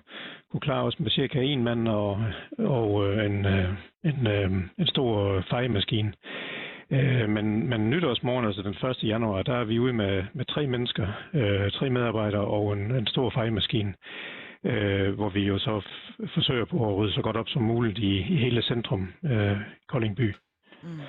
kunne 0.55 0.71
klare 0.71 0.85
os 0.85 1.01
med 1.01 1.11
cirka 1.11 1.41
en 1.41 1.65
mand 1.65 1.89
og, 1.89 2.19
og 2.59 3.07
øh, 3.07 3.27
en, 3.27 3.47
øh, 3.47 3.69
en, 4.05 4.27
øh, 4.27 4.51
en 4.79 4.87
stor 4.87 5.41
fejemaskine. 5.51 6.13
Øh, 6.91 7.29
men, 7.29 7.69
men 7.69 7.91
nytårsmorgen, 7.91 8.47
altså 8.47 8.63
den 8.63 8.91
1. 8.91 9.05
januar, 9.05 9.43
der 9.43 9.55
er 9.55 9.65
vi 9.65 9.79
ude 9.79 9.93
med, 9.93 10.25
med 10.35 10.45
tre 10.45 10.67
mennesker, 10.67 11.07
øh, 11.35 11.71
tre 11.71 11.91
medarbejdere 11.91 12.45
og 12.45 12.73
en, 12.73 12.95
en 12.95 13.07
stor 13.07 13.31
fejemaskine, 13.31 13.95
øh, 14.65 15.15
hvor 15.15 15.29
vi 15.29 15.41
jo 15.41 15.59
så 15.59 15.83
forsøger 16.35 16.65
på 16.65 16.89
at 16.89 16.97
rydde 16.97 17.13
så 17.13 17.23
godt 17.23 17.37
op 17.37 17.49
som 17.49 17.63
muligt 17.63 17.99
i, 17.99 18.19
i 18.19 18.37
hele 18.37 18.63
centrum, 18.63 19.13
øh, 19.25 19.57
Koldingby. 19.89 20.35
Mm. 20.83 21.01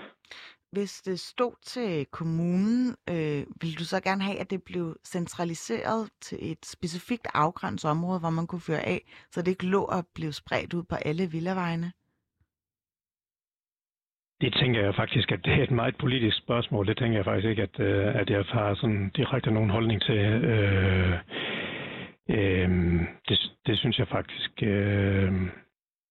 Hvis 0.75 1.01
det 1.01 1.19
stod 1.19 1.55
til 1.63 2.05
kommunen, 2.05 2.95
øh, 3.09 3.41
ville 3.61 3.75
du 3.79 3.85
så 3.93 3.99
gerne 4.07 4.23
have, 4.23 4.39
at 4.39 4.49
det 4.49 4.63
blev 4.63 4.95
centraliseret 5.05 6.09
til 6.21 6.37
et 6.51 6.65
specifikt 6.65 7.27
afgrænset 7.33 7.91
område, 7.91 8.19
hvor 8.19 8.29
man 8.29 8.47
kunne 8.47 8.67
føre 8.69 8.85
af, 8.95 9.01
så 9.31 9.41
det 9.41 9.51
ikke 9.51 9.65
lå 9.65 9.81
og 9.95 10.03
blev 10.15 10.31
spredt 10.31 10.73
ud 10.73 10.83
på 10.83 10.95
alle 10.95 11.25
villavejene? 11.31 11.91
Det 14.41 14.53
tænker 14.53 14.81
jeg 14.81 14.95
faktisk, 14.95 15.31
at 15.31 15.45
det 15.45 15.53
er 15.53 15.63
et 15.63 15.71
meget 15.71 15.95
politisk 15.97 16.37
spørgsmål. 16.37 16.87
Det 16.87 16.97
tænker 16.97 17.17
jeg 17.17 17.25
faktisk 17.25 17.47
ikke, 17.47 17.63
at, 17.63 17.79
øh, 17.79 18.15
at 18.21 18.29
jeg 18.29 18.45
har 18.49 18.75
sådan 18.75 19.11
direkte 19.15 19.51
nogen 19.51 19.69
holdning 19.69 20.01
til. 20.01 20.17
Øh, 20.51 21.13
øh, 22.29 22.69
det, 23.27 23.37
det 23.65 23.79
synes 23.79 23.99
jeg 23.99 24.07
faktisk... 24.07 24.51
Øh, 24.63 25.31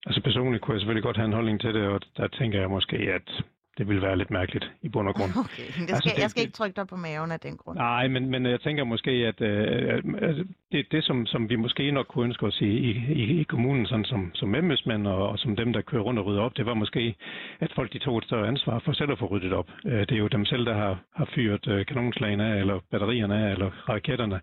altså 0.06 0.20
personligt 0.22 0.62
kunne 0.62 0.74
jeg 0.74 0.80
selvfølgelig 0.80 1.02
godt 1.08 1.16
have 1.16 1.26
en 1.26 1.38
holdning 1.38 1.60
til 1.60 1.74
det, 1.74 1.82
og 1.88 2.00
der 2.16 2.28
tænker 2.28 2.60
jeg 2.60 2.70
måske, 2.70 2.96
at 2.96 3.44
det 3.78 3.88
vil 3.88 4.02
være 4.02 4.16
lidt 4.18 4.30
mærkeligt 4.30 4.70
i 4.82 4.88
bund 4.88 5.08
og 5.08 5.14
grund. 5.14 5.30
Okay, 5.44 5.66
det 5.66 5.74
skal, 5.74 5.94
altså, 5.94 6.12
det, 6.14 6.22
jeg 6.22 6.30
skal 6.30 6.42
ikke 6.42 6.52
trykke 6.52 6.76
dig 6.76 6.86
på 6.86 6.96
maven 6.96 7.30
af 7.32 7.40
den 7.40 7.56
grund. 7.56 7.78
Nej, 7.78 8.08
men, 8.08 8.30
men 8.30 8.46
jeg 8.46 8.60
tænker 8.60 8.84
måske, 8.84 9.10
at 9.10 9.40
øh, 9.40 10.02
altså, 10.22 10.44
det, 10.72 10.86
det 10.92 11.04
som, 11.04 11.26
som 11.26 11.48
vi 11.50 11.56
måske 11.56 11.90
nok 11.90 12.06
kunne 12.06 12.24
ønske 12.24 12.46
os 12.46 12.60
i, 12.60 12.72
i, 13.20 13.40
i 13.40 13.42
kommunen, 13.42 13.86
sådan 13.86 14.04
som, 14.04 14.30
som 14.34 14.54
embedsmænd 14.54 15.06
og, 15.06 15.28
og 15.28 15.38
som 15.38 15.56
dem, 15.56 15.72
der 15.72 15.80
kører 15.80 16.02
rundt 16.02 16.20
og 16.20 16.26
rydder 16.26 16.42
op, 16.42 16.56
det 16.56 16.66
var 16.66 16.74
måske, 16.74 17.14
at 17.60 17.72
folk 17.74 17.92
de 17.92 17.98
tog 17.98 18.18
et 18.18 18.24
større 18.24 18.48
ansvar 18.48 18.78
for 18.78 18.92
selv 18.92 19.12
at 19.12 19.18
få 19.18 19.26
ryddet 19.26 19.52
op. 19.52 19.68
Øh, 19.86 20.00
det 20.00 20.12
er 20.12 20.16
jo 20.16 20.28
dem 20.28 20.44
selv, 20.44 20.64
der 20.66 20.74
har, 20.74 20.98
har 21.16 21.28
fyret 21.34 21.68
øh, 21.68 21.86
kanonslagene 21.86 22.44
af, 22.46 22.60
eller 22.60 22.80
batterierne 22.90 23.36
af, 23.46 23.52
eller 23.52 23.70
raketterne. 23.88 24.40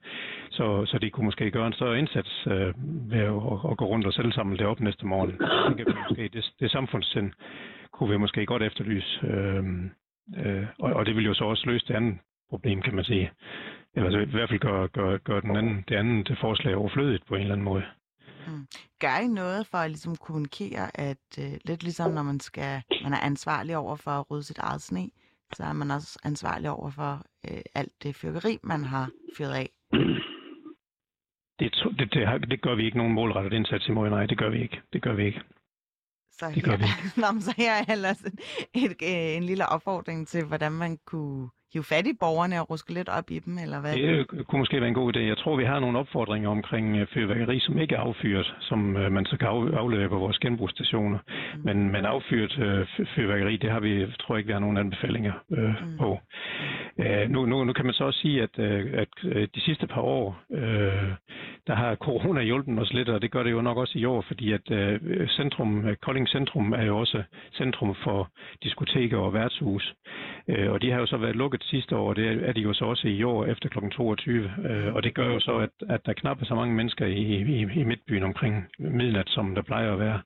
Så, 0.50 0.86
så 0.86 0.98
de 0.98 1.10
kunne 1.10 1.26
måske 1.26 1.52
gøre 1.52 1.68
en 1.68 1.74
større 1.74 2.00
indsats 2.00 2.48
øh, 2.48 2.74
ved 3.12 3.20
at, 3.20 3.72
at 3.72 3.78
gå 3.78 3.86
rundt 3.86 4.06
og 4.06 4.14
selv 4.14 4.32
samle 4.32 4.58
det 4.58 4.66
op 4.66 4.80
næste 4.80 5.06
morgen. 5.06 5.32
Jeg 5.40 5.78
tænker 5.78 6.10
måske, 6.10 6.30
det, 6.34 6.52
det 6.60 6.72
samfundssind, 6.72 7.32
kunne 7.94 8.10
vi 8.10 8.18
måske 8.18 8.46
godt 8.46 8.64
efterlyse. 8.64 9.20
Øh, 9.24 9.64
øh, 10.38 10.68
og, 10.80 10.94
og 10.94 11.06
det 11.06 11.16
vil 11.16 11.26
jo 11.26 11.34
så 11.34 11.44
også 11.44 11.64
løse 11.66 11.88
det 11.88 11.94
andet 11.94 12.18
problem, 12.50 12.82
kan 12.82 12.96
man 12.96 13.04
sige. 13.04 13.32
Eller 13.96 14.20
i 14.20 14.26
hvert 14.26 14.50
fald 14.50 14.60
gøre, 14.60 14.88
gøre, 14.88 15.20
gøre 15.20 15.42
den 15.42 15.56
anden, 15.56 15.84
det 15.88 15.96
andet 15.96 16.38
forslag 16.42 16.76
overflødigt 16.76 17.26
på 17.26 17.36
en 17.36 17.42
eller 17.42 17.54
anden 17.54 17.66
måde. 17.66 17.84
Mm. 18.48 18.68
Gør 19.00 19.18
I 19.24 19.28
noget 19.28 19.68
for 19.68 19.78
at 19.78 19.90
ligesom 19.90 20.16
kommunikere, 20.16 21.00
at 21.08 21.28
øh, 21.40 21.54
lidt 21.66 21.84
ligesom 21.84 22.12
når 22.12 22.24
man 22.24 22.40
skal, 22.40 22.84
man 23.04 23.14
er 23.14 23.22
ansvarlig 23.32 23.78
over 23.78 23.96
for 23.96 24.12
at 24.12 24.32
rydde 24.32 24.44
sit 24.44 24.58
eget 24.58 24.82
sne, 24.82 25.10
så 25.54 25.64
er 25.64 25.74
man 25.74 25.92
også 25.92 26.20
ansvarlig 26.24 26.70
over 26.70 26.90
for 26.90 27.14
øh, 27.48 27.62
alt 27.76 28.04
det 28.04 28.16
fyrkeri, 28.16 28.58
man 28.64 28.86
har 28.86 29.10
fyret 29.38 29.54
af? 29.54 29.70
Det, 31.60 31.72
det, 32.00 32.14
det, 32.14 32.52
det 32.52 32.62
gør 32.62 32.76
vi 32.76 32.86
ikke 32.86 32.98
nogen 32.98 33.14
målrettet 33.14 33.54
indsats 33.54 33.88
imod, 33.88 34.10
nej, 34.10 34.26
det 34.26 34.38
gør 34.38 34.50
vi 34.50 34.62
ikke. 34.62 34.82
Det 34.94 35.02
gør 35.02 35.14
vi 35.14 35.26
ikke. 35.26 35.42
Så 36.42 36.52
det 36.56 36.64
gør 36.64 36.76
her, 36.78 36.78
vi. 36.78 36.86
Nå, 37.22 37.28
så 37.42 37.54
her 37.58 37.74
er 37.74 37.86
ellers 37.90 38.22
et, 38.22 38.40
et, 38.74 38.92
øh, 39.04 39.38
en 39.38 39.44
lille 39.44 39.70
opfordring 39.70 40.28
til, 40.28 40.46
hvordan 40.46 40.72
man 40.72 40.98
kunne 41.06 41.50
hive 41.74 41.84
fat 41.84 42.08
i 42.08 42.14
borgerne 42.20 42.62
og 42.62 42.70
ruske 42.70 42.94
lidt 42.94 43.10
op 43.10 43.32
i 43.32 43.40
dem, 43.40 43.58
eller 43.58 43.80
hvad? 43.82 43.94
Det 43.94 44.48
kunne 44.48 44.60
måske 44.60 44.82
være 44.82 44.88
en 44.88 45.02
god 45.02 45.16
idé. 45.16 45.20
Jeg 45.20 45.38
tror, 45.38 45.56
vi 45.56 45.66
har 45.66 45.80
nogle 45.80 46.00
opfordringer 46.00 46.50
omkring 46.50 46.98
øh, 46.98 47.08
fyrværkeri, 47.14 47.60
som 47.60 47.78
ikke 47.78 47.96
er 47.96 48.00
affyret, 48.00 48.56
som 48.60 48.98
øh, 48.98 49.12
man 49.12 49.26
så 49.26 49.38
kan 49.38 49.48
aflevere 49.84 50.10
på 50.10 50.18
vores 50.18 50.40
genbrugsstationer. 50.40 51.20
Mm. 51.56 51.62
Men, 51.66 51.92
men 51.92 52.06
affyret 52.06 52.54
fyrværkeri, 53.16 53.58
det 53.58 53.72
har 53.72 53.80
vi, 53.80 54.06
tror 54.20 54.36
jeg 54.36 54.40
ikke, 54.40 54.48
vi 54.48 54.54
har 54.54 54.60
nogen 54.60 54.78
anbefalinger 54.78 55.34
øh, 55.52 55.70
mm. 55.70 55.98
på. 55.98 56.20
Uh, 56.98 57.30
nu, 57.30 57.46
nu, 57.46 57.64
nu 57.64 57.74
kan 57.74 57.86
man 57.86 57.94
så 57.94 58.04
også 58.04 58.20
sige, 58.20 58.44
at, 58.44 58.60
at 59.04 59.14
de 59.56 59.62
sidste 59.62 59.88
par 59.88 60.02
år, 60.02 60.42
uh, 60.50 60.60
der 61.68 61.76
har 61.76 61.96
corona 61.96 62.42
hjulpet 62.42 62.80
os 62.80 62.94
lidt, 62.94 63.10
og 63.10 63.22
det 63.22 63.32
gør 63.32 63.44
det 63.44 63.52
jo 63.52 63.62
nok 63.62 63.78
også 63.78 64.00
i 64.00 64.06
år, 64.06 64.22
fordi 64.28 64.52
at 64.52 64.72
uh, 64.72 65.28
centrum, 65.28 65.86
Kolding 66.02 66.28
Centrum 66.28 66.74
er 66.74 66.86
jo 66.86 66.98
også 66.98 67.24
centrum 67.54 67.96
for 68.04 68.30
diskoteker 68.64 69.18
og 69.18 69.34
værtshus. 69.34 69.94
Uh, 70.48 70.72
og 70.74 70.82
de 70.82 70.92
har 70.92 71.00
jo 71.00 71.06
så 71.06 71.18
været 71.18 71.36
lukket 71.36 71.61
sidste 71.64 71.96
år, 71.96 72.14
det 72.14 72.50
er 72.50 72.54
de 72.54 72.62
jo 72.62 72.74
så 72.74 72.86
også 72.86 73.08
i 73.08 73.24
år 73.24 73.46
efter 73.46 73.70
kl. 73.70 73.78
22. 73.92 74.52
Øh, 74.70 74.94
og 74.96 75.04
det 75.04 75.14
gør 75.16 75.28
jo 75.28 75.40
så, 75.40 75.58
at, 75.58 75.90
at 75.90 76.06
der 76.06 76.14
knap 76.14 76.42
er 76.42 76.46
så 76.46 76.56
mange 76.56 76.76
mennesker 76.76 77.06
i, 77.06 77.22
i, 77.22 77.80
i 77.82 77.84
midtbyen 77.84 78.24
omkring 78.24 78.66
midnat, 78.80 79.30
som 79.30 79.56
der 79.56 79.62
plejer 79.62 79.94
at 79.94 80.00
være. 80.00 80.22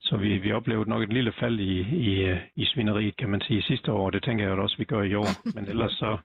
Så 0.00 0.16
vi, 0.16 0.38
vi 0.38 0.52
oplevede 0.52 0.90
nok 0.90 1.02
et 1.02 1.12
lille 1.12 1.32
fald 1.40 1.60
i, 1.60 1.80
i, 1.80 2.36
i 2.56 2.64
svineriet, 2.64 3.16
kan 3.16 3.28
man 3.28 3.40
sige, 3.40 3.62
sidste 3.62 3.92
år, 3.92 4.10
det 4.10 4.22
tænker 4.22 4.44
jeg 4.44 4.58
også, 4.58 4.76
vi 4.78 4.84
gør 4.84 5.02
i 5.02 5.14
år. 5.14 5.54
Men 5.54 5.68
ellers 5.68 5.92
så, 5.92 6.18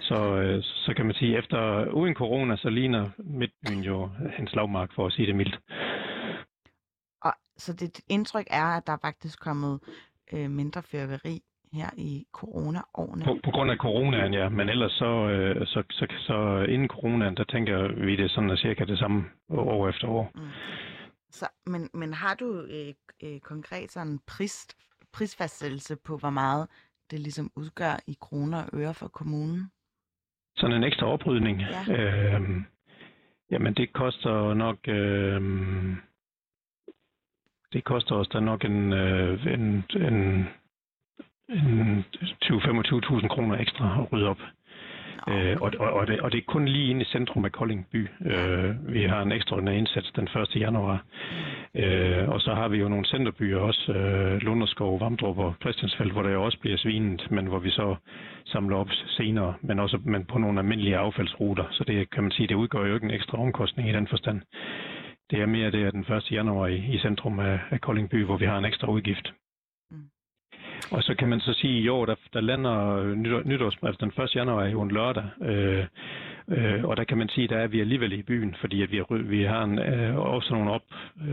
så, 0.00 0.36
øh, 0.36 0.62
så 0.62 0.92
kan 0.96 1.06
man 1.06 1.14
sige, 1.14 1.38
efter 1.38 1.90
uden 1.90 2.14
corona, 2.14 2.56
så 2.56 2.68
ligner 2.70 3.10
midtbyen 3.18 3.82
jo 3.84 4.10
en 4.38 4.48
slagmark, 4.48 4.90
for 4.94 5.06
at 5.06 5.12
sige 5.12 5.26
det 5.26 5.36
mildt. 5.36 5.58
Og, 7.22 7.32
så 7.56 7.72
det 7.72 8.00
indtryk 8.08 8.46
er, 8.50 8.66
at 8.76 8.86
der 8.86 8.92
er 8.92 9.02
faktisk 9.02 9.40
kommet 9.40 9.80
øh, 10.32 10.50
mindre 10.50 10.82
fyrværkeri 10.82 11.40
her 11.72 11.90
i 11.96 12.26
corona-årene? 12.32 13.24
På, 13.24 13.38
på 13.44 13.50
grund 13.50 13.70
af 13.70 13.76
coronaen, 13.76 14.34
ja. 14.34 14.48
Men 14.48 14.68
ellers 14.68 14.92
så, 14.92 15.28
øh, 15.28 15.66
så, 15.66 15.82
så, 15.90 16.06
så 16.18 16.66
inden 16.68 16.88
coronaen, 16.88 17.36
der 17.36 17.44
tænker 17.44 18.04
vi 18.06 18.16
det 18.16 18.30
sådan 18.30 18.56
cirka 18.56 18.84
det 18.84 18.98
samme 18.98 19.24
år 19.48 19.88
efter 19.88 20.08
år. 20.08 20.30
Mm. 20.34 20.40
Så, 21.30 21.48
men, 21.66 21.90
men 21.94 22.14
har 22.14 22.34
du 22.34 22.60
øh, 22.60 22.94
øh, 23.22 23.40
konkret 23.40 23.90
sådan 23.90 24.18
pris, 24.26 24.66
prisfastsættelse 25.12 25.96
på, 25.96 26.16
hvor 26.16 26.30
meget 26.30 26.68
det 27.10 27.20
ligesom 27.20 27.50
udgør 27.56 28.00
i 28.06 28.16
kroner 28.20 28.62
og 28.62 28.68
øre 28.74 28.94
for 28.94 29.08
kommunen? 29.08 29.70
Sådan 30.56 30.76
en 30.76 30.84
ekstra 30.84 31.06
oprydning? 31.06 31.60
Ja. 31.60 31.92
Øh, 31.92 32.40
jamen, 33.50 33.74
det 33.74 33.92
koster 33.92 34.54
nok... 34.54 34.78
Øh, 34.88 35.40
det 37.72 37.84
koster 37.84 38.14
os 38.14 38.28
da 38.28 38.40
nok 38.40 38.64
en, 38.64 38.92
øh, 38.92 39.46
en, 39.46 39.84
en, 39.96 40.14
en 40.14 40.48
20-25.000 41.50 43.28
kroner 43.28 43.58
ekstra 43.58 44.02
at 44.02 44.12
rydde 44.12 44.28
op. 44.28 44.40
Øh, 45.28 45.56
og, 45.60 45.72
og, 45.78 45.92
og, 45.92 46.06
det, 46.06 46.20
og 46.20 46.32
det 46.32 46.38
er 46.38 46.42
kun 46.46 46.68
lige 46.68 46.90
inde 46.90 47.02
i 47.02 47.04
centrum 47.04 47.44
af 47.44 47.52
Kolding 47.52 47.86
by. 47.92 48.08
Øh, 48.20 48.94
vi 48.94 49.02
har 49.02 49.22
en 49.22 49.32
ekstraordinær 49.32 49.72
indsats 49.72 50.12
den 50.16 50.28
1. 50.54 50.56
januar. 50.56 51.04
Øh, 51.74 52.28
og 52.28 52.40
så 52.40 52.54
har 52.54 52.68
vi 52.68 52.78
jo 52.78 52.88
nogle 52.88 53.04
centerbyer 53.04 53.58
også, 53.58 53.92
øh, 53.92 54.42
Lunderskov, 54.42 55.00
Vamdrup 55.00 55.38
og 55.38 55.54
Christiansfeld, 55.60 56.12
hvor 56.12 56.22
der 56.22 56.30
jo 56.30 56.44
også 56.44 56.58
bliver 56.58 56.76
svinet, 56.76 57.30
men 57.30 57.46
hvor 57.46 57.58
vi 57.58 57.70
så 57.70 57.96
samler 58.44 58.76
op 58.76 58.90
senere, 58.90 59.54
men 59.60 59.78
også 59.78 59.98
men 60.04 60.24
på 60.24 60.38
nogle 60.38 60.58
almindelige 60.58 60.96
affaldsruter. 60.96 61.64
Så 61.70 61.84
det 61.84 62.10
kan 62.10 62.22
man 62.22 62.32
sige, 62.32 62.46
det 62.46 62.54
udgør 62.54 62.86
jo 62.86 62.94
ikke 62.94 63.04
en 63.04 63.14
ekstra 63.14 63.38
omkostning 63.38 63.88
i 63.88 63.92
den 63.92 64.06
forstand. 64.08 64.40
Det 65.30 65.40
er 65.40 65.46
mere 65.46 65.70
det 65.70 65.82
er 65.82 65.90
den 65.90 66.12
1. 66.12 66.32
januar 66.32 66.66
i, 66.66 66.76
i 66.76 66.98
centrum 66.98 67.38
af, 67.38 67.58
af 67.70 67.80
Kolding 67.80 68.10
by, 68.10 68.24
hvor 68.24 68.36
vi 68.36 68.44
har 68.44 68.58
en 68.58 68.64
ekstra 68.64 68.90
udgift. 68.90 69.32
Og 70.90 71.02
så 71.02 71.14
kan 71.14 71.28
man 71.28 71.40
så 71.40 71.52
sige, 71.52 71.78
at 71.78 71.84
i 71.84 71.88
år, 71.88 72.06
der, 72.06 72.14
der 72.32 72.40
lander 72.40 72.96
øh, 72.96 73.14
nytår, 73.14 73.42
nytårs, 73.44 73.76
altså 73.82 73.98
den 74.00 74.24
1. 74.24 74.36
januar 74.36 74.62
er 74.62 74.68
jo 74.68 74.82
en 74.82 74.90
lørdag, 74.90 75.24
øh, 75.42 75.84
øh, 76.48 76.84
og 76.84 76.96
der 76.96 77.04
kan 77.04 77.18
man 77.18 77.28
sige, 77.28 77.44
at 77.44 77.50
der 77.50 77.56
er 77.56 77.66
vi 77.66 77.80
alligevel 77.80 78.12
i 78.12 78.22
byen, 78.22 78.56
fordi 78.60 78.82
at 78.82 78.92
vi, 78.92 78.98
er, 78.98 79.22
vi 79.22 79.42
har 79.42 79.64
en, 79.64 79.78
øh, 79.78 80.16
også 80.16 80.54
nogle 80.54 80.70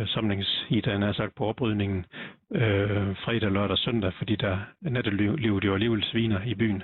opsamlingshit, 0.01 0.88
øh, 0.88 1.01
der 1.01 1.08
er 1.08 1.13
sagt 1.13 1.36
på 1.36 1.45
oprydningen 1.45 2.06
øh, 2.51 3.15
fredag, 3.15 3.51
lørdag 3.51 3.71
og 3.71 3.77
søndag, 3.77 4.13
fordi 4.13 4.36
der 4.36 4.58
nattelivet 4.82 5.65
jo 5.65 5.73
alligevel 5.73 6.03
sviner 6.03 6.41
i 6.45 6.56
byen. 6.56 6.84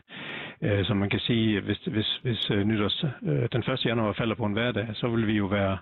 Øh, 0.62 0.86
så 0.86 0.94
man 0.94 1.10
kan 1.10 1.20
sige, 1.20 1.62
hvis, 1.62 1.80
hvis, 1.86 2.20
hvis 2.24 2.52
øh, 2.52 2.64
nytårs, 2.64 3.04
øh, 3.04 3.48
den 3.52 3.64
1. 3.74 3.86
januar 3.86 4.14
falder 4.14 4.36
på 4.36 4.46
en 4.46 4.54
hverdag, 4.54 4.88
så 4.94 5.08
vil 5.08 5.28
vi 5.28 5.34
jo 5.34 5.46
være 5.46 5.78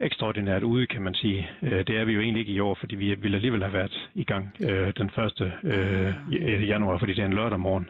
ekstraordinært 0.00 0.62
ude, 0.62 0.86
kan 0.86 1.02
man 1.02 1.14
sige. 1.14 1.50
Øh, 1.62 1.86
det 1.86 1.96
er 1.96 2.04
vi 2.04 2.12
jo 2.12 2.20
egentlig 2.20 2.40
ikke 2.40 2.52
i 2.52 2.60
år, 2.60 2.76
fordi 2.80 2.94
vi 2.96 3.14
ville 3.14 3.36
alligevel 3.36 3.62
have 3.62 3.72
været 3.72 4.10
i 4.14 4.24
gang 4.24 4.56
øh, 4.60 4.92
den 4.96 5.06
1. 5.06 5.52
Øh, 5.64 6.68
januar, 6.68 6.98
fordi 6.98 7.12
det 7.14 7.22
er 7.22 7.26
en 7.26 7.32
lørdag 7.32 7.60
morgen. 7.60 7.88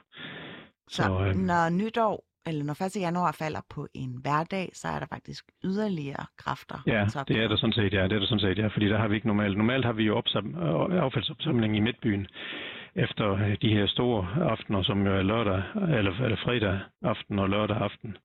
Så, 0.88 1.02
så 1.02 1.24
øh, 1.26 1.34
når 1.34 1.70
nytår, 1.70 2.24
eller 2.46 2.64
når 2.64 2.82
1. 2.82 2.96
januar 3.00 3.32
falder 3.32 3.60
på 3.70 3.86
en 3.94 4.16
hverdag, 4.22 4.70
så 4.72 4.88
er 4.88 4.98
der 4.98 5.06
faktisk 5.06 5.44
yderligere 5.64 6.26
kræfter. 6.38 6.78
Ja, 6.86 7.06
det 7.28 7.36
er 7.42 7.48
der 7.48 7.56
sådan 7.56 7.72
set, 7.72 7.92
ja. 7.92 8.02
Det 8.02 8.12
er 8.12 8.18
der 8.18 8.26
sådan 8.26 8.40
set, 8.40 8.58
ja, 8.58 8.66
fordi 8.66 8.88
der 8.88 8.98
har 8.98 9.08
vi 9.08 9.14
ikke 9.14 9.26
normalt. 9.26 9.56
Normalt 9.56 9.84
har 9.84 9.92
vi 9.92 10.04
jo 10.04 10.16
opsam, 10.16 10.54
affaldsopsamling 10.92 11.76
i 11.76 11.80
midtbyen 11.80 12.26
efter 12.96 13.32
øh, 13.32 13.56
de 13.62 13.68
her 13.68 13.86
store 13.86 14.28
aftener, 14.50 14.82
som 14.82 15.06
jo 15.06 15.12
er 15.18 15.22
lørdag, 15.22 15.62
eller, 15.98 16.12
eller 16.24 16.36
fredag 16.44 16.80
aften 17.02 17.38
og 17.38 17.48
lørdag 17.48 17.76
aften. 17.76 18.16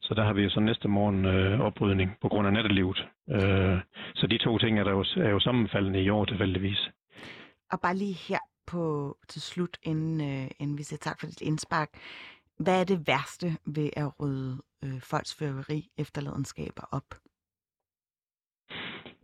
Så 0.00 0.14
der 0.14 0.24
har 0.24 0.32
vi 0.32 0.42
jo 0.42 0.50
så 0.50 0.60
næste 0.60 0.88
morgen 0.88 1.24
øh, 1.24 1.60
oprydning 1.60 2.10
på 2.22 2.28
grund 2.28 2.46
af 2.46 2.52
nattelivet. 2.52 3.06
Øh, 3.30 3.78
så 4.14 4.26
de 4.26 4.38
to 4.38 4.58
ting 4.58 4.78
er, 4.78 4.84
der 4.84 4.90
jo, 4.90 5.04
er 5.16 5.30
jo 5.30 5.40
sammenfaldende 5.40 6.02
i 6.02 6.08
år 6.10 6.24
tilfældigvis. 6.24 6.90
Og 7.72 7.80
bare 7.80 7.96
lige 7.96 8.16
her 8.28 8.38
på 8.66 9.16
til 9.28 9.42
slut, 9.42 9.78
inden, 9.82 10.20
øh, 10.20 10.50
inden 10.58 10.78
vi 10.78 10.82
siger 10.82 10.98
tak 10.98 11.20
for 11.20 11.26
dit 11.26 11.40
indspark. 11.40 11.88
Hvad 12.58 12.80
er 12.80 12.84
det 12.84 13.06
værste 13.06 13.46
ved 13.66 13.90
at 13.96 14.20
rydde 14.20 14.62
øh, 14.84 15.00
folks 15.00 15.34
føreri 15.38 15.88
efterladenskaber 15.98 16.82
op? 16.92 17.14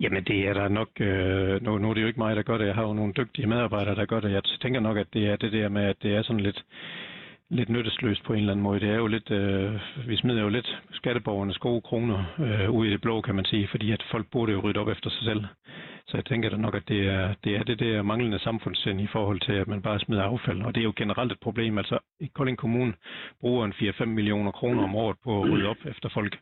Jamen 0.00 0.24
det 0.24 0.48
er 0.48 0.54
der 0.54 0.68
nok, 0.68 0.88
øh, 1.00 1.62
nu, 1.62 1.78
nu 1.78 1.90
er 1.90 1.94
det 1.94 2.02
jo 2.02 2.06
ikke 2.06 2.20
mig, 2.20 2.37
der 2.37 2.42
gør 2.42 2.59
det. 2.59 2.66
Jeg 2.66 2.74
har 2.74 2.82
jo 2.82 2.92
nogle 2.92 3.12
dygtige 3.12 3.46
medarbejdere, 3.46 3.94
der 3.94 4.06
gør 4.06 4.20
det. 4.20 4.32
Jeg 4.32 4.42
tænker 4.61 4.80
nok, 4.80 4.96
at 4.96 5.06
det 5.12 5.26
er 5.26 5.37
det 5.37 5.52
der 5.52 5.68
med, 5.68 5.82
at 5.82 5.96
det 6.02 6.14
er 6.16 6.22
sådan 6.22 6.40
lidt, 6.40 6.64
lidt 7.50 7.68
nyttesløst 7.68 8.24
på 8.24 8.32
en 8.32 8.38
eller 8.38 8.52
anden 8.52 8.62
måde. 8.62 8.80
Det 8.80 8.90
er 8.90 8.96
jo 8.96 9.06
lidt, 9.06 9.30
øh, 9.30 9.80
vi 10.06 10.16
smider 10.16 10.42
jo 10.42 10.48
lidt 10.48 10.82
skatteborgernes 10.90 11.59
gode 11.59 11.80
kroner 11.80 12.24
øh, 12.38 12.70
ud 12.70 12.87
i 12.87 12.90
det 12.90 13.00
blå, 13.00 13.20
kan 13.20 13.35
man 13.35 13.44
sige, 13.44 13.68
fordi 13.68 13.92
at 13.92 14.04
folk 14.11 14.26
burde 14.30 14.52
jo 14.52 14.61
rydde 14.61 14.80
op 14.80 14.88
efter 14.88 15.11
sig 15.11 15.24
selv. 15.24 15.44
Så 16.09 16.16
jeg 16.16 16.24
tænker 16.24 16.50
da 16.50 16.56
nok, 16.56 16.74
at 16.74 16.88
det 16.88 17.09
er, 17.09 17.35
det 17.44 17.56
er 17.56 17.62
det 17.62 17.78
der 17.78 18.02
manglende 18.02 18.38
samfundssind 18.38 19.00
i 19.00 19.06
forhold 19.06 19.40
til, 19.40 19.52
at 19.52 19.68
man 19.68 19.82
bare 19.82 20.00
smider 20.00 20.22
affald. 20.22 20.62
Og 20.62 20.74
det 20.74 20.80
er 20.80 20.85
jo 20.85 20.92
generelt 20.96 21.32
et 21.32 21.40
problem. 21.40 21.78
Altså 21.78 21.98
i 22.20 22.26
Kolding 22.35 22.59
Kommune 22.59 22.92
bruger 23.40 23.64
en 23.64 23.72
4-5 23.72 24.04
millioner 24.04 24.50
kroner 24.50 24.82
om 24.82 24.94
året 24.94 25.16
på 25.24 25.42
at 25.42 25.50
rydde 25.50 25.68
op 25.68 25.76
efter 25.85 26.09
folk. 26.09 26.38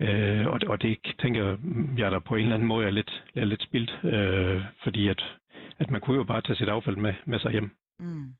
Øh, 0.00 0.46
og, 0.46 0.60
og 0.66 0.82
det 0.82 0.98
tænker 1.18 1.56
jeg 1.98 2.10
der 2.10 2.18
på 2.18 2.34
en 2.34 2.42
eller 2.42 2.54
anden 2.54 2.68
måde 2.68 2.86
er 2.86 2.90
lidt, 2.90 3.24
er 3.34 3.44
lidt 3.44 3.62
spildt, 3.62 3.98
øh, 4.04 4.62
fordi 4.82 5.08
at, 5.08 5.36
at 5.78 5.90
man 5.90 6.00
kunne 6.00 6.16
jo 6.16 6.24
bare 6.24 6.40
tage 6.40 6.56
sit 6.56 6.68
affald 6.68 6.96
med, 6.96 7.14
med 7.24 7.38
sig 7.38 7.52
hjem. 7.52 7.70
Mm. 8.00 8.32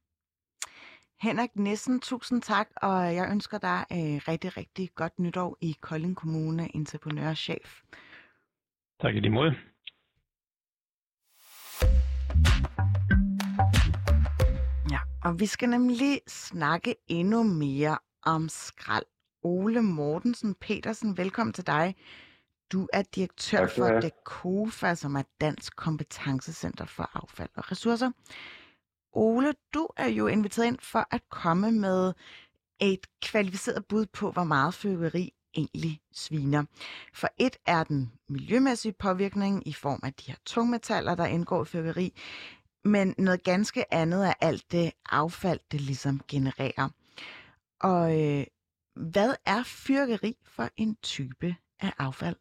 Henrik 1.20 1.56
Nissen, 1.56 2.00
tusind 2.00 2.42
tak, 2.42 2.68
og 2.76 3.14
jeg 3.14 3.28
ønsker 3.30 3.58
dig 3.58 3.84
øh, 3.92 4.20
rigtig, 4.28 4.56
rigtig 4.56 4.90
godt 4.94 5.18
nytår 5.18 5.56
i 5.60 5.76
Kolding 5.80 6.16
Kommune, 6.16 6.76
entreprenørchef. 6.76 7.82
Tak 9.00 9.14
i 9.14 9.20
lige 9.20 9.32
måde. 9.32 9.54
Ja, 14.90 14.98
og 15.24 15.40
vi 15.40 15.46
skal 15.46 15.68
nemlig 15.68 16.20
snakke 16.26 16.94
endnu 17.08 17.42
mere 17.42 17.98
om 18.22 18.48
skrald. 18.48 19.06
Ole 19.42 19.82
Mortensen 19.82 20.54
Petersen, 20.54 21.16
velkommen 21.16 21.52
til 21.52 21.66
dig. 21.66 21.94
Du 22.72 22.88
er 22.92 23.02
direktør 23.02 23.66
for 23.66 24.00
DECOFA, 24.00 24.94
som 24.94 25.16
er 25.16 25.22
Dansk 25.40 25.76
Kompetencecenter 25.76 26.86
for 26.86 27.10
Affald 27.14 27.50
og 27.56 27.70
Ressourcer. 27.72 28.10
Ole, 29.16 29.54
du 29.74 29.88
er 29.96 30.08
jo 30.08 30.26
inviteret 30.26 30.66
ind 30.66 30.78
for 30.80 31.06
at 31.10 31.22
komme 31.30 31.72
med 31.72 32.12
et 32.80 33.06
kvalificeret 33.22 33.84
bud 33.86 34.06
på, 34.06 34.30
hvor 34.30 34.44
meget 34.44 34.74
fyrværkeri 34.74 35.32
egentlig 35.54 36.00
sviner. 36.12 36.64
For 37.14 37.28
et 37.38 37.56
er 37.66 37.84
den 37.84 38.12
miljømæssige 38.28 38.92
påvirkning 38.92 39.68
i 39.68 39.72
form 39.72 40.00
af 40.02 40.14
de 40.14 40.24
her 40.26 40.36
tungmetaller, 40.46 41.14
der 41.14 41.26
indgår 41.26 41.62
i 41.62 41.64
fyrværkeri, 41.64 42.12
men 42.84 43.14
noget 43.18 43.42
ganske 43.42 43.94
andet 43.94 44.28
er 44.28 44.34
alt 44.40 44.72
det 44.72 44.92
affald, 45.10 45.60
det 45.72 45.80
ligesom 45.80 46.20
genererer. 46.28 46.88
Og 47.80 48.22
øh, 48.22 48.46
hvad 48.96 49.34
er 49.46 49.62
fyrværkeri 49.62 50.36
for 50.44 50.68
en 50.76 50.96
type 51.02 51.56
af 51.80 51.92
affald? 51.98 52.36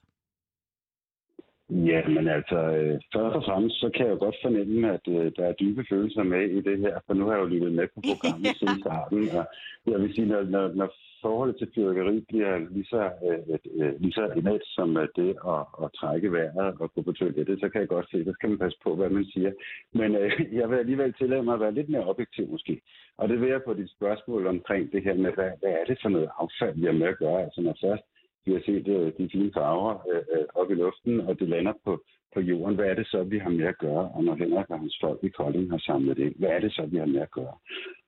Ja, 1.69 2.08
men 2.08 2.28
altså, 2.28 2.58
øh, 2.78 2.99
først 3.13 3.36
og 3.36 3.43
fremmest, 3.43 3.75
så 3.80 3.89
kan 3.95 4.06
jeg 4.06 4.13
jo 4.13 4.19
godt 4.19 4.36
fornemme, 4.41 4.93
at 4.93 5.08
øh, 5.08 5.32
der 5.36 5.45
er 5.45 5.54
dybe 5.54 5.86
følelser 5.89 6.23
med 6.23 6.49
i 6.49 6.62
det 6.62 6.80
her, 6.80 6.99
for 7.06 7.13
nu 7.13 7.25
har 7.25 7.34
jeg 7.34 7.41
jo 7.41 7.54
lyttet 7.54 7.73
med 7.73 7.88
på 7.95 8.01
programmet 8.10 8.45
ja. 8.45 8.54
siden 8.60 8.80
starten, 8.80 9.19
og 9.38 9.45
jeg 9.91 9.99
vil 10.01 10.13
sige, 10.15 10.28
når, 10.28 10.43
når, 10.43 10.73
når 10.73 10.89
forholdet 11.25 11.58
til 11.58 11.71
fyrværkeri 11.75 12.25
bliver 12.30 12.54
lige 12.75 12.89
så, 12.93 13.04
øh, 13.25 13.58
øh, 13.82 13.93
lige 14.01 14.15
så 14.19 14.23
enet 14.39 14.63
som 14.78 14.97
øh, 14.97 15.08
det 15.15 15.32
at, 15.54 15.63
at 15.84 15.88
trække 15.99 16.32
vejret 16.32 16.75
og 16.84 16.91
gå 16.93 17.01
på 17.01 17.12
toilettet, 17.12 17.60
så 17.60 17.69
kan 17.69 17.82
jeg 17.82 17.93
godt 17.95 18.08
se, 18.12 18.25
der 18.25 18.34
skal 18.34 18.49
man 18.49 18.63
passe 18.63 18.80
på, 18.84 18.95
hvad 18.95 19.10
man 19.10 19.25
siger. 19.34 19.51
Men 19.99 20.15
øh, 20.15 20.32
jeg 20.60 20.69
vil 20.69 20.78
alligevel 20.78 21.13
tillade 21.13 21.43
mig 21.43 21.54
at 21.54 21.63
være 21.65 21.78
lidt 21.78 21.89
mere 21.89 22.10
objektiv 22.12 22.45
måske. 22.56 22.82
Og 23.17 23.30
det 23.30 23.41
vil 23.41 23.49
jeg 23.49 23.62
på 23.63 23.73
dit 23.73 23.91
spørgsmål 23.97 24.47
omkring 24.47 24.91
det 24.91 25.04
her 25.04 25.15
med, 25.23 25.32
hvad, 25.38 25.51
hvad 25.62 25.73
er 25.80 25.86
det 25.89 25.97
for 26.01 26.10
noget 26.10 26.30
affald, 26.41 26.75
vi 26.80 26.86
har 26.86 26.97
med 27.01 27.08
at 27.08 27.17
gøre? 27.17 27.43
Altså 27.43 27.62
når 27.62 27.78
først 27.86 28.04
vi 28.45 28.51
har 28.53 28.62
set 28.65 28.88
øh, 28.88 29.13
de 29.17 29.29
fine 29.31 29.51
farver 29.53 29.93
øh, 30.12 30.23
øh, 30.36 30.45
op 30.55 30.71
i 30.71 30.73
luften, 30.73 31.21
og 31.21 31.39
det 31.39 31.49
lander 31.49 31.73
på, 31.86 32.03
på 32.34 32.39
jorden. 32.39 32.75
Hvad 32.75 32.86
er 32.86 32.93
det 32.93 33.08
så, 33.08 33.23
vi 33.23 33.38
har 33.38 33.49
med 33.49 33.65
at 33.65 33.77
gøre? 33.77 34.10
Og 34.15 34.23
når 34.23 34.36
Henrik 34.36 34.69
og 34.69 34.79
hans 34.79 34.97
folk 35.01 35.19
i 35.23 35.29
Kolding 35.29 35.71
har 35.71 35.77
samlet 35.77 36.17
det 36.17 36.34
hvad 36.39 36.49
er 36.49 36.60
det 36.60 36.71
så, 36.73 36.86
vi 36.86 36.97
har 36.97 37.05
med 37.05 37.21
at 37.21 37.31
gøre? 37.31 37.55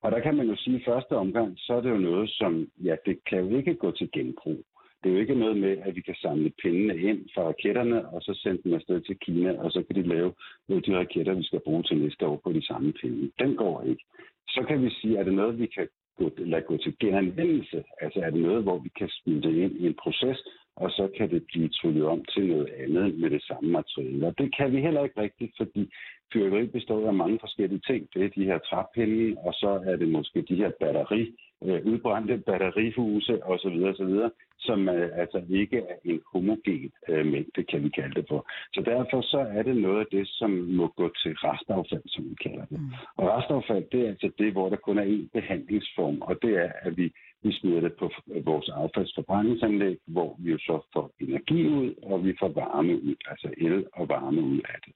Og 0.02 0.12
der 0.12 0.19
kan 0.19 0.36
man 0.36 0.47
jo 0.47 0.56
sige, 0.56 0.76
at 0.76 0.82
i 0.82 0.86
første 0.86 1.13
omgang, 1.15 1.54
så 1.58 1.73
er 1.73 1.82
det 1.82 1.89
jo 1.89 1.97
noget, 1.97 2.30
som, 2.30 2.67
ja, 2.84 2.95
det 3.06 3.15
kan 3.30 3.39
jo 3.39 3.58
ikke 3.58 3.76
gå 3.76 3.91
til 3.91 4.10
genbrug. 4.12 4.60
Det 5.04 5.10
er 5.10 5.13
jo 5.13 5.19
ikke 5.19 5.36
noget 5.36 5.58
med, 5.58 5.78
at 5.78 5.95
vi 5.95 6.02
kan 6.02 6.15
samle 6.15 6.52
pindene 6.62 6.97
ind 6.97 7.19
fra 7.34 7.41
raketterne, 7.41 8.08
og 8.08 8.21
så 8.21 8.34
sende 8.34 8.63
dem 8.63 8.73
afsted 8.73 9.02
til 9.02 9.17
Kina, 9.19 9.62
og 9.63 9.71
så 9.71 9.84
kan 9.84 9.95
de 9.95 10.10
lave 10.10 10.34
de 10.69 10.97
raketter, 10.97 11.34
vi 11.34 11.43
skal 11.43 11.60
bruge 11.60 11.84
til 11.84 11.97
næste 11.97 12.26
år 12.28 12.41
på 12.43 12.54
de 12.54 12.65
samme 12.65 12.93
pinde. 12.93 13.32
Den 13.39 13.56
går 13.56 13.84
ikke. 13.84 14.04
Så 14.47 14.65
kan 14.67 14.84
vi 14.84 14.89
sige, 14.89 15.19
at 15.19 15.26
det 15.26 15.32
er 15.32 15.36
noget, 15.36 15.60
vi 15.60 15.65
kan 15.65 15.88
gå, 16.18 16.32
lade 16.38 16.62
gå 16.62 16.78
til 16.78 16.96
genanvendelse? 17.00 17.84
Altså 18.02 18.20
er 18.20 18.30
det 18.30 18.42
noget, 18.42 18.64
hvor 18.64 18.78
vi 18.80 18.90
kan 18.90 19.10
smide 19.10 19.42
det 19.42 19.56
ind 19.64 19.74
i 19.82 19.86
en 19.88 19.96
proces, 20.04 20.40
og 20.84 20.90
så 20.92 21.10
kan 21.18 21.30
det 21.30 21.44
blive 21.52 21.70
tryllet 21.70 22.06
om 22.06 22.26
til 22.34 22.48
noget 22.48 22.70
andet 22.84 23.20
med 23.20 23.30
det 23.30 23.44
samme 23.44 23.70
materiale. 23.70 24.28
Og 24.28 24.34
det 24.38 24.56
kan 24.58 24.72
vi 24.72 24.82
heller 24.82 25.04
ikke 25.04 25.22
rigtigt, 25.22 25.54
fordi 25.58 25.92
fyrværkeri 26.34 26.68
består 26.68 27.08
af 27.08 27.13
mange 27.13 27.38
forskellige 27.40 27.82
ting. 27.88 28.08
Det 28.13 28.26
er 28.26 28.30
de 28.30 28.46
her 28.46 28.58
træpinde, 28.58 29.38
og 29.46 29.54
så 29.54 29.72
er 29.86 29.96
det 29.96 30.08
måske 30.08 30.42
de 30.42 30.56
her 30.56 30.72
batteri, 30.80 31.22
øh, 31.66 31.86
udbrændte 31.86 32.38
batterihuse 32.38 33.46
osv. 33.46 33.78
osv 33.92 34.30
som 34.60 34.90
øh, 34.90 35.10
altså 35.22 35.40
ikke 35.50 35.78
er 35.78 35.96
en 36.06 36.22
homogen 36.34 36.92
øh, 37.10 37.26
mængde, 37.26 37.63
kan 37.63 37.84
vi 37.84 37.90
kalde 37.90 38.16
det 38.16 38.26
for. 38.30 38.42
Så 38.74 38.82
derfor 38.86 39.22
så 39.22 39.40
er 39.58 39.63
det 39.63 39.78
noget 39.78 40.00
af 40.00 40.06
det, 40.12 40.28
som 40.28 40.50
må 40.80 40.88
gå 40.88 41.08
til 41.22 41.34
restaffald, 41.48 42.06
som 42.06 42.24
vi 42.30 42.36
kalder 42.46 42.66
det. 42.66 42.80
Mm. 42.80 42.92
Og 43.18 43.24
restaffald, 43.38 43.86
det 43.92 44.02
er 44.06 44.10
altså 44.10 44.30
det, 44.38 44.52
hvor 44.52 44.70
der 44.70 44.76
kun 44.76 44.98
er 44.98 45.08
én 45.16 45.28
behandlingsform, 45.34 46.18
og 46.22 46.36
det 46.42 46.54
er, 46.63 46.72
at 46.82 46.98
vi, 46.98 47.13
vi 47.43 47.52
smider 47.60 47.82
det 47.82 47.93
på 48.00 48.12
vores 48.43 48.69
affaldsforbrændingsanlæg, 48.69 49.97
hvor 50.08 50.36
vi 50.39 50.52
jo 50.52 50.58
så 50.58 50.88
får 50.93 51.13
energi 51.19 51.67
ud, 51.67 51.95
og 52.04 52.26
vi 52.26 52.36
får 52.39 52.47
varme 52.47 52.93
ud, 53.04 53.15
altså 53.26 53.54
el 53.58 53.86
og 53.93 54.10
varme 54.10 54.41
ud 54.41 54.62
af 54.73 54.80
det. 54.86 54.93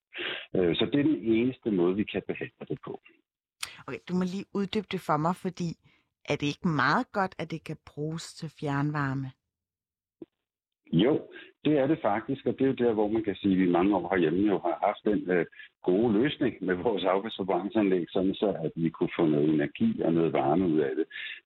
Øh, 0.56 0.75
så 0.75 0.86
det 0.86 0.99
er 0.99 1.04
den 1.04 1.21
eneste 1.36 1.71
måde, 1.71 1.95
vi 1.95 2.04
kan 2.04 2.21
behandle 2.27 2.65
det 2.69 2.80
på. 2.86 3.01
Okay, 3.88 3.99
du 4.10 4.13
må 4.13 4.23
lige 4.23 4.45
uddybe 4.54 4.88
det 4.91 5.01
for 5.01 5.17
mig, 5.17 5.36
fordi 5.36 5.69
er 6.30 6.36
det 6.36 6.47
ikke 6.47 6.67
meget 6.67 7.12
godt, 7.12 7.36
at 7.38 7.51
det 7.51 7.63
kan 7.63 7.77
bruges 7.86 8.34
til 8.34 8.49
fjernvarme? 8.60 9.32
Jo, 10.93 11.21
det 11.65 11.77
er 11.80 11.88
det 11.88 11.99
faktisk, 12.01 12.45
og 12.45 12.54
det 12.54 12.62
er 12.62 12.67
jo 12.67 12.86
der, 12.86 12.93
hvor 12.93 13.08
man 13.08 13.23
kan 13.23 13.36
sige, 13.36 13.54
at 13.54 13.60
vi 13.60 13.71
mange 13.71 13.95
år 13.95 14.10
herhjemme 14.12 14.47
jo 14.47 14.58
har 14.60 14.77
haft 14.86 15.04
den 15.04 15.32
øh, 15.32 15.45
gode 15.84 16.13
løsning 16.13 16.56
med 16.62 16.75
vores 16.75 17.04
affaldsforbrændingsanlæg, 17.04 18.06
sådan 18.10 18.34
så 18.34 18.47
at 18.65 18.71
vi 18.75 18.89
kunne 18.89 19.15
få 19.19 19.25
noget 19.25 19.49
energi 19.49 20.01
og 20.06 20.13
noget 20.13 20.34
varme 20.34 20.67
ud 20.67 20.80
af 20.80 20.91
det. 20.97 21.06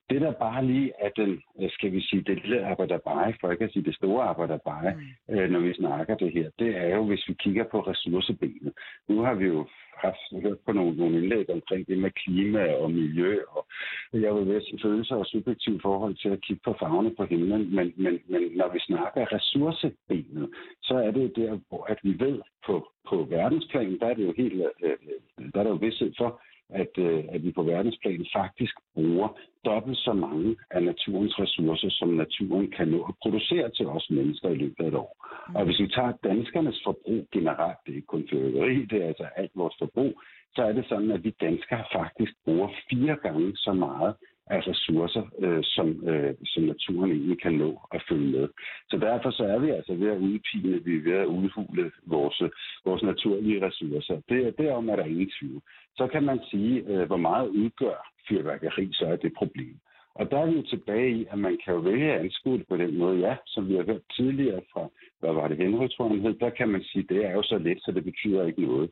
Det 0.09 0.21
der 0.21 0.31
bare 0.31 0.65
lige 0.65 0.91
er 0.99 1.09
den, 1.09 1.41
øh, 1.61 1.69
skal 1.71 1.91
vi 1.91 2.01
sige, 2.01 2.21
det 2.21 2.41
lille 2.41 2.65
arbejderbej, 2.65 3.33
for 3.41 3.51
ikke 3.51 3.63
at 3.63 3.71
sige 3.71 3.85
det 3.85 3.95
store 3.95 4.23
arbejderbej, 4.23 4.93
mm. 4.93 5.35
øh, 5.35 5.49
når 5.49 5.59
vi 5.59 5.73
snakker 5.73 6.15
det 6.15 6.31
her, 6.31 6.49
det 6.59 6.77
er 6.77 6.95
jo, 6.95 7.03
hvis 7.05 7.25
vi 7.27 7.33
kigger 7.33 7.63
på 7.63 7.79
ressourcebenet. 7.79 8.73
Nu 9.07 9.21
har 9.21 9.33
vi 9.33 9.45
jo 9.45 9.67
haft 9.97 10.43
hørt 10.43 10.59
på 10.65 10.71
nogle, 10.71 10.97
nogle 10.97 11.17
indlæg 11.17 11.49
omkring 11.49 11.87
det 11.87 11.97
med 11.97 12.11
klima 12.11 12.73
og 12.73 12.91
miljø, 12.91 13.37
og 13.49 13.67
jeg 14.13 14.35
vil 14.35 14.47
være 14.49 14.61
følelser 14.81 15.15
og 15.15 15.25
subjektivt 15.25 15.81
forhold 15.81 16.15
til 16.15 16.29
at 16.29 16.41
kigge 16.41 16.61
på 16.65 16.75
farverne 16.79 17.15
på 17.15 17.25
himlen, 17.25 17.75
men, 17.75 17.93
men, 17.97 18.19
men 18.27 18.41
når 18.59 18.73
vi 18.73 18.79
snakker 18.79 19.33
ressourcebenet, 19.35 20.49
så 20.81 20.93
er 20.93 21.11
det 21.11 21.35
der, 21.35 21.59
hvor 21.69 21.83
at 21.83 21.99
vi 22.03 22.19
ved 22.19 22.41
på, 22.65 22.87
på 23.09 23.27
verdensplan, 23.29 23.99
der 23.99 24.07
er 24.07 24.13
det 24.13 24.25
jo 24.25 24.33
helt, 24.37 24.53
øh, 24.83 24.91
øh 24.91 25.51
der 25.53 25.59
er 25.59 25.63
der 25.63 25.69
jo 25.69 25.75
vidsthed 25.75 26.13
for, 26.17 26.41
at, 26.69 26.93
øh, 26.97 27.23
at 27.29 27.43
vi 27.43 27.51
på 27.51 27.63
verdensplan 27.63 28.25
faktisk 28.33 28.75
bruger 28.93 29.27
dobbelt 29.65 29.97
så 29.97 30.13
mange 30.13 30.55
af 30.71 30.83
naturens 30.83 31.39
ressourcer, 31.39 31.89
som 31.89 32.09
naturen 32.09 32.71
kan 32.71 32.87
nå 32.87 33.03
at 33.09 33.15
producere 33.21 33.69
til 33.69 33.87
os 33.87 34.07
mennesker 34.09 34.49
i 34.49 34.55
løbet 34.55 34.83
af 34.83 34.87
et 34.87 34.95
år. 34.95 35.25
Og 35.55 35.65
hvis 35.65 35.79
vi 35.79 35.87
tager 35.87 36.13
danskernes 36.23 36.81
forbrug 36.83 37.27
generelt, 37.31 37.77
det 37.85 37.91
er 37.91 37.95
ikke 37.95 38.07
kun 38.07 38.27
fyrværkeri, 38.29 38.85
det 38.85 39.03
er 39.03 39.07
altså 39.07 39.27
alt 39.35 39.51
vores 39.55 39.75
forbrug, 39.79 40.21
så 40.55 40.61
er 40.63 40.73
det 40.73 40.85
sådan, 40.89 41.11
at 41.11 41.23
vi 41.23 41.35
danskere 41.41 41.83
faktisk 41.93 42.33
bruger 42.45 42.69
fire 42.89 43.15
gange 43.15 43.55
så 43.55 43.73
meget 43.73 44.15
Altså 44.47 44.69
af 44.69 44.73
ressourcer, 44.73 45.23
øh, 45.39 45.63
som, 45.63 46.09
øh, 46.09 46.33
som 46.45 46.63
naturen 46.63 47.11
egentlig 47.11 47.41
kan 47.41 47.53
nå 47.53 47.79
at 47.93 48.03
følge 48.09 48.31
med. 48.31 48.47
Så 48.89 48.97
derfor 48.97 49.31
så 49.31 49.43
er 49.43 49.59
vi 49.59 49.69
altså 49.69 49.93
ved 49.93 50.09
at 50.09 50.17
udpine, 50.17 50.83
vi 50.83 50.95
er 50.97 51.03
ved 51.03 51.13
at 51.13 51.25
udhule 51.25 51.91
vores, 52.05 52.41
vores 52.85 53.03
naturlige 53.03 53.65
ressourcer. 53.67 54.21
Det, 54.29 54.57
derom 54.57 54.89
er 54.89 54.95
der 54.95 55.05
ingen 55.05 55.31
tvivl. 55.39 55.61
Så 55.97 56.07
kan 56.07 56.23
man 56.23 56.39
sige, 56.51 56.83
øh, 56.87 57.07
hvor 57.07 57.17
meget 57.17 57.47
udgør 57.47 58.11
fyrværkeri, 58.29 58.89
så 58.93 59.05
er 59.05 59.15
det 59.15 59.33
problem. 59.37 59.75
Og 60.15 60.31
der 60.31 60.37
er 60.37 60.45
vi 60.45 60.55
jo 60.55 60.61
tilbage 60.61 61.11
i, 61.11 61.25
at 61.31 61.39
man 61.39 61.57
kan 61.65 61.73
jo 61.73 61.79
vælge 61.79 62.13
at 62.13 62.19
anskue 62.19 62.57
det 62.57 62.67
på 62.67 62.77
den 62.77 62.97
måde, 62.97 63.19
ja, 63.19 63.35
som 63.45 63.67
vi 63.69 63.75
har 63.75 63.83
hørt 63.83 64.01
tidligere 64.15 64.61
fra, 64.73 64.89
hvad 65.19 65.33
var 65.33 65.47
det, 65.47 65.57
Henry, 65.57 65.87
tror 65.87 66.07
hed, 66.07 66.33
der 66.33 66.49
kan 66.49 66.69
man 66.69 66.83
sige, 66.83 67.05
det 67.09 67.25
er 67.25 67.31
jo 67.31 67.43
så 67.43 67.57
let, 67.57 67.77
så 67.81 67.91
det 67.91 68.03
betyder 68.03 68.45
ikke 68.45 68.61
noget. 68.61 68.89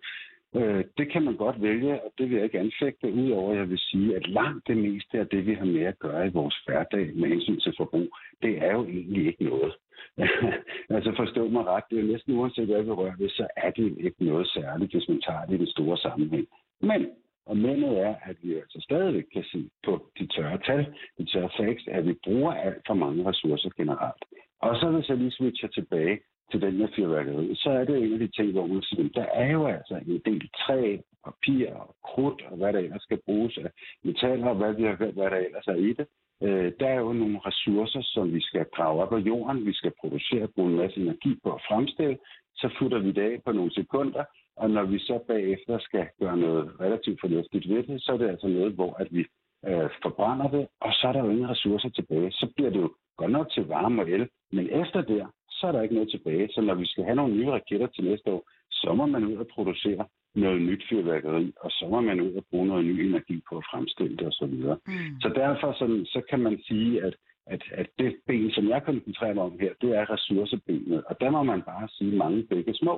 Øh, 0.56 0.84
det 0.98 1.12
kan 1.12 1.24
man 1.24 1.36
godt 1.36 1.62
vælge, 1.62 2.04
og 2.04 2.14
det 2.18 2.30
vil 2.30 2.36
jeg 2.36 2.44
ikke 2.44 2.60
anfægte, 2.60 3.14
udover 3.14 3.54
jeg 3.54 3.70
vil 3.70 3.80
sige, 3.80 4.16
at 4.16 4.28
langt 4.28 4.68
det 4.68 4.78
meste 4.78 5.20
af 5.20 5.28
det, 5.28 5.46
vi 5.46 5.54
har 5.54 5.66
med 5.66 5.82
at 5.82 6.00
gøre 6.00 6.28
i 6.28 6.30
vores 6.34 6.58
hverdag 6.66 7.12
med 7.16 7.30
hensyn 7.30 7.60
til 7.60 7.74
forbrug, 7.78 8.08
det 8.42 8.58
er 8.58 8.72
jo 8.72 8.84
egentlig 8.86 9.28
ikke 9.28 9.44
noget. 9.44 9.74
altså 10.96 11.14
forstå 11.16 11.48
mig 11.48 11.66
ret, 11.66 11.84
det 11.90 12.00
er 12.00 12.12
næsten 12.12 12.38
uanset 12.38 12.68
hvad 12.68 12.84
vi 12.84 12.92
rører 12.92 13.18
ved, 13.18 13.30
så 13.30 13.48
er 13.58 13.72
det 13.72 13.98
ikke 14.00 14.26
noget 14.26 14.48
særligt, 14.48 14.92
hvis 14.92 15.10
man 15.10 15.22
tager 15.22 15.46
det 15.46 15.56
i 15.56 15.58
den 15.58 15.68
store 15.68 15.98
sammenhæng. 15.98 16.48
Men 16.82 17.08
og 17.46 17.58
mændet 17.58 18.00
er, 18.00 18.16
at 18.24 18.36
vi 18.42 18.54
altså 18.54 18.80
stadigvæk 18.82 19.24
kan 19.34 19.44
se 19.44 19.70
på 19.86 20.10
de 20.20 20.28
tørre 20.28 20.60
tal, 20.66 20.96
de 21.18 21.26
tørre 21.26 21.50
facts, 21.58 21.88
at 21.88 22.08
vi 22.08 22.14
bruger 22.24 22.54
alt 22.54 22.84
for 22.88 22.94
mange 22.94 23.30
ressourcer 23.30 23.70
generelt. 23.78 24.24
Og 24.62 24.76
så 24.76 24.92
hvis 24.92 25.10
jeg 25.10 25.18
lige 25.18 25.32
switcher 25.32 25.70
tilbage 25.70 26.20
til 26.54 26.62
den 26.62 26.78
her 26.78 26.88
fyrværkeri, 26.96 27.56
så 27.56 27.70
er 27.70 27.84
det 27.86 27.98
en 27.98 28.14
af 28.14 28.20
de 28.20 28.28
ting, 28.28 28.52
hvor 28.52 28.68
man 28.68 28.82
siger, 28.82 29.10
der 29.16 29.26
er 29.26 29.52
jo 29.52 29.66
altså 29.68 29.96
en 30.08 30.22
del 30.26 30.50
træ, 30.50 30.98
papir 31.26 31.74
og 31.74 31.96
krudt 32.10 32.42
og 32.50 32.58
hvad 32.58 32.74
der 32.74 32.80
ellers 32.80 33.02
skal 33.02 33.20
bruges 33.26 33.58
af 33.58 33.70
metaller 34.04 34.48
og 34.48 34.56
hvad, 34.56 34.74
vi 34.74 34.84
har, 34.84 34.96
hvad 34.96 35.30
der 35.34 35.42
ellers 35.48 35.68
er 35.68 35.76
i 35.76 35.94
det. 35.94 36.08
Øh, 36.44 36.72
der 36.80 36.88
er 36.88 37.00
jo 37.00 37.14
nogle 37.14 37.40
ressourcer, 37.46 38.02
som 38.04 38.34
vi 38.34 38.42
skal 38.42 38.66
grave 38.76 39.02
op 39.04 39.14
af 39.14 39.20
jorden, 39.20 39.66
vi 39.66 39.74
skal 39.74 39.94
producere, 40.02 40.48
bruge 40.48 40.72
en 40.72 40.78
masse 40.78 41.00
energi 41.02 41.40
på 41.44 41.50
at 41.54 41.62
fremstille, 41.68 42.18
så 42.56 42.70
futter 42.80 43.00
vi 43.00 43.12
det 43.12 43.22
af 43.22 43.42
på 43.46 43.52
nogle 43.52 43.74
sekunder, 43.74 44.24
og 44.56 44.70
når 44.70 44.84
vi 44.84 45.00
så 45.00 45.20
bagefter 45.28 45.80
skal 45.80 46.08
gøre 46.20 46.38
noget 46.38 46.72
relativt 46.80 47.20
fornuftigt 47.22 47.70
ved 47.70 47.84
det, 47.84 48.02
så 48.04 48.12
er 48.14 48.18
det 48.18 48.30
altså 48.30 48.48
noget, 48.48 48.74
hvor 48.74 48.94
at 48.94 49.08
vi 49.12 49.26
øh, 49.68 49.90
forbrænder 50.04 50.48
det, 50.50 50.68
og 50.82 50.92
så 50.94 51.08
er 51.08 51.12
der 51.14 51.24
jo 51.24 51.30
ingen 51.30 51.50
ressourcer 51.50 51.90
tilbage. 51.90 52.32
Så 52.32 52.48
bliver 52.56 52.70
det 52.70 52.82
jo 52.82 52.94
godt 53.18 53.32
nok 53.32 53.52
til 53.52 53.68
varme 53.68 54.02
og 54.02 54.10
el, 54.10 54.30
men 54.52 54.70
efter 54.82 55.02
der, 55.02 55.26
så 55.64 55.68
er 55.68 55.76
der 55.76 55.82
ikke 55.82 55.96
noget 56.00 56.12
tilbage. 56.12 56.50
Så 56.54 56.62
når 56.62 56.76
vi 56.76 56.86
skal 56.86 57.04
have 57.04 57.16
nogle 57.16 57.36
nye 57.36 57.52
raketter 57.52 57.88
til 57.88 58.04
næste 58.04 58.32
år, 58.32 58.42
så 58.72 58.94
må 58.94 59.06
man 59.06 59.24
ud 59.26 59.36
og 59.44 59.48
producere 59.56 60.06
noget 60.36 60.62
nyt 60.62 60.84
fyrværkeri, 60.90 61.54
og 61.64 61.70
så 61.72 61.86
må 61.92 62.02
man 62.02 62.22
ud 62.22 62.34
og 62.34 62.46
bruge 62.50 62.68
noget 62.68 62.86
ny 62.86 63.00
energi 63.10 63.42
på 63.50 63.58
at 63.58 63.68
fremstille 63.72 64.18
det 64.18 64.28
osv. 64.28 64.56
Mm. 64.88 65.22
Så 65.24 65.30
derfor 65.36 65.76
sådan, 65.80 66.06
så 66.06 66.22
kan 66.30 66.40
man 66.40 66.56
sige, 66.68 67.04
at, 67.04 67.16
at, 67.46 67.62
at 67.72 67.88
det 68.00 68.16
ben, 68.28 68.52
som 68.52 68.70
jeg 68.70 68.84
koncentrerer 68.84 69.34
mig 69.34 69.44
om 69.44 69.60
her, 69.60 69.74
det 69.82 69.90
er 70.00 70.12
ressourcebenet. 70.14 71.04
Og 71.10 71.16
der 71.22 71.30
må 71.30 71.44
man 71.44 71.62
bare 71.62 71.88
sige 71.98 72.16
mange 72.16 72.44
begge 72.44 72.74
små. 72.74 72.96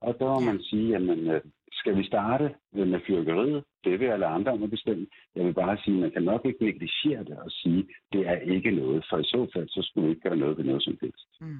Og 0.00 0.16
der 0.18 0.26
må 0.34 0.40
man 0.40 0.60
sige, 0.62 0.96
at 0.96 1.02
man, 1.02 1.18
øh, 1.30 1.40
skal 1.72 1.96
vi 1.98 2.04
starte 2.06 2.54
med 2.72 3.00
fyrkeriet? 3.06 3.64
Det 3.84 4.00
vil 4.00 4.06
alle 4.06 4.26
andre 4.26 4.52
om 4.52 4.62
at 4.62 4.70
bestemme. 4.70 5.06
Jeg 5.36 5.44
vil 5.44 5.54
bare 5.54 5.78
sige, 5.84 5.94
at 5.94 6.00
man 6.00 6.10
kan 6.10 6.22
nok 6.22 6.42
ikke 6.44 6.64
negligere 6.64 7.24
det 7.24 7.38
og 7.38 7.50
sige, 7.50 7.78
at 7.78 7.86
det 8.12 8.28
er 8.28 8.36
ikke 8.54 8.70
noget. 8.70 9.06
For 9.10 9.18
i 9.18 9.24
så 9.24 9.50
fald, 9.54 9.68
så 9.68 9.82
skulle 9.82 10.06
vi 10.06 10.10
ikke 10.10 10.28
gøre 10.28 10.36
noget 10.36 10.58
ved 10.58 10.64
noget 10.64 10.82
som 10.82 10.98
helst. 11.02 11.28
Mm. 11.40 11.58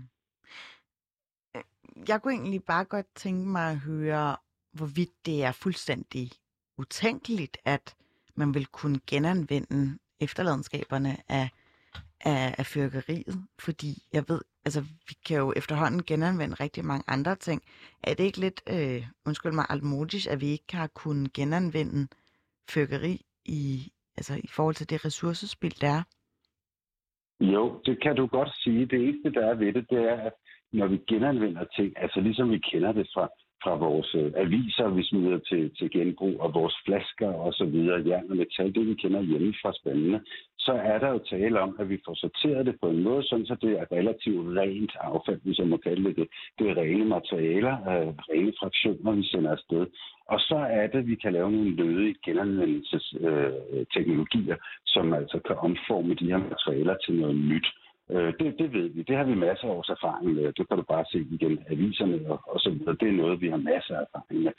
Jeg 2.08 2.22
kunne 2.22 2.34
egentlig 2.34 2.64
bare 2.64 2.84
godt 2.84 3.06
tænke 3.14 3.48
mig 3.48 3.70
at 3.70 3.78
høre, 3.78 4.36
hvorvidt 4.72 5.26
det 5.26 5.44
er 5.44 5.52
fuldstændig 5.52 6.30
utænkeligt, 6.78 7.56
at 7.64 7.94
man 8.34 8.54
vil 8.54 8.66
kunne 8.66 9.00
genanvende 9.06 9.98
efterladenskaberne 10.20 11.16
af, 11.28 11.48
af, 12.20 12.54
af 12.58 12.66
fyrkeriet. 12.66 13.46
Fordi 13.58 14.02
jeg 14.12 14.24
ved, 14.28 14.40
altså, 14.64 14.80
vi 14.80 15.14
kan 15.26 15.36
jo 15.36 15.52
efterhånden 15.56 16.02
genanvende 16.04 16.54
rigtig 16.54 16.84
mange 16.84 17.04
andre 17.06 17.36
ting. 17.36 17.62
Er 18.02 18.14
det 18.14 18.24
ikke 18.24 18.40
lidt, 18.40 18.62
øh, 18.70 19.06
undskyld 19.26 19.52
mig, 19.52 19.66
altmodisk, 19.68 20.26
at 20.26 20.40
vi 20.40 20.46
ikke 20.46 20.76
har 20.76 20.86
kunnet 20.86 21.32
genanvende 21.32 22.08
fyrkeri 22.70 23.24
i, 23.44 23.92
altså, 24.16 24.34
i 24.34 24.48
forhold 24.48 24.74
til 24.74 24.90
det 24.90 25.04
ressourcespil, 25.04 25.80
der 25.80 25.88
er? 25.88 26.02
Jo, 27.40 27.80
det 27.84 28.02
kan 28.02 28.16
du 28.16 28.26
godt 28.26 28.56
sige. 28.56 28.86
Det 28.86 29.08
eneste, 29.08 29.32
der 29.32 29.46
er 29.46 29.54
ved 29.54 29.72
det, 29.72 29.90
det 29.90 29.98
er, 29.98 30.20
at 30.20 30.32
når 30.72 30.86
vi 30.86 30.98
genanvender 31.08 31.64
ting, 31.76 31.92
altså 31.96 32.20
ligesom 32.20 32.50
vi 32.50 32.58
kender 32.58 32.92
det 32.92 33.08
fra, 33.14 33.28
fra 33.62 33.74
vores 33.74 34.14
øh, 34.14 34.32
aviser, 34.36 34.88
vi 34.88 35.04
smider 35.04 35.38
til, 35.38 35.70
til 35.78 35.90
genbrug, 35.90 36.40
og 36.40 36.54
vores 36.54 36.76
flasker 36.86 37.32
og 37.32 37.52
så 37.52 37.64
videre, 37.64 38.08
jern 38.08 38.30
og 38.30 38.36
metal, 38.36 38.74
det 38.74 38.86
vi 38.86 38.94
kender 38.94 39.22
hjemme 39.22 39.54
fra 39.62 39.72
spændende, 39.80 40.20
så 40.58 40.72
er 40.72 40.98
der 40.98 41.08
jo 41.08 41.18
tale 41.18 41.60
om, 41.60 41.76
at 41.80 41.88
vi 41.88 41.98
får 42.06 42.14
sorteret 42.14 42.66
det 42.66 42.76
på 42.80 42.90
en 42.90 43.02
måde, 43.02 43.22
sådan 43.22 43.46
så 43.46 43.56
det 43.62 43.72
er 43.80 43.92
relativt 43.92 44.58
rent 44.58 44.92
affald, 45.00 45.40
hvis 45.42 45.58
jeg 45.58 45.68
må 45.68 45.76
kalde 45.76 46.04
det 46.04 46.16
det. 46.16 46.28
Det 46.58 46.70
er 46.70 46.76
rene 46.82 47.04
materialer, 47.04 47.74
øh, 47.92 48.08
rene 48.30 48.52
fraktioner, 48.60 49.12
vi 49.12 49.24
sender 49.24 49.50
afsted. 49.50 49.86
Og 50.32 50.40
så 50.40 50.56
er 50.56 50.86
det, 50.86 50.98
at 50.98 51.06
vi 51.06 51.14
kan 51.14 51.32
lave 51.32 51.52
nogle 51.52 51.76
lødige 51.76 52.14
genanvendelsesteknologier, 52.24 54.54
øh, 54.54 54.60
som 54.86 55.12
altså 55.12 55.38
kan 55.46 55.56
omforme 55.56 56.14
de 56.14 56.30
her 56.32 56.38
materialer 56.38 56.96
til 57.04 57.14
noget 57.14 57.36
nyt. 57.36 57.66
Øh, 57.66 57.85
Øh, 58.10 58.32
det, 58.40 58.58
det 58.58 58.72
ved 58.72 58.88
vi. 58.88 59.02
Det 59.02 59.16
har 59.16 59.24
vi 59.24 59.34
masser 59.34 59.66
af 59.68 59.70
års 59.70 59.88
erfaring 59.88 60.34
med. 60.34 60.52
Det 60.52 60.68
kan 60.68 60.76
du 60.76 60.82
bare 60.82 61.04
se 61.12 61.18
igen 61.30 61.58
aviserne 61.70 62.20
og, 62.32 62.40
og 62.46 62.60
så 62.60 62.70
videre. 62.70 62.96
Det 63.00 63.08
er 63.08 63.12
noget, 63.22 63.40
vi 63.40 63.48
har 63.48 63.56
masser 63.56 63.96
af 63.96 64.02
erfaring 64.06 64.42
med. 64.42 64.52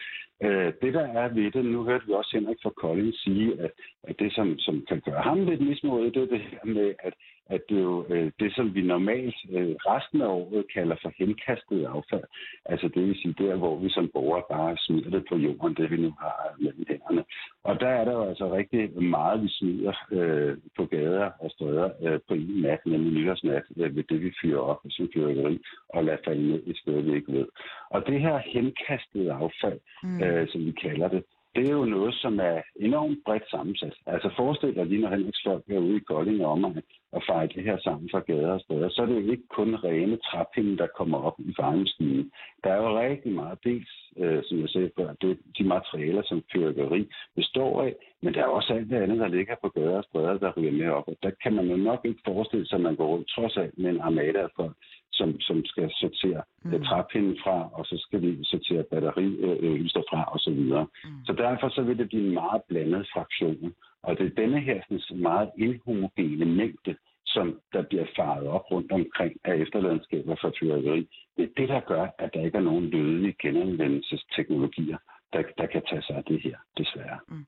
Øh, 0.45 0.73
det, 0.81 0.93
der 0.93 1.05
er 1.21 1.27
ved 1.33 1.51
det, 1.51 1.65
nu 1.65 1.83
hørte 1.83 2.07
vi 2.07 2.13
også 2.13 2.31
Henrik 2.33 2.57
fra 2.63 2.69
Kolding 2.69 3.13
sige, 3.13 3.59
at, 3.59 3.71
at 4.03 4.15
det, 4.19 4.33
som, 4.33 4.59
som 4.59 4.85
kan 4.89 5.01
gøre 5.05 5.21
ham 5.21 5.45
lidt 5.45 5.61
mismodig, 5.61 6.13
det 6.13 6.21
er 6.23 6.27
det 6.35 6.41
her 6.51 6.65
med, 6.65 6.93
at 6.99 7.13
at 7.49 7.61
det 7.69 7.77
er 7.77 7.81
jo 7.81 8.05
øh, 8.09 8.31
det, 8.39 8.55
som 8.55 8.75
vi 8.75 8.81
normalt 8.81 9.35
øh, 9.51 9.75
resten 9.91 10.21
af 10.21 10.27
året 10.27 10.65
kalder 10.73 10.95
for 11.01 11.11
henkastet 11.19 11.85
affald. 11.85 12.23
Altså 12.65 12.87
det 12.87 13.01
vil 13.07 13.15
sige 13.21 13.35
der, 13.37 13.55
hvor 13.55 13.75
vi 13.79 13.89
som 13.89 14.09
borgere 14.13 14.43
bare 14.51 14.77
smider 14.77 15.09
det 15.09 15.25
på 15.29 15.35
jorden, 15.35 15.75
det 15.75 15.91
vi 15.91 15.97
nu 15.97 16.13
har 16.19 16.55
mellem 16.59 16.85
hænderne. 16.87 17.23
Og 17.63 17.79
der 17.79 17.87
er 17.87 18.05
der 18.05 18.13
jo 18.13 18.23
altså 18.23 18.53
rigtig 18.53 19.03
meget, 19.03 19.43
vi 19.43 19.49
smider 19.49 19.93
øh, 20.11 20.57
på 20.77 20.85
gader 20.85 21.29
og 21.39 21.51
stræder 21.51 21.89
øh, 22.03 22.19
på 22.27 22.33
en 22.33 22.61
nat, 22.61 22.85
nemlig 22.85 23.13
nytårsnat, 23.13 23.63
øh, 23.77 23.95
ved 23.95 24.03
det 24.03 24.21
vi 24.21 24.31
fyrer 24.41 24.59
op 24.59 24.79
som 24.89 25.09
fyrværkeri 25.13 25.59
og 25.89 26.03
lader 26.03 26.17
falde 26.25 26.47
ned 26.51 26.61
i 26.65 26.73
stedet, 26.77 27.05
vi 27.05 27.15
ikke 27.15 27.33
ved. 27.33 27.45
Og 27.89 28.05
det 28.07 28.21
her 28.21 28.37
henkastede 28.37 29.31
affald, 29.33 29.79
mm. 30.03 30.23
øh, 30.23 30.47
som 30.47 30.65
vi 30.65 30.71
kalder 30.71 31.07
det, 31.07 31.23
det 31.55 31.67
er 31.67 31.71
jo 31.71 31.85
noget, 31.85 32.13
som 32.13 32.39
er 32.39 32.61
enormt 32.79 33.19
bredt 33.25 33.49
sammensat. 33.49 33.95
Altså 34.05 34.29
forestil 34.37 34.75
dig 34.75 34.85
lige, 34.85 35.01
når 35.01 35.09
Henriks 35.09 35.43
folk 35.45 35.63
er 35.69 35.79
ude 35.79 35.97
i 35.97 36.07
Kolding 36.09 36.45
og 36.45 36.51
omegn 36.51 36.81
og 37.11 37.21
fejre 37.27 37.47
det 37.47 37.63
her 37.63 37.77
sammen 37.77 38.09
fra 38.11 38.19
gader 38.19 38.51
og 38.51 38.61
steder, 38.61 38.89
så 38.89 39.01
er 39.01 39.05
det 39.05 39.15
jo 39.15 39.31
ikke 39.31 39.47
kun 39.49 39.75
rene 39.75 40.17
træpinde, 40.17 40.77
der 40.77 40.87
kommer 40.97 41.17
op 41.17 41.39
i 41.39 41.53
farmeskinen. 41.59 42.31
Der 42.63 42.69
er 42.69 42.81
jo 42.81 42.99
rigtig 42.99 43.31
meget 43.31 43.59
dels, 43.63 43.91
øh, 44.17 44.43
som 44.43 44.59
jeg 44.61 44.69
sagde 44.69 44.91
før, 44.97 45.13
det, 45.21 45.37
de 45.57 45.63
materialer, 45.63 46.21
som 46.25 46.43
fyrkeri 46.53 47.07
består 47.35 47.83
af, 47.83 47.95
men 48.21 48.33
der 48.33 48.41
er 48.41 48.47
også 48.57 48.73
alt 48.73 48.89
det 48.89 48.95
andet, 48.95 49.19
der 49.19 49.27
ligger 49.27 49.55
på 49.61 49.69
gader 49.69 49.97
og 49.97 50.03
steder, 50.03 50.37
der 50.37 50.53
ryger 50.57 50.71
med 50.71 50.89
op. 50.89 51.07
Og 51.07 51.17
der 51.23 51.31
kan 51.43 51.53
man 51.53 51.65
jo 51.67 51.75
nok 51.75 52.01
ikke 52.05 52.21
forestille 52.25 52.67
sig, 52.67 52.75
at 52.75 52.81
man 52.81 52.95
går 52.95 53.07
rundt 53.07 53.29
trods 53.29 53.57
alt 53.57 53.77
med 53.77 53.89
en 53.89 54.01
armada 54.01 54.39
af 54.39 54.49
folk, 54.55 54.75
som, 55.17 55.39
som 55.39 55.65
skal 55.65 55.91
sortere 56.01 56.41
mm. 56.63 56.73
Øh, 56.73 56.85
træpinden 56.85 57.37
fra, 57.43 57.57
og 57.77 57.85
så 57.85 57.95
skal 58.05 58.21
vi 58.21 58.29
sortere 58.43 58.83
batterilyster 58.91 60.01
øh, 60.01 60.09
fra 60.09 60.21
osv. 60.35 60.59
Så, 60.69 60.85
mm. 61.05 61.25
så 61.25 61.33
derfor 61.33 61.69
så 61.69 61.81
vil 61.81 61.97
det 61.97 62.07
blive 62.09 62.27
en 62.27 62.33
meget 62.33 62.61
blandet 62.69 63.07
fraktion. 63.13 63.73
Og 64.03 64.17
det 64.17 64.25
er 64.25 64.41
denne 64.41 64.59
her 64.61 64.81
sådan, 64.89 65.23
meget 65.23 65.49
inhomogene 65.57 66.45
mængde, 66.45 66.95
som 67.25 67.59
der 67.73 67.81
bliver 67.89 68.05
faret 68.15 68.47
op 68.47 68.71
rundt 68.71 68.91
omkring 68.91 69.33
af 69.43 69.55
efterladenskaber 69.55 70.35
for 70.41 70.53
fyrværkeri. 70.59 71.09
Det 71.37 71.43
er 71.43 71.53
det, 71.57 71.69
der 71.69 71.79
gør, 71.79 72.07
at 72.19 72.29
der 72.33 72.41
ikke 72.45 72.57
er 72.57 72.67
nogen 72.71 72.85
lødige 72.89 73.35
genanvendelsesteknologier, 73.41 74.97
der, 75.33 75.43
der 75.57 75.65
kan 75.65 75.81
tage 75.89 76.01
sig 76.01 76.15
af 76.15 76.23
det 76.23 76.41
her, 76.43 76.57
desværre. 76.77 77.19
Mm. 77.27 77.45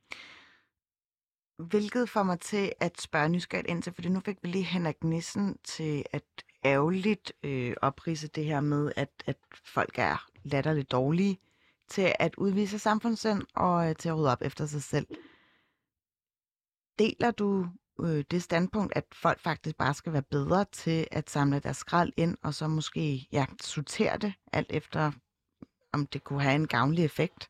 Hvilket 1.72 2.09
får 2.09 2.24
mig 2.24 2.39
til 2.39 2.72
at 2.80 3.01
spørge 3.01 3.30
nysgerrigt 3.30 3.67
ind 3.67 3.82
til, 3.82 3.93
fordi 3.93 4.09
nu 4.09 4.20
fik 4.20 4.38
vi 4.43 4.47
lige 4.49 4.63
Henrik 4.63 5.03
Nissen 5.03 5.57
til 5.63 6.03
at 6.13 6.24
ærgerligt 6.66 7.34
øh, 7.43 7.74
oprise 7.82 8.28
det 8.28 8.45
her 8.45 8.62
med, 8.62 8.91
at, 8.95 9.10
at 9.26 9.38
folk 9.66 9.95
er 9.97 10.30
latterligt 10.43 10.91
dårlige 10.91 11.39
til 11.88 12.12
at 12.20 12.36
udvise 12.36 12.80
samfundssind 12.80 13.41
og 13.55 13.89
øh, 13.89 13.95
til 13.95 14.10
at 14.10 14.18
rydde 14.18 14.32
op 14.32 14.41
efter 14.41 14.66
sig 14.66 14.82
selv. 14.82 15.07
Deler 16.99 17.32
du 17.32 17.66
øh, 18.03 18.24
det 18.32 18.43
standpunkt, 18.43 18.93
at 18.95 19.05
folk 19.14 19.39
faktisk 19.39 19.78
bare 19.78 19.93
skal 19.93 20.14
være 20.14 20.30
bedre 20.32 20.66
til 20.66 21.07
at 21.12 21.30
samle 21.30 21.60
deres 21.60 21.78
skrald 21.78 22.14
ind, 22.18 22.38
og 22.43 22.53
så 22.53 22.68
måske 22.68 23.28
ja, 23.32 23.45
sortere 23.62 24.18
det, 24.18 24.34
alt 24.53 24.72
efter 24.72 25.12
om 25.93 26.07
det 26.14 26.24
kunne 26.24 26.41
have 26.41 26.55
en 26.55 26.68
gavnlig 26.68 27.05
effekt? 27.05 27.49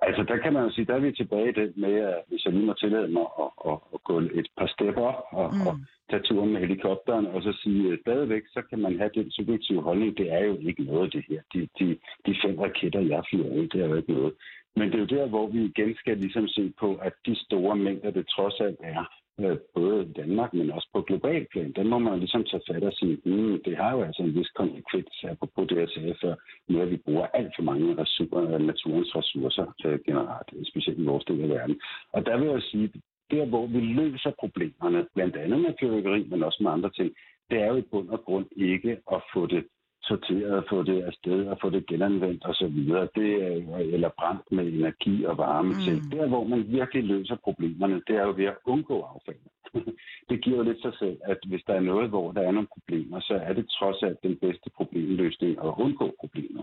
Altså, 0.00 0.22
der 0.22 0.36
kan 0.42 0.52
man 0.52 0.62
jo 0.64 0.70
sige, 0.70 0.86
der 0.86 0.94
er 0.94 0.98
vi 0.98 1.12
tilbage 1.12 1.48
i 1.48 1.52
det 1.52 1.76
med, 1.76 1.94
at 1.94 2.22
hvis 2.28 2.44
jeg 2.44 2.52
lige 2.52 2.66
må 2.66 2.74
tillade 2.74 3.08
mig 3.08 3.26
at, 3.44 3.50
at, 3.70 3.78
at 3.94 4.04
gå 4.04 4.18
et 4.18 4.48
par 4.58 4.66
stepper 4.66 5.02
op 5.02 5.24
og, 5.32 5.54
mm. 5.54 5.66
og 5.66 5.74
tage 6.10 6.22
turen 6.22 6.52
med 6.52 6.60
helikopteren, 6.60 7.26
og 7.26 7.42
så 7.42 7.52
sige, 7.62 7.92
at 7.92 7.98
stadigvæk, 8.00 8.42
så 8.46 8.62
kan 8.70 8.78
man 8.78 8.98
have 8.98 9.10
den 9.14 9.30
subjektive 9.30 9.82
holdning, 9.82 10.18
det 10.18 10.32
er 10.32 10.44
jo 10.44 10.56
ikke 10.68 10.82
noget, 10.82 11.12
det 11.12 11.24
her. 11.28 11.40
De, 11.54 11.68
de, 11.78 11.98
de 12.26 12.36
fem 12.44 12.58
raketter, 12.58 13.00
jeg 13.00 13.22
flyver 13.30 13.50
ud, 13.58 13.66
det 13.68 13.80
er 13.82 13.88
jo 13.88 13.94
ikke 13.94 14.12
noget. 14.12 14.34
Men 14.76 14.88
det 14.88 14.94
er 14.94 14.98
jo 14.98 15.16
der, 15.18 15.26
hvor 15.28 15.46
vi 15.46 15.64
igen 15.64 15.96
skal 15.96 16.16
ligesom 16.18 16.48
se 16.48 16.72
på, 16.80 16.94
at 16.94 17.12
de 17.26 17.34
store 17.44 17.76
mængder, 17.76 18.10
det 18.10 18.26
trods 18.28 18.60
alt 18.60 18.78
er, 18.80 19.04
øh, 19.40 19.58
både 19.74 20.02
i 20.02 20.12
Danmark, 20.12 20.54
men 20.54 20.70
også 20.70 20.88
på 20.92 21.02
global 21.02 21.46
plan, 21.52 21.72
den 21.72 21.88
må 21.88 21.98
man 21.98 22.18
ligesom 22.18 22.44
tage 22.44 22.62
fat 22.68 22.82
og 22.82 22.92
sige, 22.92 23.18
mm, 23.24 23.62
det 23.64 23.76
har 23.76 23.90
jo 23.96 24.02
altså 24.02 24.22
en 24.22 24.34
vis 24.34 24.48
konsekvens, 24.48 25.24
på 25.54 25.64
det, 25.64 25.76
jeg 25.76 25.88
sagde 25.88 26.14
før, 26.22 26.34
med 26.68 26.80
at 26.80 26.90
vi 26.90 26.96
bruger 26.96 27.26
alt 27.26 27.52
for 27.56 27.62
mange 27.62 28.02
ressourcer, 28.02 28.58
naturens 28.58 29.16
ressourcer 29.16 29.66
øh, 29.84 29.98
generelt, 30.06 30.68
specielt 30.68 30.98
i 30.98 31.04
vores 31.04 31.24
del 31.24 31.42
af 31.42 31.48
verden. 31.48 31.80
Og 32.12 32.26
der 32.26 32.36
vil 32.38 32.48
jeg 32.48 32.62
sige, 32.62 32.92
der 33.30 33.44
hvor 33.46 33.66
vi 33.66 33.80
løser 33.80 34.32
problemerne, 34.38 35.06
blandt 35.14 35.36
andet 35.36 35.60
med 35.60 35.74
fyrværkeri, 35.80 36.26
men 36.30 36.42
også 36.42 36.62
med 36.62 36.70
andre 36.70 36.90
ting, 36.90 37.10
det 37.50 37.58
er 37.62 37.66
jo 37.66 37.76
i 37.76 37.88
bund 37.90 38.08
og 38.08 38.24
grund 38.24 38.46
ikke 38.56 38.98
at 39.12 39.22
få 39.34 39.46
det 39.46 39.64
sorteret, 40.02 40.64
få 40.70 40.82
det 40.82 41.02
afsted 41.02 41.46
og 41.46 41.58
få 41.62 41.70
det 41.70 41.86
genanvendt 41.86 42.42
osv. 42.50 42.78
Det 43.18 43.30
er, 43.46 43.76
eller 43.94 44.10
brændt 44.18 44.52
med 44.52 44.66
energi 44.66 45.24
og 45.24 45.38
varme 45.38 45.68
mm. 45.68 45.80
til. 45.84 45.96
Der, 46.12 46.28
hvor 46.28 46.44
man 46.44 46.64
virkelig 46.68 47.04
løser 47.04 47.36
problemerne, 47.44 48.02
det 48.06 48.16
er 48.16 48.22
jo 48.22 48.34
ved 48.36 48.44
at 48.44 48.56
undgå 48.64 48.96
affald. 49.02 49.42
det 50.30 50.44
giver 50.44 50.56
jo 50.56 50.62
lidt 50.62 50.82
sig 50.82 50.92
selv, 50.98 51.18
at 51.24 51.38
hvis 51.48 51.62
der 51.66 51.74
er 51.74 51.80
noget, 51.80 52.08
hvor 52.08 52.32
der 52.32 52.42
er 52.42 52.52
nogle 52.52 52.74
problemer, 52.76 53.20
så 53.20 53.34
er 53.34 53.52
det 53.52 53.68
trods 53.78 54.02
alt 54.02 54.22
den 54.22 54.36
bedste 54.36 54.70
problemløsning 54.76 55.52
at 55.64 55.74
undgå 55.84 56.14
problemer. 56.20 56.62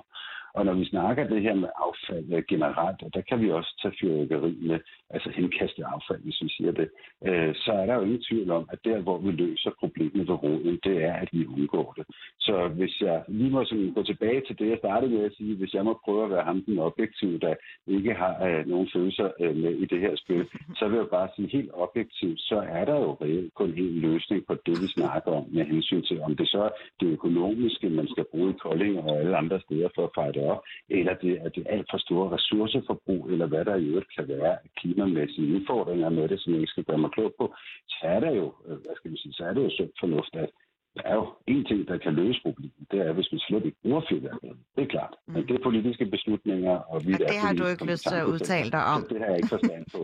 Og 0.55 0.66
når 0.66 0.74
vi 0.74 0.86
snakker 0.86 1.28
det 1.28 1.41
her 1.41 1.55
med 1.55 1.70
affald 1.86 2.34
øh, 2.34 2.43
generelt, 2.49 2.99
og 3.05 3.13
der 3.13 3.22
kan 3.22 3.41
vi 3.41 3.51
også 3.51 3.72
tage 3.82 3.95
fyrværkeri 4.01 4.57
med, 4.70 4.80
altså 5.09 5.29
henkastet 5.29 5.83
affald, 5.93 6.21
hvis 6.23 6.41
vi 6.41 6.49
siger 6.49 6.71
det, 6.71 6.89
øh, 7.27 7.55
så 7.55 7.71
er 7.71 7.85
der 7.85 7.95
jo 7.95 8.01
ingen 8.01 8.23
tvivl 8.29 8.51
om, 8.51 8.69
at 8.73 8.79
der, 8.85 8.99
hvor 9.01 9.17
vi 9.17 9.31
løser 9.31 9.71
problemet 9.79 10.27
ved 10.27 10.43
roden, 10.43 10.79
det 10.83 11.03
er, 11.03 11.13
at 11.13 11.29
vi 11.31 11.45
undgår 11.45 11.93
det. 11.97 12.05
Så 12.39 12.67
hvis 12.67 13.01
jeg 13.01 13.23
lige 13.27 13.49
må 13.49 13.65
sådan 13.65 13.93
gå 13.95 14.03
tilbage 14.03 14.41
til 14.47 14.59
det, 14.59 14.69
jeg 14.69 14.77
startede 14.77 15.11
med 15.11 15.23
at 15.25 15.35
sige, 15.37 15.55
hvis 15.55 15.73
jeg 15.73 15.85
må 15.85 15.99
prøve 16.05 16.23
at 16.23 16.29
være 16.29 16.43
ham 16.43 16.63
den 16.65 16.79
objektive, 16.79 17.39
der 17.39 17.53
ikke 17.87 18.13
har 18.13 18.33
øh, 18.47 18.67
nogen 18.67 18.89
følelser 18.93 19.29
øh, 19.41 19.55
med 19.55 19.71
i 19.71 19.85
det 19.85 19.99
her 19.99 20.15
spil, 20.15 20.45
så 20.79 20.87
vil 20.87 20.97
jeg 20.97 21.07
bare 21.11 21.29
sige 21.35 21.49
helt 21.57 21.71
objektivt, 21.73 22.39
så 22.39 22.57
er 22.69 22.85
der 22.85 22.95
jo 22.95 23.17
reelt 23.21 23.53
kun 23.53 23.69
en 23.69 23.99
løsning 24.07 24.45
på 24.47 24.53
det, 24.65 24.75
vi 24.83 24.87
snakker 24.87 25.31
om 25.31 25.45
med 25.51 25.65
hensyn 25.65 26.01
til, 26.01 26.21
om 26.21 26.35
det 26.35 26.47
så 26.47 26.61
er 26.63 26.69
det 26.99 27.07
økonomiske, 27.07 27.89
man 27.89 28.07
skal 28.07 28.25
bruge 28.31 28.49
i 28.51 28.59
Kolding 28.63 28.99
og 28.99 29.19
alle 29.19 29.37
andre 29.37 29.59
steder 29.59 29.89
for 29.95 30.03
at 30.03 30.11
fejre 30.15 30.31
det 30.31 30.43
op, 30.51 30.61
eller 30.89 31.13
det 31.13 31.33
er 31.45 31.49
det 31.49 31.63
alt 31.69 31.87
for 31.91 31.97
store 31.97 32.35
ressourceforbrug, 32.35 33.29
eller 33.29 33.45
hvad 33.45 33.65
der 33.65 33.75
i 33.75 33.85
øvrigt 33.85 34.15
kan 34.15 34.27
være 34.27 34.51
af 34.51 34.59
klimamæssige 34.95 35.55
udfordringer 35.55 36.09
med 36.09 36.27
det, 36.27 36.39
som 36.39 36.53
jeg 36.53 36.61
ikke 36.61 36.71
skal 36.71 36.83
gøre 36.83 36.97
mig 36.97 37.11
klog 37.11 37.33
på, 37.39 37.53
så 37.87 38.03
er 38.03 38.19
der 38.19 38.31
jo, 38.31 38.53
øh, 38.65 38.77
hvad 38.83 38.95
skal 38.95 39.11
man 39.11 39.17
sige, 39.17 39.33
så 39.33 39.43
er 39.45 39.53
det 39.53 39.63
jo 39.63 39.69
sundt 39.77 39.95
fornuft, 39.99 40.35
at 40.35 40.49
der 40.95 41.01
er 41.05 41.15
jo 41.15 41.27
en 41.47 41.65
ting, 41.65 41.87
der 41.87 41.97
kan 41.97 42.13
løse 42.13 42.39
problemet. 42.43 42.85
Det 42.91 42.99
er, 43.07 43.13
hvis 43.13 43.31
vi 43.31 43.39
slet 43.47 43.65
ikke 43.65 43.77
bruger 43.81 44.01
fyrværkeri. 44.09 44.49
Det 44.75 44.83
er 44.83 44.87
klart. 44.87 45.13
Men 45.27 45.41
mm. 45.41 45.47
det 45.47 45.55
er 45.55 45.63
politiske 45.63 46.05
beslutninger, 46.05 46.75
og 46.91 47.05
vi 47.05 47.11
ja, 47.11 47.17
det 47.17 47.37
har 47.45 47.53
du 47.53 47.65
ikke 47.65 47.85
lyst 47.91 48.03
til 48.07 48.15
at 48.15 48.25
udtale 48.25 48.71
dig 48.71 48.83
om. 48.85 49.05
Det 49.09 49.19
har 49.19 49.25
jeg 49.25 49.37
ikke 49.37 49.47
forstand 49.47 49.85
på. 49.95 50.01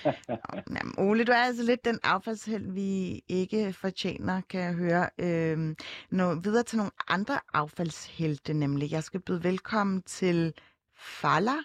Jamen, 0.76 0.94
Ole, 0.98 1.24
du 1.24 1.32
er 1.32 1.44
altså 1.50 1.64
lidt 1.70 1.84
den 1.84 1.98
affaldsheld, 2.04 2.72
vi 2.72 3.20
ikke 3.28 3.72
fortjener, 3.72 4.40
kan 4.50 4.60
jeg 4.60 4.74
høre. 4.74 5.04
Øhm, 5.26 5.76
nu 6.10 6.24
videre 6.44 6.62
til 6.62 6.76
nogle 6.78 6.92
andre 7.08 7.34
affaldshelte, 7.54 8.52
nemlig. 8.54 8.92
Jeg 8.92 9.02
skal 9.02 9.20
byde 9.26 9.44
velkommen 9.44 10.02
til 10.02 10.52
Fala. 10.96 11.58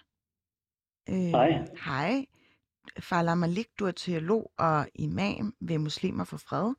Øh, 1.09 1.15
hej. 1.15 1.49
Hej. 1.85 2.25
Farla 2.99 3.35
Malik, 3.35 3.67
du 3.79 3.85
er 3.85 3.91
teolog 3.91 4.51
og 4.57 4.87
imam 4.95 5.53
ved 5.59 5.77
Muslimer 5.77 6.23
for 6.23 6.37
Fred. 6.37 6.73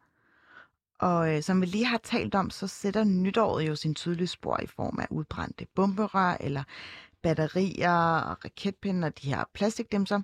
Og 0.99 1.37
øh, 1.37 1.43
som 1.43 1.61
vi 1.61 1.67
lige 1.67 1.85
har 1.85 1.99
talt 1.99 2.35
om, 2.35 2.51
så 2.51 2.67
sætter 2.67 3.05
nytåret 3.05 3.69
jo 3.69 3.77
sin 3.77 3.95
tydelige 3.95 4.27
spor 4.27 4.61
i 4.63 4.67
form 4.67 4.99
af 5.01 5.07
udbrændte 5.11 5.67
bomberør 5.75 6.37
eller 6.41 6.63
batterier 7.23 8.19
og 8.19 8.45
raketpinde 8.45 9.07
og 9.07 9.23
de 9.23 9.29
her 9.29 9.45
plastikdæmser. 9.55 10.21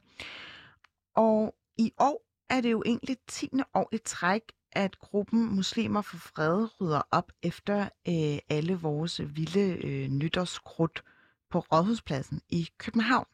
Og 1.16 1.55
i 1.78 1.92
år 1.99 2.24
er 2.51 2.61
det 2.61 2.72
jo 2.72 2.82
egentlig 2.86 3.16
10. 3.28 3.51
år 3.74 3.88
i 3.92 3.99
træk, 3.99 4.42
at 4.72 4.99
gruppen 4.99 5.57
Muslimer 5.57 6.03
for 6.03 6.16
Fred 6.16 6.68
rydder 6.80 7.03
op 7.11 7.32
efter 7.42 7.82
øh, 8.09 8.38
alle 8.49 8.74
vores 8.74 9.20
vilde 9.36 9.86
øh, 9.86 10.09
nytårskrudt 10.09 11.05
på 11.51 11.59
Rådhuspladsen 11.59 12.40
i 12.49 12.68
København. 12.78 13.26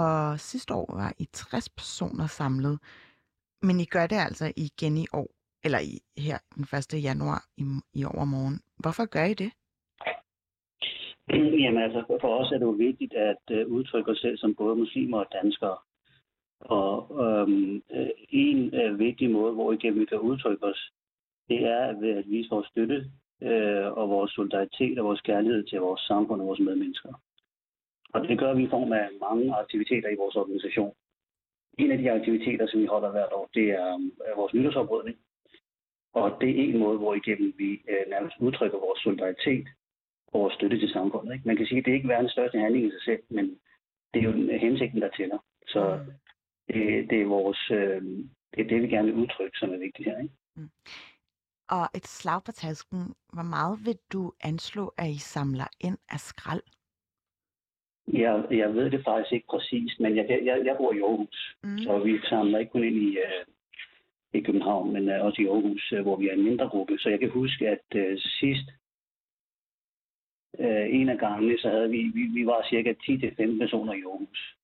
Og 0.00 0.40
sidste 0.40 0.74
år 0.74 0.96
var 0.96 1.12
I 1.18 1.24
60 1.32 1.68
personer 1.68 2.26
samlet, 2.26 2.78
men 3.62 3.76
I 3.80 3.84
gør 3.84 4.06
det 4.06 4.16
altså 4.28 4.52
igen 4.56 4.96
i 4.96 5.06
år 5.12 5.28
eller 5.64 5.80
i, 5.90 5.94
her 6.26 6.38
den 6.54 6.64
1. 6.96 7.04
januar 7.08 7.40
i, 7.62 7.64
i 8.00 8.04
overmorgen. 8.04 8.58
Hvorfor 8.82 9.06
gør 9.14 9.24
I 9.24 9.34
det? 9.34 9.50
Jamen 11.62 11.82
altså, 11.86 12.00
for 12.20 12.30
os 12.40 12.52
er 12.52 12.58
det 12.58 12.66
jo 12.66 12.76
vigtigt 12.88 13.14
at 13.14 13.44
øh, 13.50 13.66
udtrykke 13.66 14.10
os 14.10 14.18
selv 14.18 14.38
som 14.38 14.54
både 14.54 14.76
muslimer 14.76 15.18
og 15.18 15.26
danskere. 15.32 15.78
Og 16.60 16.92
øhm, 17.24 17.82
øh, 17.96 18.10
en 18.28 18.74
øh, 18.74 18.98
vigtig 18.98 19.30
måde, 19.30 19.52
hvor 19.54 19.72
igennem 19.72 20.00
vi 20.00 20.04
kan 20.04 20.18
udtrykke 20.18 20.64
os, 20.64 20.90
det 21.48 21.60
er 21.76 22.00
ved 22.00 22.10
at 22.10 22.24
vise 22.28 22.50
vores 22.50 22.68
støtte 22.68 23.10
øh, 23.42 23.86
og 23.98 24.10
vores 24.10 24.30
solidaritet 24.30 24.98
og 24.98 25.04
vores 25.04 25.20
kærlighed 25.20 25.64
til 25.64 25.80
vores 25.80 26.00
samfund 26.00 26.40
og 26.40 26.46
vores 26.46 26.60
medmennesker. 26.60 27.12
Og 28.14 28.28
det 28.28 28.38
gør 28.38 28.54
vi 28.54 28.62
i 28.64 28.72
form 28.76 28.92
af 28.92 29.08
mange 29.20 29.54
aktiviteter 29.54 30.08
i 30.08 30.20
vores 30.22 30.36
organisation. 30.36 30.94
En 31.78 31.90
af 31.90 31.98
de 31.98 32.10
aktiviteter, 32.10 32.66
som 32.66 32.80
vi 32.80 32.86
holder 32.86 33.10
hvert 33.10 33.32
år, 33.32 33.50
det 33.54 33.66
er 33.70 33.94
øh, 33.94 34.36
vores 34.36 34.54
nytårsoprydning, 34.54 35.16
og 36.12 36.36
det 36.40 36.50
er 36.50 36.62
en 36.64 36.78
måde, 36.78 36.98
hvor 36.98 37.14
igennem 37.14 37.54
vi 37.58 37.70
øh, 37.92 38.04
nærmest 38.08 38.36
udtrykker 38.40 38.78
vores 38.78 39.00
solidaritet 39.00 39.66
og 40.26 40.40
vores 40.40 40.54
støtte 40.54 40.78
til 40.78 40.90
samfundet. 40.92 41.32
Ikke? 41.34 41.48
Man 41.48 41.56
kan 41.56 41.66
sige, 41.66 41.78
at 41.78 41.84
det 41.84 41.90
er 41.90 41.94
ikke 41.94 42.08
verdens 42.08 42.32
største 42.32 42.58
handling 42.58 42.86
i 42.86 42.90
sig 42.90 43.02
selv, 43.04 43.22
men 43.28 43.44
det 44.14 44.18
er 44.20 44.24
jo 44.28 44.32
øh, 44.32 44.60
hensigten, 44.60 45.02
der 45.02 45.10
tæller. 45.16 45.38
Så 45.66 45.82
det, 46.68 47.10
det, 47.10 47.22
er 47.22 47.26
vores, 47.26 47.70
øh, 47.70 48.02
det 48.54 48.60
er 48.60 48.68
det, 48.68 48.82
vi 48.82 48.88
gerne 48.88 49.08
vil 49.08 49.20
udtrykke, 49.22 49.58
som 49.58 49.70
er 49.72 49.78
vigtigt 49.78 50.08
her. 50.08 50.18
Ikke? 50.22 50.34
Mm. 50.56 50.70
Og 51.70 51.88
et 51.94 52.06
slag 52.06 52.44
på 52.44 52.52
tasken. 52.52 53.14
Hvor 53.32 53.48
meget 53.56 53.78
vil 53.86 53.98
du 54.12 54.32
anslå, 54.40 54.94
at 54.98 55.08
I 55.10 55.18
samler 55.18 55.68
ind 55.80 55.98
af 56.10 56.20
skrald? 56.20 56.62
Jeg, 58.12 58.44
jeg 58.50 58.74
ved 58.74 58.90
det 58.90 59.04
faktisk 59.04 59.32
ikke 59.32 59.46
præcist, 59.46 60.00
men 60.00 60.16
jeg, 60.16 60.26
jeg, 60.28 60.62
jeg 60.64 60.76
bor 60.76 60.92
i 60.92 61.00
Aarhus, 61.00 61.56
mm. 61.62 61.78
så 61.78 61.98
vi 61.98 62.18
samler 62.28 62.58
ikke 62.58 62.72
kun 62.72 62.84
ind 62.84 62.96
i, 62.96 63.18
øh, 63.18 63.44
i 64.32 64.40
København, 64.40 64.92
men 64.92 65.08
uh, 65.08 65.24
også 65.26 65.42
i 65.42 65.46
Aarhus, 65.46 65.92
uh, 65.92 66.00
hvor 66.00 66.16
vi 66.16 66.28
er 66.28 66.32
en 66.32 66.44
mindre 66.44 66.68
gruppe. 66.68 66.98
Så 66.98 67.08
jeg 67.08 67.20
kan 67.20 67.30
huske, 67.30 67.68
at 67.68 67.86
uh, 67.94 68.18
sidst 68.40 68.68
uh, 70.58 70.86
en 70.98 71.08
af 71.08 71.18
gangene, 71.18 71.58
så 71.58 71.68
havde 71.70 71.90
vi, 71.90 72.02
vi, 72.14 72.22
vi 72.34 72.46
var 72.46 72.66
cirka 72.70 72.94
10-15 73.02 73.58
personer 73.58 73.92
i 73.92 74.02
Aarhus. 74.02 74.56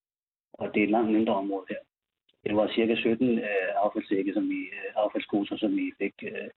Og 0.53 0.74
det 0.74 0.80
er 0.80 0.84
et 0.84 0.91
langt 0.91 1.12
mindre 1.12 1.34
område 1.34 1.66
her. 1.68 1.82
Det 2.45 2.57
var 2.57 2.72
cirka 2.74 2.95
17 2.97 3.38
uh, 3.38 3.45
affaldssække, 3.84 4.34
som 4.34 4.49
vi, 4.49 4.61
uh, 4.78 5.05
affaldsposer, 5.05 5.57
som 5.57 5.76
vi 5.76 5.93
fik 5.99 6.14
uh, 6.22 6.49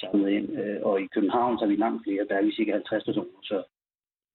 samlet 0.00 0.30
ind. 0.30 0.48
Uh, 0.60 0.90
og 0.90 1.00
i 1.00 1.06
København, 1.06 1.58
så 1.58 1.64
er 1.64 1.68
vi 1.68 1.76
langt 1.76 2.02
flere. 2.04 2.26
Der 2.28 2.34
er 2.34 2.42
vi 2.42 2.52
cirka 2.54 2.72
50 2.72 3.04
personer. 3.04 3.40
Så 3.42 3.62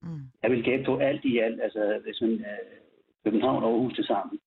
mm. 0.06 0.26
jeg 0.44 0.52
vil 0.52 0.64
gætte 0.64 0.86
på 0.86 0.98
alt 0.98 1.26
i 1.26 1.38
alt, 1.38 1.62
altså 1.62 2.00
hvis 2.04 2.22
man, 2.22 2.34
uh, 2.34 2.76
København 3.24 3.64
og 3.64 3.70
Aarhus 3.70 3.94
til 3.94 4.06
sammen, 4.06 4.40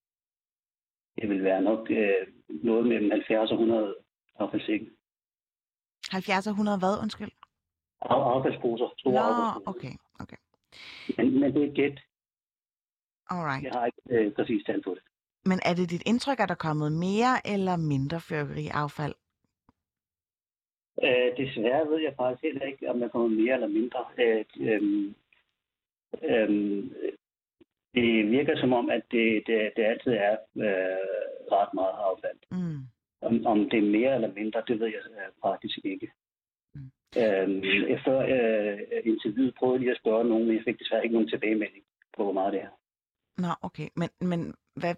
det 1.20 1.28
vil 1.28 1.44
være 1.44 1.62
nok 1.62 1.90
øh, 1.90 2.26
noget 2.48 2.86
mellem 2.86 3.10
70 3.10 3.50
og 3.50 3.56
100 3.56 3.96
affaldssække. 4.38 4.90
70 6.10 6.46
og 6.46 6.50
100 6.50 6.78
hvad, 6.78 7.02
undskyld? 7.02 7.30
Af, 8.00 8.34
affaldsposer. 8.34 8.88
Store 8.98 9.12
Nå, 9.12 9.20
affaldsposer. 9.20 9.70
okay, 9.72 9.94
okay. 10.22 10.40
Men, 11.16 11.40
men 11.40 11.54
det 11.54 11.62
er 11.64 11.68
et 11.68 11.74
gæt. 11.74 11.98
Alright. 13.30 13.64
Jeg 13.64 13.72
har 13.72 13.86
ikke 13.86 14.02
øh, 14.10 14.32
præcis 14.32 14.64
tal 14.66 14.82
på 14.82 14.90
det. 14.94 15.02
Men 15.44 15.58
er 15.68 15.74
det 15.74 15.90
dit 15.90 16.02
indtryk, 16.06 16.40
at 16.40 16.48
der 16.48 16.54
er 16.54 16.66
kommet 16.68 16.92
mere 16.92 17.34
eller 17.52 17.76
mindre 17.76 18.20
fyrværkeriaffald? 18.20 19.14
Øh, 21.06 21.28
desværre 21.40 21.88
ved 21.90 22.00
jeg 22.06 22.14
faktisk 22.16 22.42
heller 22.42 22.64
ikke, 22.70 22.90
om 22.90 23.00
der 23.00 23.08
kommer 23.08 23.28
mere 23.28 23.54
eller 23.54 23.68
mindre. 23.78 24.00
Øh, 24.22 24.44
øh, 24.60 24.82
øh, 26.22 26.48
det 27.94 28.30
virker 28.30 28.56
som 28.60 28.72
om, 28.72 28.90
at 28.90 29.02
det, 29.10 29.42
det, 29.46 29.72
det 29.76 29.84
altid 29.84 30.12
er 30.12 30.36
øh, 30.56 31.04
ret 31.52 31.74
meget 31.74 31.96
affald. 32.08 32.38
Mm. 32.50 32.80
Om, 33.20 33.46
om 33.46 33.70
det 33.70 33.78
er 33.78 33.90
mere 33.98 34.14
eller 34.14 34.32
mindre, 34.32 34.62
det 34.68 34.80
ved 34.80 34.86
jeg 34.86 35.02
øh, 35.10 35.32
faktisk 35.42 35.78
ikke. 35.84 36.08
Mm. 36.74 36.90
Øhm, 37.22 37.62
før 38.04 38.18
øh, 38.34 38.78
interviewet 39.04 39.54
prøvede 39.58 39.74
jeg 39.74 39.80
lige 39.80 39.90
at 39.90 40.00
spørge 40.02 40.24
nogen, 40.24 40.46
men 40.46 40.56
jeg 40.56 40.64
fik 40.64 40.78
desværre 40.78 41.04
ikke 41.04 41.12
nogen 41.12 41.28
tilbagemelding 41.28 41.84
på, 42.16 42.22
hvor 42.24 42.32
meget 42.32 42.52
det 42.52 42.62
er. 42.62 42.72
Nå, 43.38 43.48
okay. 43.62 43.88
Men, 43.96 44.08
men 44.20 44.54
hvad 44.80 44.94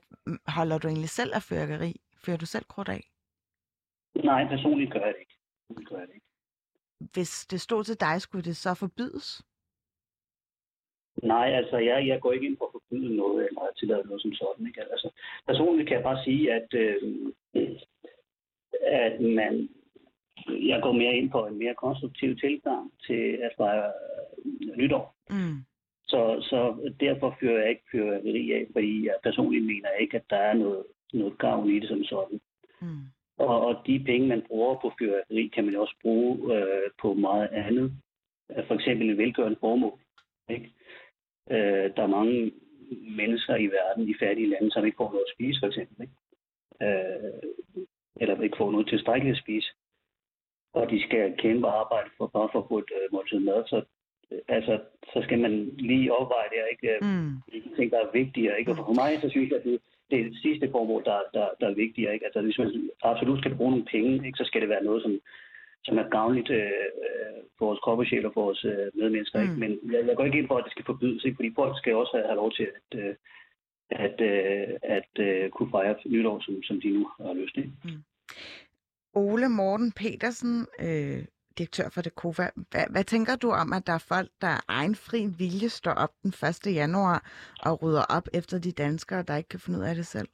holder 0.47 0.79
du 0.79 0.89
egentlig 0.89 1.09
selv 1.09 1.33
af 1.35 1.43
fyrkeri? 1.43 2.01
Fører 2.25 2.37
du 2.37 2.47
selv 2.47 2.65
krudt 2.65 2.89
af? 2.89 3.03
Nej, 4.25 4.49
personligt 4.49 4.93
gør 4.93 5.01
jeg 5.01 5.15
det 5.15 5.21
ikke. 5.21 5.37
Det 5.69 5.89
gør 5.89 5.99
jeg 5.99 6.09
det 6.09 6.15
ikke. 6.15 6.27
Hvis 7.13 7.47
det 7.47 7.61
stod 7.61 7.85
til 7.85 8.01
dig, 8.01 8.21
skulle 8.21 8.45
det 8.45 8.57
så 8.57 8.75
forbydes? 8.75 9.43
Nej, 11.23 11.49
altså 11.53 11.77
jeg, 11.79 12.07
jeg 12.07 12.21
går 12.21 12.33
ikke 12.33 12.47
ind 12.47 12.57
på 12.57 12.65
at 12.65 12.73
forbyde 12.73 13.17
noget 13.17 13.47
eller 13.49 13.61
at 13.61 13.77
tillade 13.79 14.07
noget 14.07 14.23
som 14.23 14.33
sådan. 14.33 14.67
Ikke? 14.67 14.81
Altså, 14.81 15.11
personligt 15.47 15.89
kan 15.89 15.97
jeg 15.97 16.05
bare 16.05 16.25
sige, 16.25 16.53
at, 16.53 16.75
øh, 16.75 17.03
at 18.83 19.21
man, 19.21 19.69
jeg 20.49 20.81
går 20.83 20.93
mere 20.93 21.15
ind 21.15 21.31
på 21.31 21.47
en 21.47 21.59
mere 21.59 21.75
konstruktiv 21.75 22.37
tilgang 22.37 22.93
til 23.07 23.39
at 23.43 23.53
fejre 23.57 23.93
nytår. 24.77 25.15
Mm. 25.31 25.57
Så, 26.07 26.23
så 26.51 26.91
derfor 27.01 27.37
fører 27.41 27.61
jeg 27.61 27.71
ikke 27.71 27.91
fyrværkeri 27.93 28.53
af, 28.53 28.67
fordi 28.73 29.07
jeg 29.07 29.15
personligt 29.23 29.67
mener 29.67 29.91
ikke, 30.01 30.17
at 30.17 30.31
der 30.31 30.37
er 30.37 30.55
noget, 30.55 30.85
noget 31.13 31.39
gavn 31.39 31.71
i 31.71 31.81
det 31.81 31.89
som 31.89 32.05
sådan. 32.05 32.41
Mm. 32.81 33.05
Og, 33.39 33.67
og 33.67 33.83
de 33.87 34.05
penge, 34.07 34.29
man 34.29 34.43
bruger 34.49 34.75
på 34.75 34.93
fyrværkeri, 34.99 35.51
kan 35.55 35.65
man 35.65 35.77
også 35.77 35.95
bruge 36.03 36.57
øh, 36.57 36.91
på 37.03 37.15
meget 37.15 37.49
andet. 37.49 37.93
For 38.67 38.75
eksempel 38.75 39.11
en 39.11 39.19
velgørende 39.19 39.59
formål. 39.61 39.99
Ikke? 40.49 40.73
Øh, 41.51 41.87
der 41.97 42.03
er 42.03 42.17
mange 42.19 42.53
mennesker 43.19 43.57
i 43.57 43.67
verden, 43.67 44.09
i 44.09 44.15
fattige 44.21 44.51
lande, 44.51 44.71
som 44.71 44.85
ikke 44.85 44.97
får 44.97 45.11
noget 45.13 45.27
at 45.29 45.35
spise, 45.35 45.61
for 45.61 45.67
eksempel. 45.67 45.97
Ikke? 46.05 46.17
Øh, 46.87 47.43
eller 48.21 48.43
ikke 48.43 48.57
får 48.57 48.71
noget 48.71 48.89
tilstrækkeligt 48.89 49.37
at 49.37 49.43
spise. 49.43 49.69
Og 50.73 50.91
de 50.91 51.03
skal 51.03 51.35
kæmpe 51.39 51.69
arbejde 51.69 52.11
for 52.19 52.27
bare 52.27 52.49
for 52.53 52.59
at 52.59 52.69
få 52.69 52.79
et 52.79 52.93
øh, 52.99 53.13
måltid 53.13 53.39
mad. 53.39 53.65
Så 53.67 53.83
altså, 54.49 54.81
så 55.13 55.23
skal 55.23 55.39
man 55.39 55.53
lige 55.79 56.13
opveje 56.19 56.49
det, 56.53 56.63
ikke? 56.73 56.99
Mm. 57.07 57.31
Hvilke 57.49 57.71
ting, 57.77 57.91
der 57.93 58.01
er 58.01 58.13
vigtigere, 58.13 58.59
ikke? 58.59 58.71
Og 58.71 58.77
for 58.77 58.93
mig, 59.03 59.21
så 59.23 59.29
synes 59.31 59.51
jeg, 59.51 59.59
at 59.59 59.65
det, 59.65 59.81
det 60.11 60.21
er 60.21 60.25
det 60.25 60.39
sidste 60.43 60.71
formål, 60.71 61.05
der, 61.05 61.19
der, 61.35 61.49
der 61.61 61.67
er 61.69 61.75
vigtigere, 61.85 62.15
ikke? 62.15 62.27
Altså, 62.27 62.41
hvis 62.43 62.59
man 62.59 62.91
absolut 63.03 63.39
skal 63.39 63.55
bruge 63.57 63.71
nogle 63.71 63.91
penge, 63.93 64.27
ikke? 64.27 64.39
Så 64.39 64.45
skal 64.45 64.61
det 64.61 64.69
være 64.69 64.85
noget, 64.85 65.03
som, 65.03 65.21
som 65.85 65.99
er 65.99 66.09
gavnligt 66.17 66.51
øh, 66.51 66.71
for 67.59 67.65
vores 67.67 67.81
kroppesjæl 67.81 68.27
og 68.27 68.33
for 68.35 68.45
vores 68.45 68.65
øh, 68.65 68.87
medmennesker, 68.95 69.39
mm. 69.39 69.45
ikke? 69.45 69.61
Men 69.63 69.93
jeg, 69.93 70.07
jeg 70.07 70.17
går 70.17 70.25
ikke 70.25 70.39
ind 70.39 70.49
for, 70.49 70.59
at 70.59 70.65
det 70.65 70.73
skal 70.73 70.85
forbydes, 70.85 71.25
ikke? 71.25 71.37
Fordi 71.37 71.51
folk 71.55 71.79
skal 71.79 71.95
også 71.95 72.13
have, 72.17 72.27
have 72.27 72.41
lov 72.43 72.53
til 72.53 72.67
at, 72.77 72.89
øh, 73.01 73.15
at, 73.91 74.21
øh, 74.21 74.69
at 74.83 75.13
øh, 75.27 75.51
kunne 75.51 75.71
fejre 75.71 75.97
nytår, 76.07 76.41
som, 76.41 76.63
som 76.63 76.81
de 76.81 76.91
nu 76.91 77.09
har 77.21 77.35
lyst 77.35 77.55
til. 77.55 77.65
Mm. 77.85 78.03
Ole 79.15 79.49
Morten 79.49 79.93
Petersen, 79.93 80.67
øh, 80.87 81.25
direktør 81.59 81.89
for 81.95 82.03
det 82.03 82.15
KOVA. 82.15 82.47
Hvad, 82.71 82.87
hvad 82.93 83.05
tænker 83.05 83.37
du 83.37 83.49
om, 83.63 83.73
at 83.73 83.87
der 83.87 83.93
er 83.93 84.05
folk, 84.13 84.31
der 84.41 84.53
er 84.57 84.63
egen 84.69 84.95
fri 84.95 85.21
vilje 85.39 85.69
står 85.69 85.95
op 86.05 86.13
den 86.23 86.33
1. 86.69 86.75
januar 86.81 87.19
og 87.67 87.83
rydder 87.83 88.05
op 88.17 88.27
efter 88.39 88.57
de 88.67 88.73
danskere, 88.73 89.23
der 89.23 89.37
ikke 89.37 89.49
kan 89.49 89.61
finde 89.61 89.79
ud 89.79 89.85
af 89.85 89.95
det 89.95 90.07
selv? 90.07 90.29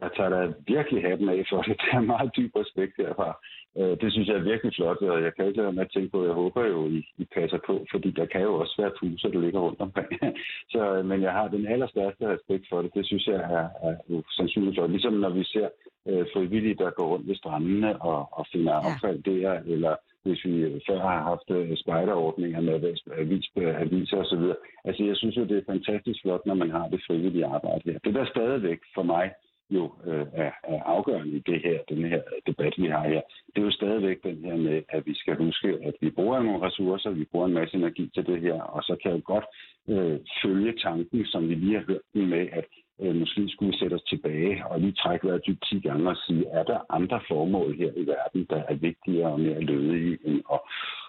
Jeg 0.00 0.10
tager 0.16 0.30
da 0.30 0.52
virkelig 0.66 1.02
hatten 1.02 1.28
af 1.28 1.44
for 1.50 1.62
det. 1.62 1.76
Der 1.80 1.96
er 1.96 2.10
meget 2.14 2.30
dyb 2.36 2.52
respekt 2.56 2.94
herfra. 2.96 3.38
Øh, 3.78 3.94
det 4.00 4.12
synes 4.12 4.28
jeg 4.28 4.36
er 4.36 4.50
virkelig 4.50 4.72
flot, 4.74 4.96
og 4.96 5.22
jeg 5.22 5.34
kan 5.34 5.46
ikke 5.46 5.60
lade 5.60 5.72
med 5.72 5.84
at 5.86 5.90
tænke 5.94 6.10
på, 6.10 6.24
jeg 6.24 6.32
håber 6.32 6.66
jo, 6.66 6.88
I, 6.88 6.98
I 7.18 7.24
passer 7.36 7.58
på, 7.66 7.86
fordi 7.92 8.10
der 8.10 8.26
kan 8.26 8.42
jo 8.42 8.54
også 8.54 8.74
være 8.78 8.96
fuser, 9.00 9.28
der 9.28 9.40
ligger 9.40 9.60
rundt 9.60 9.80
omkring. 9.80 10.10
Så, 10.72 10.80
øh, 10.96 11.04
men 11.04 11.22
jeg 11.22 11.32
har 11.32 11.48
den 11.48 11.66
allerstørste 11.66 12.32
respekt 12.34 12.64
for 12.70 12.82
det. 12.82 12.94
Det 12.94 13.06
synes 13.06 13.26
jeg 13.26 13.40
er, 13.58 13.66
er 13.88 13.94
sandsynligt 14.36 14.76
flot. 14.76 14.90
Ligesom 14.90 15.12
når 15.12 15.30
vi 15.30 15.44
ser 15.44 15.68
øh, 16.08 16.24
frivillige, 16.34 16.74
der 16.74 16.90
går 16.90 17.06
rundt 17.06 17.28
ved 17.28 17.36
strandene 17.36 18.02
og, 18.02 18.28
og 18.32 18.46
finder 18.52 18.72
ja. 18.72 18.80
affald 18.88 19.22
der, 19.22 19.60
eller 19.74 19.94
hvis 20.22 20.44
vi 20.44 20.82
før 20.88 21.00
har 21.00 21.22
haft 21.30 21.50
øh, 21.50 21.76
spejderordninger 21.76 22.60
med 22.60 22.74
avis, 23.18 23.50
aviser 23.56 24.16
osv. 24.16 24.44
Altså, 24.84 25.04
jeg 25.04 25.16
synes 25.16 25.36
jo, 25.36 25.44
det 25.44 25.58
er 25.58 25.72
fantastisk 25.72 26.22
flot, 26.22 26.46
når 26.46 26.54
man 26.54 26.70
har 26.70 26.88
det 26.88 27.00
frivillige 27.06 27.46
arbejde 27.46 27.92
her. 27.92 27.98
Det 27.98 28.14
der 28.14 28.24
stadigvæk 28.24 28.78
for 28.94 29.02
mig 29.02 29.30
jo 29.76 29.92
øh, 30.06 30.26
er, 30.32 30.50
er 30.64 30.82
afgørende 30.82 31.36
i 31.36 31.42
det 31.50 31.60
her, 31.64 31.78
den 31.88 32.04
her 32.04 32.22
debat, 32.46 32.74
vi 32.78 32.86
har 32.86 33.08
her, 33.08 33.20
det 33.46 33.60
er 33.60 33.66
jo 33.66 33.70
stadigvæk 33.70 34.22
den 34.22 34.44
her 34.44 34.56
med, 34.56 34.82
at 34.88 35.06
vi 35.06 35.14
skal 35.14 35.36
huske, 35.36 35.68
at 35.68 35.94
vi 36.00 36.10
bruger 36.10 36.42
nogle 36.42 36.66
ressourcer, 36.66 37.10
vi 37.10 37.24
bruger 37.24 37.46
en 37.46 37.54
masse 37.54 37.76
energi 37.76 38.10
til 38.14 38.26
det 38.26 38.40
her, 38.40 38.60
og 38.62 38.82
så 38.82 38.96
kan 39.02 39.12
jeg 39.12 39.22
godt 39.22 39.44
øh, 39.88 40.18
følge 40.42 40.72
tanken, 40.82 41.26
som 41.26 41.48
vi 41.48 41.54
lige 41.54 41.78
har 41.78 41.84
hørt 41.88 42.06
med, 42.14 42.48
at 42.52 42.64
øh, 43.00 43.14
måske 43.16 43.48
skulle 43.48 43.72
vi 43.72 43.78
sætte 43.78 43.94
os 43.94 44.02
tilbage 44.02 44.66
og 44.66 44.80
lige 44.80 44.92
trække 44.92 45.26
vejret 45.26 45.46
dybt 45.46 45.64
10 45.64 45.80
gange 45.80 46.10
og 46.10 46.16
sige, 46.16 46.46
er 46.46 46.62
der 46.62 46.78
andre 46.90 47.20
formål 47.28 47.76
her 47.76 47.92
i 47.96 48.06
verden, 48.06 48.46
der 48.50 48.62
er 48.68 48.74
vigtigere 48.74 49.32
og 49.32 49.40
mere 49.40 49.60
lødige 49.60 50.18
end 50.24 50.42
at, 50.52 50.60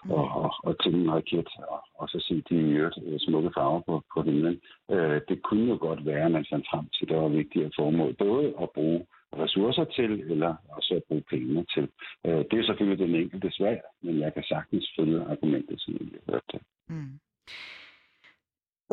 mm. 0.04 0.10
og, 0.10 0.26
og, 0.42 0.54
og 0.64 0.82
tænde 0.82 0.98
en 0.98 1.12
raket 1.12 1.48
og, 1.68 1.80
og 1.94 2.08
så 2.08 2.18
se 2.28 2.42
de 2.48 2.54
øvrigt 2.54 2.98
øh, 3.06 3.18
smukke 3.18 3.50
farver 3.56 3.80
på, 3.80 4.02
på 4.14 4.22
himlen. 4.22 4.60
Øh, 4.90 5.20
det 5.28 5.42
kunne 5.42 5.68
jo 5.72 5.76
godt 5.80 6.06
være, 6.06 6.24
at 6.24 6.32
man 6.32 6.46
fandt 6.50 6.66
frem 6.70 6.84
til, 6.94 7.04
at 7.04 7.08
der 7.08 7.16
var 7.16 7.28
vigtigere 7.28 7.70
formål. 7.76 8.14
Både 8.18 8.46
at 8.62 8.70
bruge 8.74 9.06
ressourcer 9.42 9.84
til, 9.84 10.10
eller 10.32 10.54
også 10.68 10.94
at 10.94 11.02
bruge 11.08 11.24
penge 11.30 11.66
til. 11.74 11.88
Øh, 12.26 12.44
det 12.50 12.56
er 12.58 12.64
selvfølgelig 12.66 13.06
den 13.06 13.14
enkelte 13.14 13.50
svær, 13.50 13.76
men 14.02 14.20
jeg 14.20 14.34
kan 14.34 14.42
sagtens 14.42 14.92
følge 14.98 15.20
argumentet, 15.20 15.80
som 15.80 15.92
jeg 15.92 16.20
har 16.26 16.32
hørt 16.32 16.48
det. 16.52 16.60
Mm. 16.88 17.18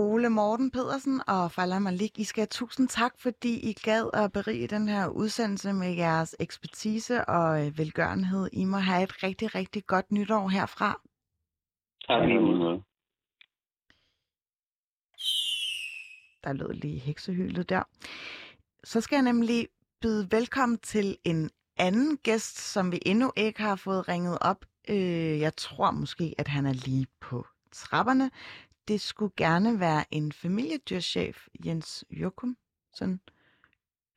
Ole 0.01 0.29
Morten 0.29 0.71
Pedersen 0.71 1.21
og 1.27 1.51
Fala 1.51 1.79
Malik, 1.79 2.19
I 2.19 2.23
skal 2.23 2.47
tusind 2.47 2.87
tak, 2.87 3.13
fordi 3.17 3.69
I 3.69 3.73
gad 3.73 4.09
at 4.13 4.31
berige 4.31 4.67
den 4.67 4.87
her 4.87 5.07
udsendelse 5.07 5.73
med 5.73 5.93
jeres 5.95 6.35
ekspertise 6.39 7.25
og 7.25 7.65
øh, 7.65 7.77
velgørenhed. 7.77 8.49
I 8.53 8.63
må 8.65 8.77
have 8.77 9.03
et 9.03 9.23
rigtig, 9.23 9.55
rigtig 9.55 9.85
godt 9.85 10.11
nytår 10.11 10.47
herfra. 10.47 11.01
Tak 12.07 12.21
Der 16.43 16.53
lød 16.53 16.73
lige 16.73 16.99
heksehylet 16.99 17.69
der. 17.69 17.83
Så 18.83 19.01
skal 19.01 19.15
jeg 19.15 19.23
nemlig 19.23 19.67
byde 20.01 20.31
velkommen 20.31 20.77
til 20.77 21.17
en 21.23 21.49
anden 21.77 22.17
gæst, 22.17 22.57
som 22.57 22.91
vi 22.91 22.99
endnu 23.05 23.31
ikke 23.37 23.61
har 23.61 23.75
fået 23.75 24.07
ringet 24.07 24.37
op. 24.41 24.65
Øh, 24.89 25.39
jeg 25.39 25.55
tror 25.55 25.91
måske, 25.91 26.35
at 26.37 26.47
han 26.47 26.65
er 26.65 26.73
lige 26.73 27.07
på 27.19 27.45
trapperne 27.71 28.31
det 28.91 29.01
skulle 29.01 29.33
gerne 29.37 29.79
være 29.79 30.05
en 30.11 30.31
familiedyrchef, 30.31 31.47
Jens 31.65 32.05
Jokum, 32.09 32.57
sådan, 32.93 33.19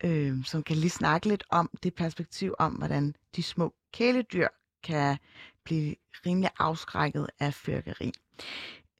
øh, 0.04 0.44
som 0.44 0.62
kan 0.62 0.76
lige 0.76 0.90
snakke 0.90 1.28
lidt 1.28 1.44
om 1.50 1.70
det 1.82 1.94
perspektiv 1.94 2.54
om, 2.58 2.72
hvordan 2.72 3.14
de 3.36 3.42
små 3.42 3.74
kæledyr 3.92 4.48
kan 4.82 5.18
blive 5.64 5.94
rimelig 6.26 6.50
afskrækket 6.58 7.26
af 7.40 7.54
fyrkeri. 7.54 8.12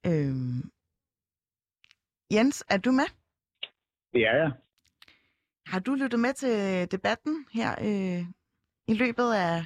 Øh, 0.07 0.35
Jens, 2.33 2.65
er 2.69 2.77
du 2.77 2.93
med? 2.93 3.07
Det 4.13 4.21
er 4.27 4.37
jeg. 4.37 4.53
Har 5.67 5.81
du 5.81 5.95
lyttet 5.95 6.21
med 6.21 6.33
til 6.35 6.91
debatten 6.91 7.47
her 7.53 7.75
øh, 7.81 8.27
i 8.89 8.95
løbet 8.95 9.33
af, 9.33 9.65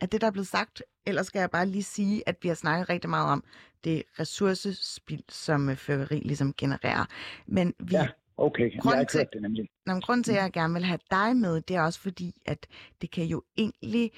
af 0.00 0.08
det, 0.08 0.20
der 0.20 0.26
er 0.26 0.30
blevet 0.30 0.46
sagt? 0.46 0.82
Ellers 1.06 1.26
skal 1.26 1.40
jeg 1.40 1.50
bare 1.50 1.66
lige 1.66 1.82
sige, 1.82 2.28
at 2.28 2.36
vi 2.42 2.48
har 2.48 2.54
snakket 2.54 2.88
rigtig 2.88 3.10
meget 3.10 3.32
om 3.32 3.44
det 3.84 4.02
ressourcespil, 4.20 5.24
som 5.28 5.68
øh, 5.68 5.76
fyrværkeri 5.76 6.20
ligesom 6.20 6.54
genererer. 6.58 7.04
Men 7.46 7.74
vi, 7.78 7.94
ja, 7.94 8.08
okay. 8.36 8.74
Jeg 8.74 8.82
har 8.82 9.04
til, 9.04 9.26
det 9.32 9.42
nemlig. 9.42 9.68
Når, 9.86 10.00
grunden 10.00 10.24
til, 10.24 10.32
at 10.32 10.42
jeg 10.42 10.52
gerne 10.52 10.74
vil 10.74 10.84
have 10.84 10.98
dig 11.10 11.36
med, 11.36 11.60
det 11.60 11.76
er 11.76 11.82
også 11.82 12.00
fordi, 12.00 12.34
at 12.46 12.66
det 13.00 13.10
kan 13.10 13.24
jo 13.24 13.42
egentlig 13.56 14.12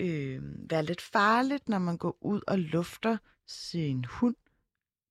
øh, 0.00 0.42
være 0.70 0.84
lidt 0.84 1.00
farligt, 1.00 1.68
når 1.68 1.78
man 1.78 1.96
går 1.96 2.16
ud 2.20 2.40
og 2.46 2.58
lufter 2.58 3.16
sin 3.46 4.04
hund 4.04 4.36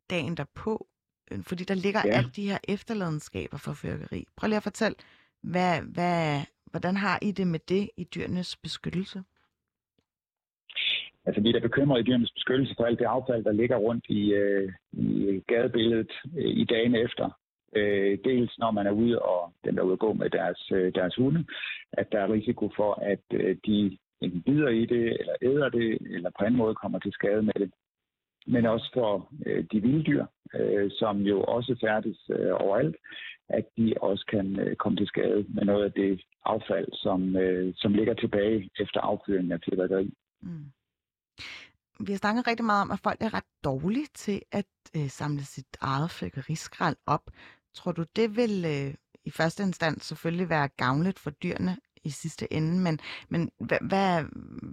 dagen 0.09 0.37
derpå. 0.37 0.87
Øh, 1.31 1.43
fordi 1.43 1.63
der 1.63 1.73
ligger 1.73 2.01
ja. 2.05 2.11
alle 2.11 2.31
de 2.35 2.49
her 2.49 2.57
efterladenskaber 2.63 3.57
for 3.57 3.73
fyrværkeri. 3.73 4.27
Prøv 4.35 4.47
lige 4.47 4.57
at 4.57 4.63
fortælle, 4.63 4.95
hvad, 5.41 5.81
hvad, 5.81 6.41
hvordan 6.65 6.97
har 6.97 7.19
I 7.21 7.31
det 7.31 7.47
med 7.47 7.59
det 7.59 7.89
i 7.97 8.03
dyrenes 8.03 8.55
beskyttelse? 8.55 9.23
Altså, 11.25 11.41
vi 11.41 11.49
er 11.49 11.53
da 11.53 11.59
bekymrede 11.59 12.01
i 12.01 12.03
dyrenes 12.03 12.31
beskyttelse 12.31 12.75
for 12.77 12.83
alt 12.85 12.99
det 12.99 13.05
affald, 13.05 13.43
der 13.43 13.51
ligger 13.51 13.77
rundt 13.77 14.05
i, 14.09 14.33
øh, 14.33 14.73
i 14.93 15.39
gadebilledet 15.47 16.11
øh, 16.37 16.45
i 16.45 16.65
dagen 16.65 16.95
efter. 16.95 17.39
Øh, 17.75 18.17
dels 18.25 18.59
når 18.59 18.71
man 18.71 18.87
er 18.87 18.91
ude 18.91 19.19
og 19.19 19.53
den 19.65 19.75
der 19.75 19.81
er 19.81 19.85
ude 19.85 19.93
at 19.93 19.99
gå 19.99 20.13
med 20.13 20.29
deres, 20.29 20.71
øh, 20.71 20.93
deres 20.95 21.15
hunde, 21.15 21.45
at 21.93 22.11
der 22.11 22.19
er 22.19 22.33
risiko 22.33 22.71
for, 22.75 22.93
at 22.93 23.23
øh, 23.33 23.57
de 23.65 23.97
enten 24.21 24.41
bider 24.41 24.69
i 24.69 24.85
det, 24.85 25.17
eller 25.19 25.35
æder 25.41 25.69
det, 25.69 25.97
eller 26.15 26.29
på 26.39 26.45
anden 26.45 26.57
måde 26.57 26.75
kommer 26.75 26.99
til 26.99 27.11
skade 27.11 27.41
med 27.41 27.53
det. 27.53 27.71
Men 28.47 28.65
også 28.65 28.89
for 28.93 29.29
øh, 29.45 29.65
de 29.71 29.81
vilde 29.81 30.03
dyr, 30.03 30.25
øh, 30.55 30.91
som 30.91 31.21
jo 31.21 31.43
også 31.43 31.77
færdes 31.81 32.19
øh, 32.29 32.53
overalt, 32.53 32.95
at 33.49 33.65
de 33.77 33.93
også 34.01 34.25
kan 34.25 34.59
øh, 34.59 34.75
komme 34.75 34.97
til 34.97 35.07
skade 35.07 35.45
med 35.47 35.63
noget 35.63 35.83
af 35.85 35.91
det 35.91 36.21
affald, 36.45 36.87
som, 36.93 37.35
øh, 37.35 37.73
som 37.75 37.93
ligger 37.93 38.13
tilbage 38.13 38.69
efter 38.79 38.99
affyringen 39.01 39.51
af 39.51 39.59
fyrværkeri. 39.65 40.13
Mm. 40.41 40.65
Vi 41.99 42.11
har 42.11 42.17
snakket 42.17 42.47
rigtig 42.47 42.65
meget 42.65 42.81
om, 42.81 42.91
at 42.91 42.99
folk 42.99 43.21
er 43.21 43.33
ret 43.33 43.49
dårlige 43.63 44.07
til 44.13 44.41
at 44.51 44.65
øh, 44.97 45.07
samle 45.07 45.43
sit 45.43 45.77
eget 45.81 46.11
fyrkeriskræl 46.11 46.95
op. 47.07 47.25
Tror 47.75 47.91
du, 47.91 48.03
det 48.15 48.35
vil 48.35 48.65
øh, 48.65 48.93
i 49.25 49.31
første 49.31 49.63
instans 49.63 50.03
selvfølgelig 50.03 50.49
være 50.49 50.67
gavnligt 50.67 51.19
for 51.19 51.29
dyrene 51.29 51.77
i 52.03 52.09
sidste 52.09 52.53
ende, 52.53 52.83
men, 52.85 52.99
men 53.29 53.51
hvad, 53.67 53.81
hvad, 53.89 54.23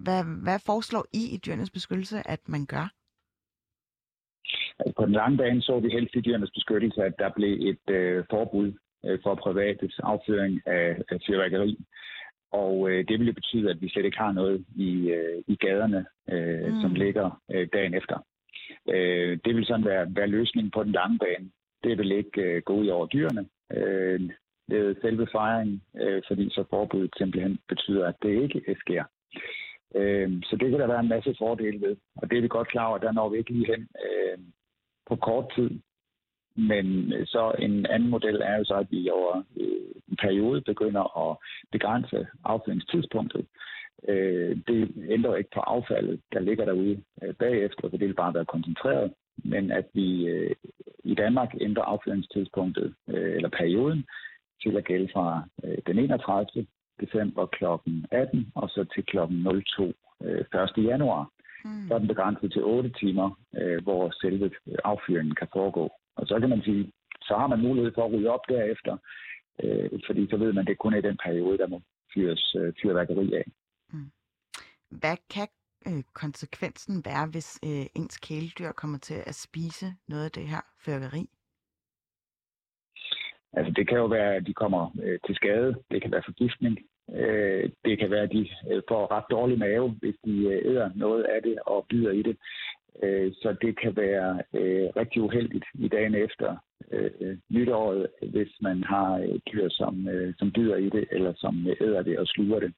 hvad, 0.05 0.23
hvad 0.45 0.59
foreslår 0.67 1.05
I 1.13 1.23
i 1.35 1.37
dyrenes 1.37 1.71
beskyttelse, 1.71 2.29
at 2.29 2.49
man 2.49 2.67
gør? 2.67 2.87
Altså 4.79 4.95
på 4.97 5.05
den 5.07 5.13
lange 5.13 5.37
bane 5.37 5.63
så 5.63 5.81
vi 5.81 5.91
helst 5.91 6.15
i 6.15 6.21
dyrenes 6.21 6.51
beskyttelse, 6.55 7.03
at 7.03 7.15
der 7.19 7.31
blev 7.39 7.53
et 7.71 7.95
øh, 7.95 8.25
forbud 8.31 8.73
øh, 9.07 9.19
for 9.23 9.35
privates 9.35 10.01
affyring 10.03 10.61
af, 10.67 10.87
af 11.11 11.19
fyrværkeri. 11.27 11.79
Og 12.53 12.91
øh, 12.91 13.09
det 13.09 13.19
vil 13.19 13.27
jo 13.27 13.33
betyde, 13.33 13.71
at 13.71 13.83
vi 13.83 13.89
slet 13.89 14.05
ikke 14.05 14.19
har 14.19 14.33
noget 14.33 14.65
i, 14.77 15.11
øh, 15.11 15.43
i 15.47 15.57
gaderne, 15.57 16.07
øh, 16.29 16.75
mm. 16.75 16.81
som 16.81 16.95
ligger 16.95 17.41
øh, 17.51 17.69
dagen 17.73 17.95
efter. 17.95 18.27
Øh, 18.89 19.39
det 19.45 19.57
vil 19.57 19.67
sådan 19.67 19.85
være, 19.85 20.07
være 20.17 20.27
løsningen 20.27 20.71
på 20.71 20.85
den 20.85 20.93
lange 20.93 21.19
bane. 21.19 21.51
Det 21.85 21.99
vil 21.99 22.13
ikke 22.13 22.43
øh, 22.43 22.63
gå 22.63 22.73
ud 22.75 22.87
over 22.87 23.07
dyrene. 23.07 23.47
Øh, 23.73 24.21
ved 24.71 24.97
selve 25.01 25.27
fejringen, 25.33 25.83
øh, 26.01 26.23
fordi 26.29 26.51
så 26.51 26.65
forbuddet 26.71 27.11
simpelthen 27.17 27.59
betyder, 27.69 28.09
at 28.09 28.15
det 28.23 28.43
ikke 28.43 28.77
sker. 28.81 29.05
Øh, 29.95 30.31
så 30.43 30.57
det 30.61 30.71
kan 30.71 30.81
der 30.81 30.87
være 30.87 31.01
en 31.01 31.15
masse 31.15 31.35
fordele 31.39 31.81
ved, 31.81 31.97
og 32.17 32.31
det 32.31 32.39
er 32.39 32.43
vi 32.43 32.49
godt 32.49 32.69
klar 32.69 32.87
over, 32.87 32.99
der 32.99 33.13
når 33.13 33.29
vi 33.29 33.39
ikke 33.39 33.53
lige 33.53 33.73
hen 33.73 33.89
øh, 34.07 34.39
på 35.09 35.17
kort 35.17 35.53
tid. 35.57 35.71
Men 36.57 37.13
øh, 37.13 37.27
så 37.27 37.53
en 37.59 37.87
anden 37.87 38.11
model 38.11 38.41
er 38.43 38.57
jo 38.59 38.65
så, 38.65 38.75
at 38.75 38.87
vi 38.91 39.11
over 39.11 39.43
øh, 39.61 39.91
en 40.09 40.17
periode 40.17 40.61
begynder 40.61 41.31
at 41.31 41.37
begrænse 41.73 42.27
affyringstidspunktet. 42.45 43.47
Øh, 44.09 44.57
det 44.69 44.95
ændrer 45.09 45.37
ikke 45.37 45.51
på 45.55 45.61
affaldet, 45.61 46.21
der 46.33 46.41
ligger 46.41 46.65
derude 46.65 47.03
bagefter, 47.39 47.81
for 47.81 47.97
det 47.97 48.09
vil 48.09 48.15
bare 48.15 48.35
være 48.35 48.45
koncentreret. 48.45 49.13
Men 49.45 49.71
at 49.71 49.87
vi 49.95 50.09
i 51.05 51.15
Danmark 51.15 51.55
ændrer 51.61 51.83
affyringstidspunktet, 51.83 52.95
eller 53.07 53.49
perioden, 53.49 54.05
til 54.63 54.77
at 54.77 54.85
gælde 54.85 55.09
fra 55.13 55.43
den 55.87 55.99
31. 55.99 56.67
december 57.01 57.47
kl. 57.47 57.65
18 58.11 58.53
og 58.55 58.69
så 58.69 58.85
til 58.95 59.05
kl. 59.05 59.17
02 59.77 59.93
1. 60.79 60.85
januar. 60.85 61.31
Mm. 61.65 61.89
Så 61.89 61.95
er 61.95 61.99
den 61.99 62.09
begrænset 62.09 62.53
til 62.53 62.63
8 62.65 62.91
timer, 63.01 63.39
øh, 63.57 63.83
hvor 63.83 64.11
selve 64.21 64.51
affyringen 64.85 65.35
kan 65.35 65.49
foregå. 65.53 65.91
Og 66.21 66.27
så 66.27 66.41
kan 66.41 66.49
man 66.49 66.63
sige, 66.63 66.93
så 67.29 67.35
har 67.41 67.47
man 67.47 67.61
mulighed 67.61 67.93
for 67.95 68.05
at 68.05 68.13
rydde 68.13 68.31
op 68.37 68.45
derefter, 68.49 68.97
øh, 69.63 69.91
fordi 70.07 70.23
så 70.31 70.37
ved 70.37 70.53
man, 70.53 70.63
at 70.63 70.67
det 70.67 70.79
kun 70.79 70.95
er 70.95 70.99
i 70.99 71.09
den 71.09 71.19
periode, 71.25 71.59
der 71.59 71.67
må 71.67 71.83
fyres 72.15 72.55
øh, 72.59 72.73
fyrværkeri 72.83 73.35
af. 73.35 73.45
Mm. 73.93 74.11
Hvad 74.91 75.17
kan 75.35 75.49
øh, 75.89 76.03
konsekvensen 76.15 77.05
være, 77.05 77.27
hvis 77.27 77.61
øh, 77.65 77.87
ens 77.97 78.19
kæledyr 78.19 78.73
kommer 78.73 78.99
til 78.99 79.19
at 79.27 79.35
spise 79.35 79.87
noget 80.09 80.25
af 80.25 80.31
det 80.31 80.49
her 80.49 80.63
fyrværkeri? 80.85 81.27
Altså 83.53 83.73
det 83.77 83.89
kan 83.89 83.99
jo 83.99 84.07
være, 84.07 84.35
at 84.35 84.47
de 84.47 84.55
kommer 84.55 84.83
øh, 85.03 85.19
til 85.27 85.35
skade. 85.35 85.75
Det 85.91 86.03
kan 86.03 86.13
være 86.13 86.23
forgiftning. 86.25 86.79
Øh, 87.15 87.71
det 87.85 87.99
kan 87.99 88.11
være, 88.11 88.23
at 88.23 88.33
de 88.33 88.49
øh, 88.71 88.83
får 88.89 89.11
ret 89.11 89.25
dårlig 89.31 89.59
mave, 89.59 89.89
hvis 89.91 90.17
de 90.25 90.35
øh, 90.53 90.71
æder 90.71 90.91
noget 90.95 91.25
af 91.25 91.43
det 91.43 91.59
og 91.67 91.87
bider 91.89 92.11
i 92.11 92.23
det. 92.23 92.37
Øh, 93.03 93.33
så 93.33 93.57
det 93.63 93.81
kan 93.81 93.97
være 93.97 94.43
øh, 94.55 94.89
rigtig 94.97 95.23
uheldigt 95.23 95.65
i 95.75 95.89
dagen 95.89 96.15
efter 96.15 96.57
øh, 96.91 97.39
nytåret, 97.51 98.07
hvis 98.31 98.53
man 98.61 98.85
har 98.85 99.39
dyr, 99.53 99.69
som, 99.69 100.09
som 100.39 100.53
bider 100.53 100.77
i 100.77 100.89
det, 100.89 101.09
eller 101.11 101.33
som 101.37 101.67
æder 101.81 102.03
det 102.03 102.19
og 102.19 102.27
sluger 102.27 102.61
det. 102.61 102.73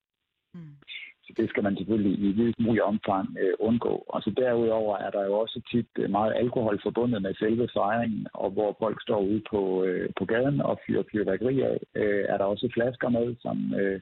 Mm. 0.54 0.76
Så 1.24 1.32
det 1.36 1.48
skal 1.48 1.62
man 1.62 1.76
selvfølgelig 1.76 2.18
i 2.18 2.32
videst 2.32 2.60
mulig 2.60 2.82
omfang 2.82 3.36
øh, 3.40 3.54
undgå. 3.58 4.04
Og 4.08 4.22
så 4.22 4.30
derudover 4.36 4.96
er 4.96 5.10
der 5.10 5.24
jo 5.24 5.32
også 5.32 5.60
tit 5.70 6.10
meget 6.10 6.32
alkohol 6.36 6.80
forbundet 6.82 7.22
med 7.22 7.34
selve 7.34 7.68
fejringen, 7.72 8.26
og 8.34 8.50
hvor 8.50 8.76
folk 8.78 9.02
står 9.02 9.20
ude 9.20 9.42
på, 9.50 9.84
øh, 9.84 10.10
på 10.18 10.24
gaden 10.24 10.60
og 10.60 10.80
fyrer 10.86 11.02
fyrværkeri 11.12 11.60
af, 11.60 11.78
øh, 11.94 12.24
er 12.28 12.36
der 12.38 12.44
også 12.44 12.68
flasker 12.74 13.08
med, 13.08 13.36
som, 13.40 13.74
øh, 13.74 14.00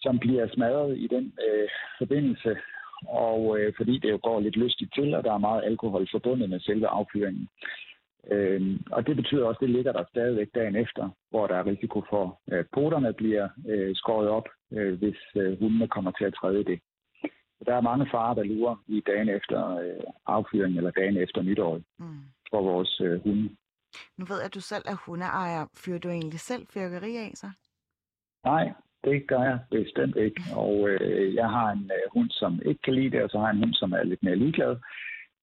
som 0.00 0.18
bliver 0.18 0.48
smadret 0.54 0.98
i 0.98 1.06
den 1.06 1.32
øh, 1.48 1.68
forbindelse. 1.98 2.56
Og 3.06 3.58
øh, 3.58 3.72
fordi 3.76 3.98
det 3.98 4.10
jo 4.10 4.20
går 4.22 4.40
lidt 4.40 4.56
lystigt 4.56 4.94
til, 4.94 5.14
og 5.14 5.24
der 5.24 5.32
er 5.32 5.38
meget 5.38 5.64
alkohol 5.64 6.08
forbundet 6.10 6.50
med 6.50 6.60
selve 6.60 6.88
affyringen. 6.88 7.48
Øh, 8.30 8.80
og 8.90 9.06
det 9.06 9.16
betyder 9.16 9.46
også, 9.46 9.58
at 9.58 9.66
det 9.66 9.70
ligger 9.70 9.92
der 9.92 10.04
stadigvæk 10.10 10.48
dagen 10.54 10.76
efter, 10.76 11.10
hvor 11.30 11.46
der 11.46 11.54
er 11.54 11.66
risiko 11.66 12.02
for, 12.10 12.40
at 12.46 12.66
poterne 12.72 13.12
bliver 13.12 13.48
øh, 13.68 13.90
skåret 13.94 14.28
op, 14.28 14.48
øh, 14.72 14.98
hvis 14.98 15.18
øh, 15.36 15.58
hundene 15.58 15.88
kommer 15.88 16.10
til 16.10 16.24
at 16.24 16.34
træde 16.34 16.64
det. 16.64 16.80
Der 17.66 17.74
er 17.74 17.80
mange 17.80 18.06
farer, 18.10 18.34
der 18.34 18.42
lurer 18.42 18.76
i 18.86 19.02
dagen 19.06 19.28
efter 19.28 19.76
øh, 19.76 20.04
affyring 20.26 20.76
eller 20.76 20.90
dagen 20.90 21.16
efter 21.16 21.42
nytår 21.42 21.80
mm. 21.98 22.20
for 22.50 22.62
vores 22.62 23.00
øh, 23.00 23.22
hunde. 23.22 23.56
Nu 24.16 24.24
ved 24.24 24.36
jeg, 24.36 24.44
at 24.44 24.54
du 24.54 24.60
selv 24.60 24.84
er 24.86 24.96
hundeejer. 25.06 25.66
Fyrer 25.76 25.98
du 25.98 26.08
egentlig 26.08 26.40
selv 26.40 26.66
fyrkeri 26.66 27.16
af 27.16 27.30
sig? 27.34 27.50
Nej, 28.44 28.72
det 29.04 29.26
gør 29.26 29.42
jeg 29.42 29.58
bestemt 29.70 30.16
ikke. 30.16 30.42
Og 30.56 30.88
øh, 30.90 31.34
jeg 31.34 31.48
har 31.50 31.70
en 31.70 31.90
øh, 31.96 32.04
hund, 32.14 32.30
som 32.30 32.60
ikke 32.66 32.82
kan 32.82 32.94
lide 32.94 33.10
det, 33.10 33.22
og 33.22 33.30
så 33.30 33.38
har 33.38 33.46
jeg 33.46 33.54
en 33.54 33.64
hund, 33.64 33.74
som 33.74 33.92
er 33.92 34.02
lidt 34.02 34.22
mere 34.22 34.36
ligeglad. 34.36 34.76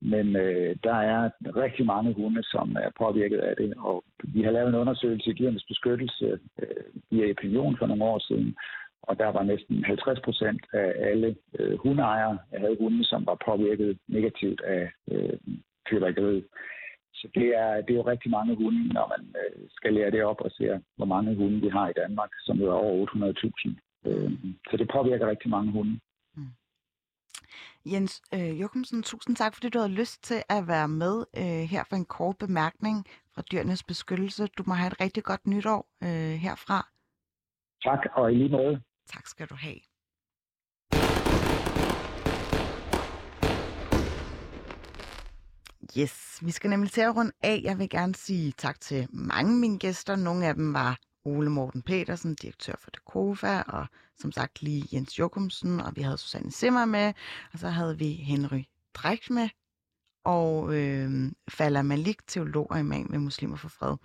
Men 0.02 0.36
øh, 0.36 0.76
der 0.84 0.96
er 0.96 1.30
rigtig 1.64 1.86
mange 1.86 2.14
hunde, 2.14 2.44
som 2.44 2.76
er 2.80 2.90
påvirket 2.98 3.40
af 3.40 3.56
det, 3.58 3.74
og 3.78 4.04
vi 4.24 4.42
har 4.44 4.52
lavet 4.52 4.70
en 4.70 4.82
undersøgelse 4.84 5.30
i 5.30 5.34
dyrenes 5.34 5.66
beskyttelse 5.68 6.40
øh, 6.62 6.86
via 7.12 7.32
Opinion 7.32 7.78
for 7.78 7.86
nogle 7.88 8.04
år 8.04 8.20
siden, 8.20 8.56
og 9.02 9.20
der 9.20 9.28
var 9.28 9.44
næsten 9.44 9.84
50 9.84 10.20
procent 10.20 10.62
af 10.74 10.94
alle 10.98 11.36
øh, 11.60 11.78
hundeejere, 11.78 12.38
der 12.52 12.60
havde 12.60 12.78
hunde, 12.80 13.06
som 13.06 13.26
var 13.26 13.38
påvirket 13.46 13.98
negativt 14.08 14.62
af 14.62 14.92
øh, 15.12 15.38
fyrværkeriet. 15.90 16.46
Så 17.26 17.32
det 17.40 17.48
er, 17.64 17.82
det 17.82 17.92
er 17.92 18.02
jo 18.02 18.08
rigtig 18.14 18.32
mange 18.32 18.56
hunde, 18.56 18.94
når 18.94 19.06
man 19.14 19.36
øh, 19.42 19.70
skal 19.70 19.94
lære 19.94 20.12
det 20.12 20.24
op 20.24 20.42
og 20.42 20.52
se, 20.52 20.64
hvor 20.96 21.06
mange 21.06 21.36
hunde 21.36 21.62
vi 21.62 21.70
har 21.70 21.90
i 21.90 21.98
Danmark, 22.02 22.30
som 22.40 22.62
er 22.62 22.72
over 22.72 23.06
800.000. 23.06 24.10
Øh, 24.10 24.32
så 24.70 24.78
det 24.78 24.92
påvirker 24.96 25.30
rigtig 25.30 25.50
mange 25.50 25.72
hunde. 25.72 26.00
Jens 27.86 28.22
øh, 28.34 28.62
Jokumsen, 28.62 29.04
tusind 29.04 29.36
tak, 29.36 29.54
fordi 29.54 29.70
du 29.70 29.80
havde 29.80 30.00
lyst 30.02 30.24
til 30.24 30.44
at 30.50 30.68
være 30.68 30.88
med 30.88 31.16
øh, 31.38 31.64
her 31.74 31.84
for 31.90 31.96
en 31.96 32.06
kort 32.06 32.38
bemærkning 32.38 33.06
fra 33.34 33.42
Dyrenes 33.52 33.84
Beskyttelse. 33.84 34.48
Du 34.48 34.64
må 34.68 34.74
have 34.74 34.88
et 34.88 35.02
rigtig 35.02 35.24
godt 35.24 35.48
nytår 35.48 35.88
øh, 36.04 36.36
herfra. 36.46 36.80
Tak, 37.84 38.00
og 38.14 38.34
i 38.34 38.36
lige 38.36 38.50
måde. 38.50 38.82
Tak 39.14 39.28
skal 39.28 39.48
du 39.48 39.56
have. 39.56 39.80
Yes, 45.98 46.40
vi 46.42 46.52
skal 46.52 46.70
nemlig 46.70 46.92
til 46.92 47.02
at 47.02 47.16
runde 47.16 47.32
af. 47.42 47.62
Jeg 47.64 47.80
vil 47.80 47.90
gerne 47.90 48.16
sige 48.16 48.52
tak 48.58 48.82
til 48.82 49.08
mange 49.10 49.52
af 49.52 49.58
mine 49.58 49.80
gæster. 49.80 50.16
Nogle 50.16 50.48
af 50.48 50.54
dem 50.56 50.74
var 50.74 51.00
Ole 51.26 51.50
Morten 51.50 51.82
Petersen, 51.82 52.36
direktør 52.36 52.74
for 52.80 52.92
Dekova, 52.92 53.62
og 53.62 53.86
som 54.20 54.32
sagt 54.32 54.62
lige 54.62 54.88
Jens 54.94 55.20
Jokumsen, 55.20 55.80
og 55.80 55.96
vi 55.96 56.02
havde 56.02 56.18
Susanne 56.18 56.52
Simmer 56.52 56.86
med, 56.86 57.14
og 57.54 57.60
så 57.60 57.70
havde 57.70 57.98
vi 57.98 58.12
Henry 58.12 58.64
Drecht 58.94 59.30
med, 59.30 59.50
og 60.26 60.76
øh, 60.76 61.32
Fala 61.50 61.82
Malik, 61.82 62.28
teolog 62.28 62.72
og 62.72 62.80
imam 62.80 63.08
med 63.10 63.20
Muslimer 63.20 63.58
for 63.58 63.70
Fred. 63.70 63.96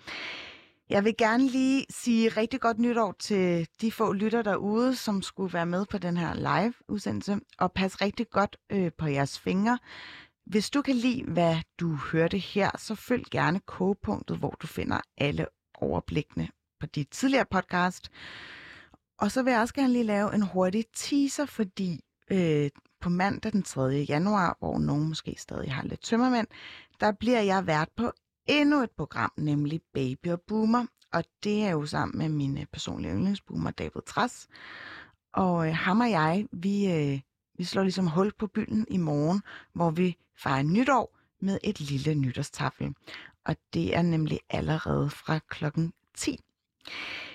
Jeg 0.91 1.05
vil 1.05 1.15
gerne 1.19 1.49
lige 1.49 1.87
sige 1.91 2.29
rigtig 2.29 2.61
godt 2.61 2.79
nytår 2.79 3.15
til 3.19 3.69
de 3.81 3.93
få 3.93 4.13
lytter 4.13 4.43
derude, 4.43 4.97
som 4.97 5.23
skulle 5.23 5.53
være 5.53 5.67
med 5.67 5.87
på 5.87 5.99
den 5.99 6.17
her 6.17 6.35
live-udsendelse, 6.35 7.41
og 7.59 7.73
pas 7.73 8.01
rigtig 8.01 8.31
godt 8.31 8.57
øh, 8.71 8.91
på 8.99 9.07
jeres 9.07 9.39
fingre. 9.39 9.79
Hvis 10.51 10.71
du 10.71 10.83
kan 10.83 10.97
lide, 10.97 11.25
hvad 11.25 11.57
du 11.81 11.95
hørte 11.95 12.39
her, 12.39 12.71
så 12.79 12.95
følg 12.95 13.25
gerne 13.31 13.61
kogepunktet, 13.61 14.39
hvor 14.39 14.57
du 14.63 14.67
finder 14.67 15.01
alle 15.19 15.47
overblikkene 15.75 16.49
på 16.81 16.87
dit 16.87 17.09
tidligere 17.11 17.45
podcast. 17.51 18.11
Og 19.19 19.31
så 19.31 19.43
vil 19.43 19.51
jeg 19.51 19.61
også 19.61 19.75
gerne 19.75 19.93
lige 19.93 20.05
lave 20.05 20.35
en 20.35 20.43
hurtig 20.43 20.85
teaser, 20.97 21.47
fordi 21.47 22.01
øh, 22.31 22.71
på 23.01 23.09
mandag 23.09 23.53
den 23.53 23.63
3. 23.63 23.83
januar, 24.09 24.57
hvor 24.59 24.79
nogen 24.79 25.09
måske 25.09 25.35
stadig 25.39 25.75
har 25.75 25.83
lidt 25.83 26.03
tømmermænd, 26.03 26.47
der 27.01 27.13
bliver 27.13 27.41
jeg 27.41 27.67
vært 27.67 27.89
på 27.97 28.13
endnu 28.47 28.83
et 28.83 28.91
program, 28.91 29.33
nemlig 29.37 29.81
Baby 29.95 30.29
og 30.29 30.41
Boomer. 30.47 30.87
Og 31.13 31.25
det 31.45 31.63
er 31.65 31.71
jo 31.71 31.87
sammen 31.87 32.19
med 32.19 32.29
min 32.29 32.59
øh, 32.59 32.67
personlige 32.73 33.13
yndlingsboomer, 33.13 33.71
David 33.71 34.03
Træs. 34.07 34.49
Og 35.33 35.69
øh, 35.69 35.75
ham 35.75 36.01
og 36.01 36.11
jeg, 36.11 36.47
vi, 36.53 36.93
øh, 36.93 37.21
vi 37.61 37.65
slår 37.65 37.83
ligesom 37.83 38.07
hul 38.07 38.33
på 38.39 38.47
byen 38.47 38.87
i 38.91 38.97
morgen, 38.97 39.43
hvor 39.73 39.91
vi 39.91 40.17
fejrer 40.37 40.63
nytår 40.63 41.19
med 41.41 41.59
et 41.65 41.81
lille 41.81 42.15
nytårstafel. 42.15 42.95
Og 43.45 43.57
det 43.75 43.97
er 43.97 44.03
nemlig 44.03 44.41
allerede 44.51 45.11
fra 45.11 45.39
klokken 45.39 45.93
10. 46.15 46.41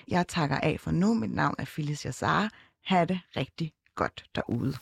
Jeg 0.08 0.28
takker 0.28 0.56
af 0.56 0.80
for 0.80 0.90
nu. 0.90 1.14
Mit 1.14 1.32
navn 1.32 1.54
er 1.58 1.64
Phyllis 1.64 2.04
Jassar. 2.04 2.50
Ha' 2.84 3.04
det 3.04 3.20
rigtig 3.36 3.72
godt 3.94 4.24
derude. 4.34 4.74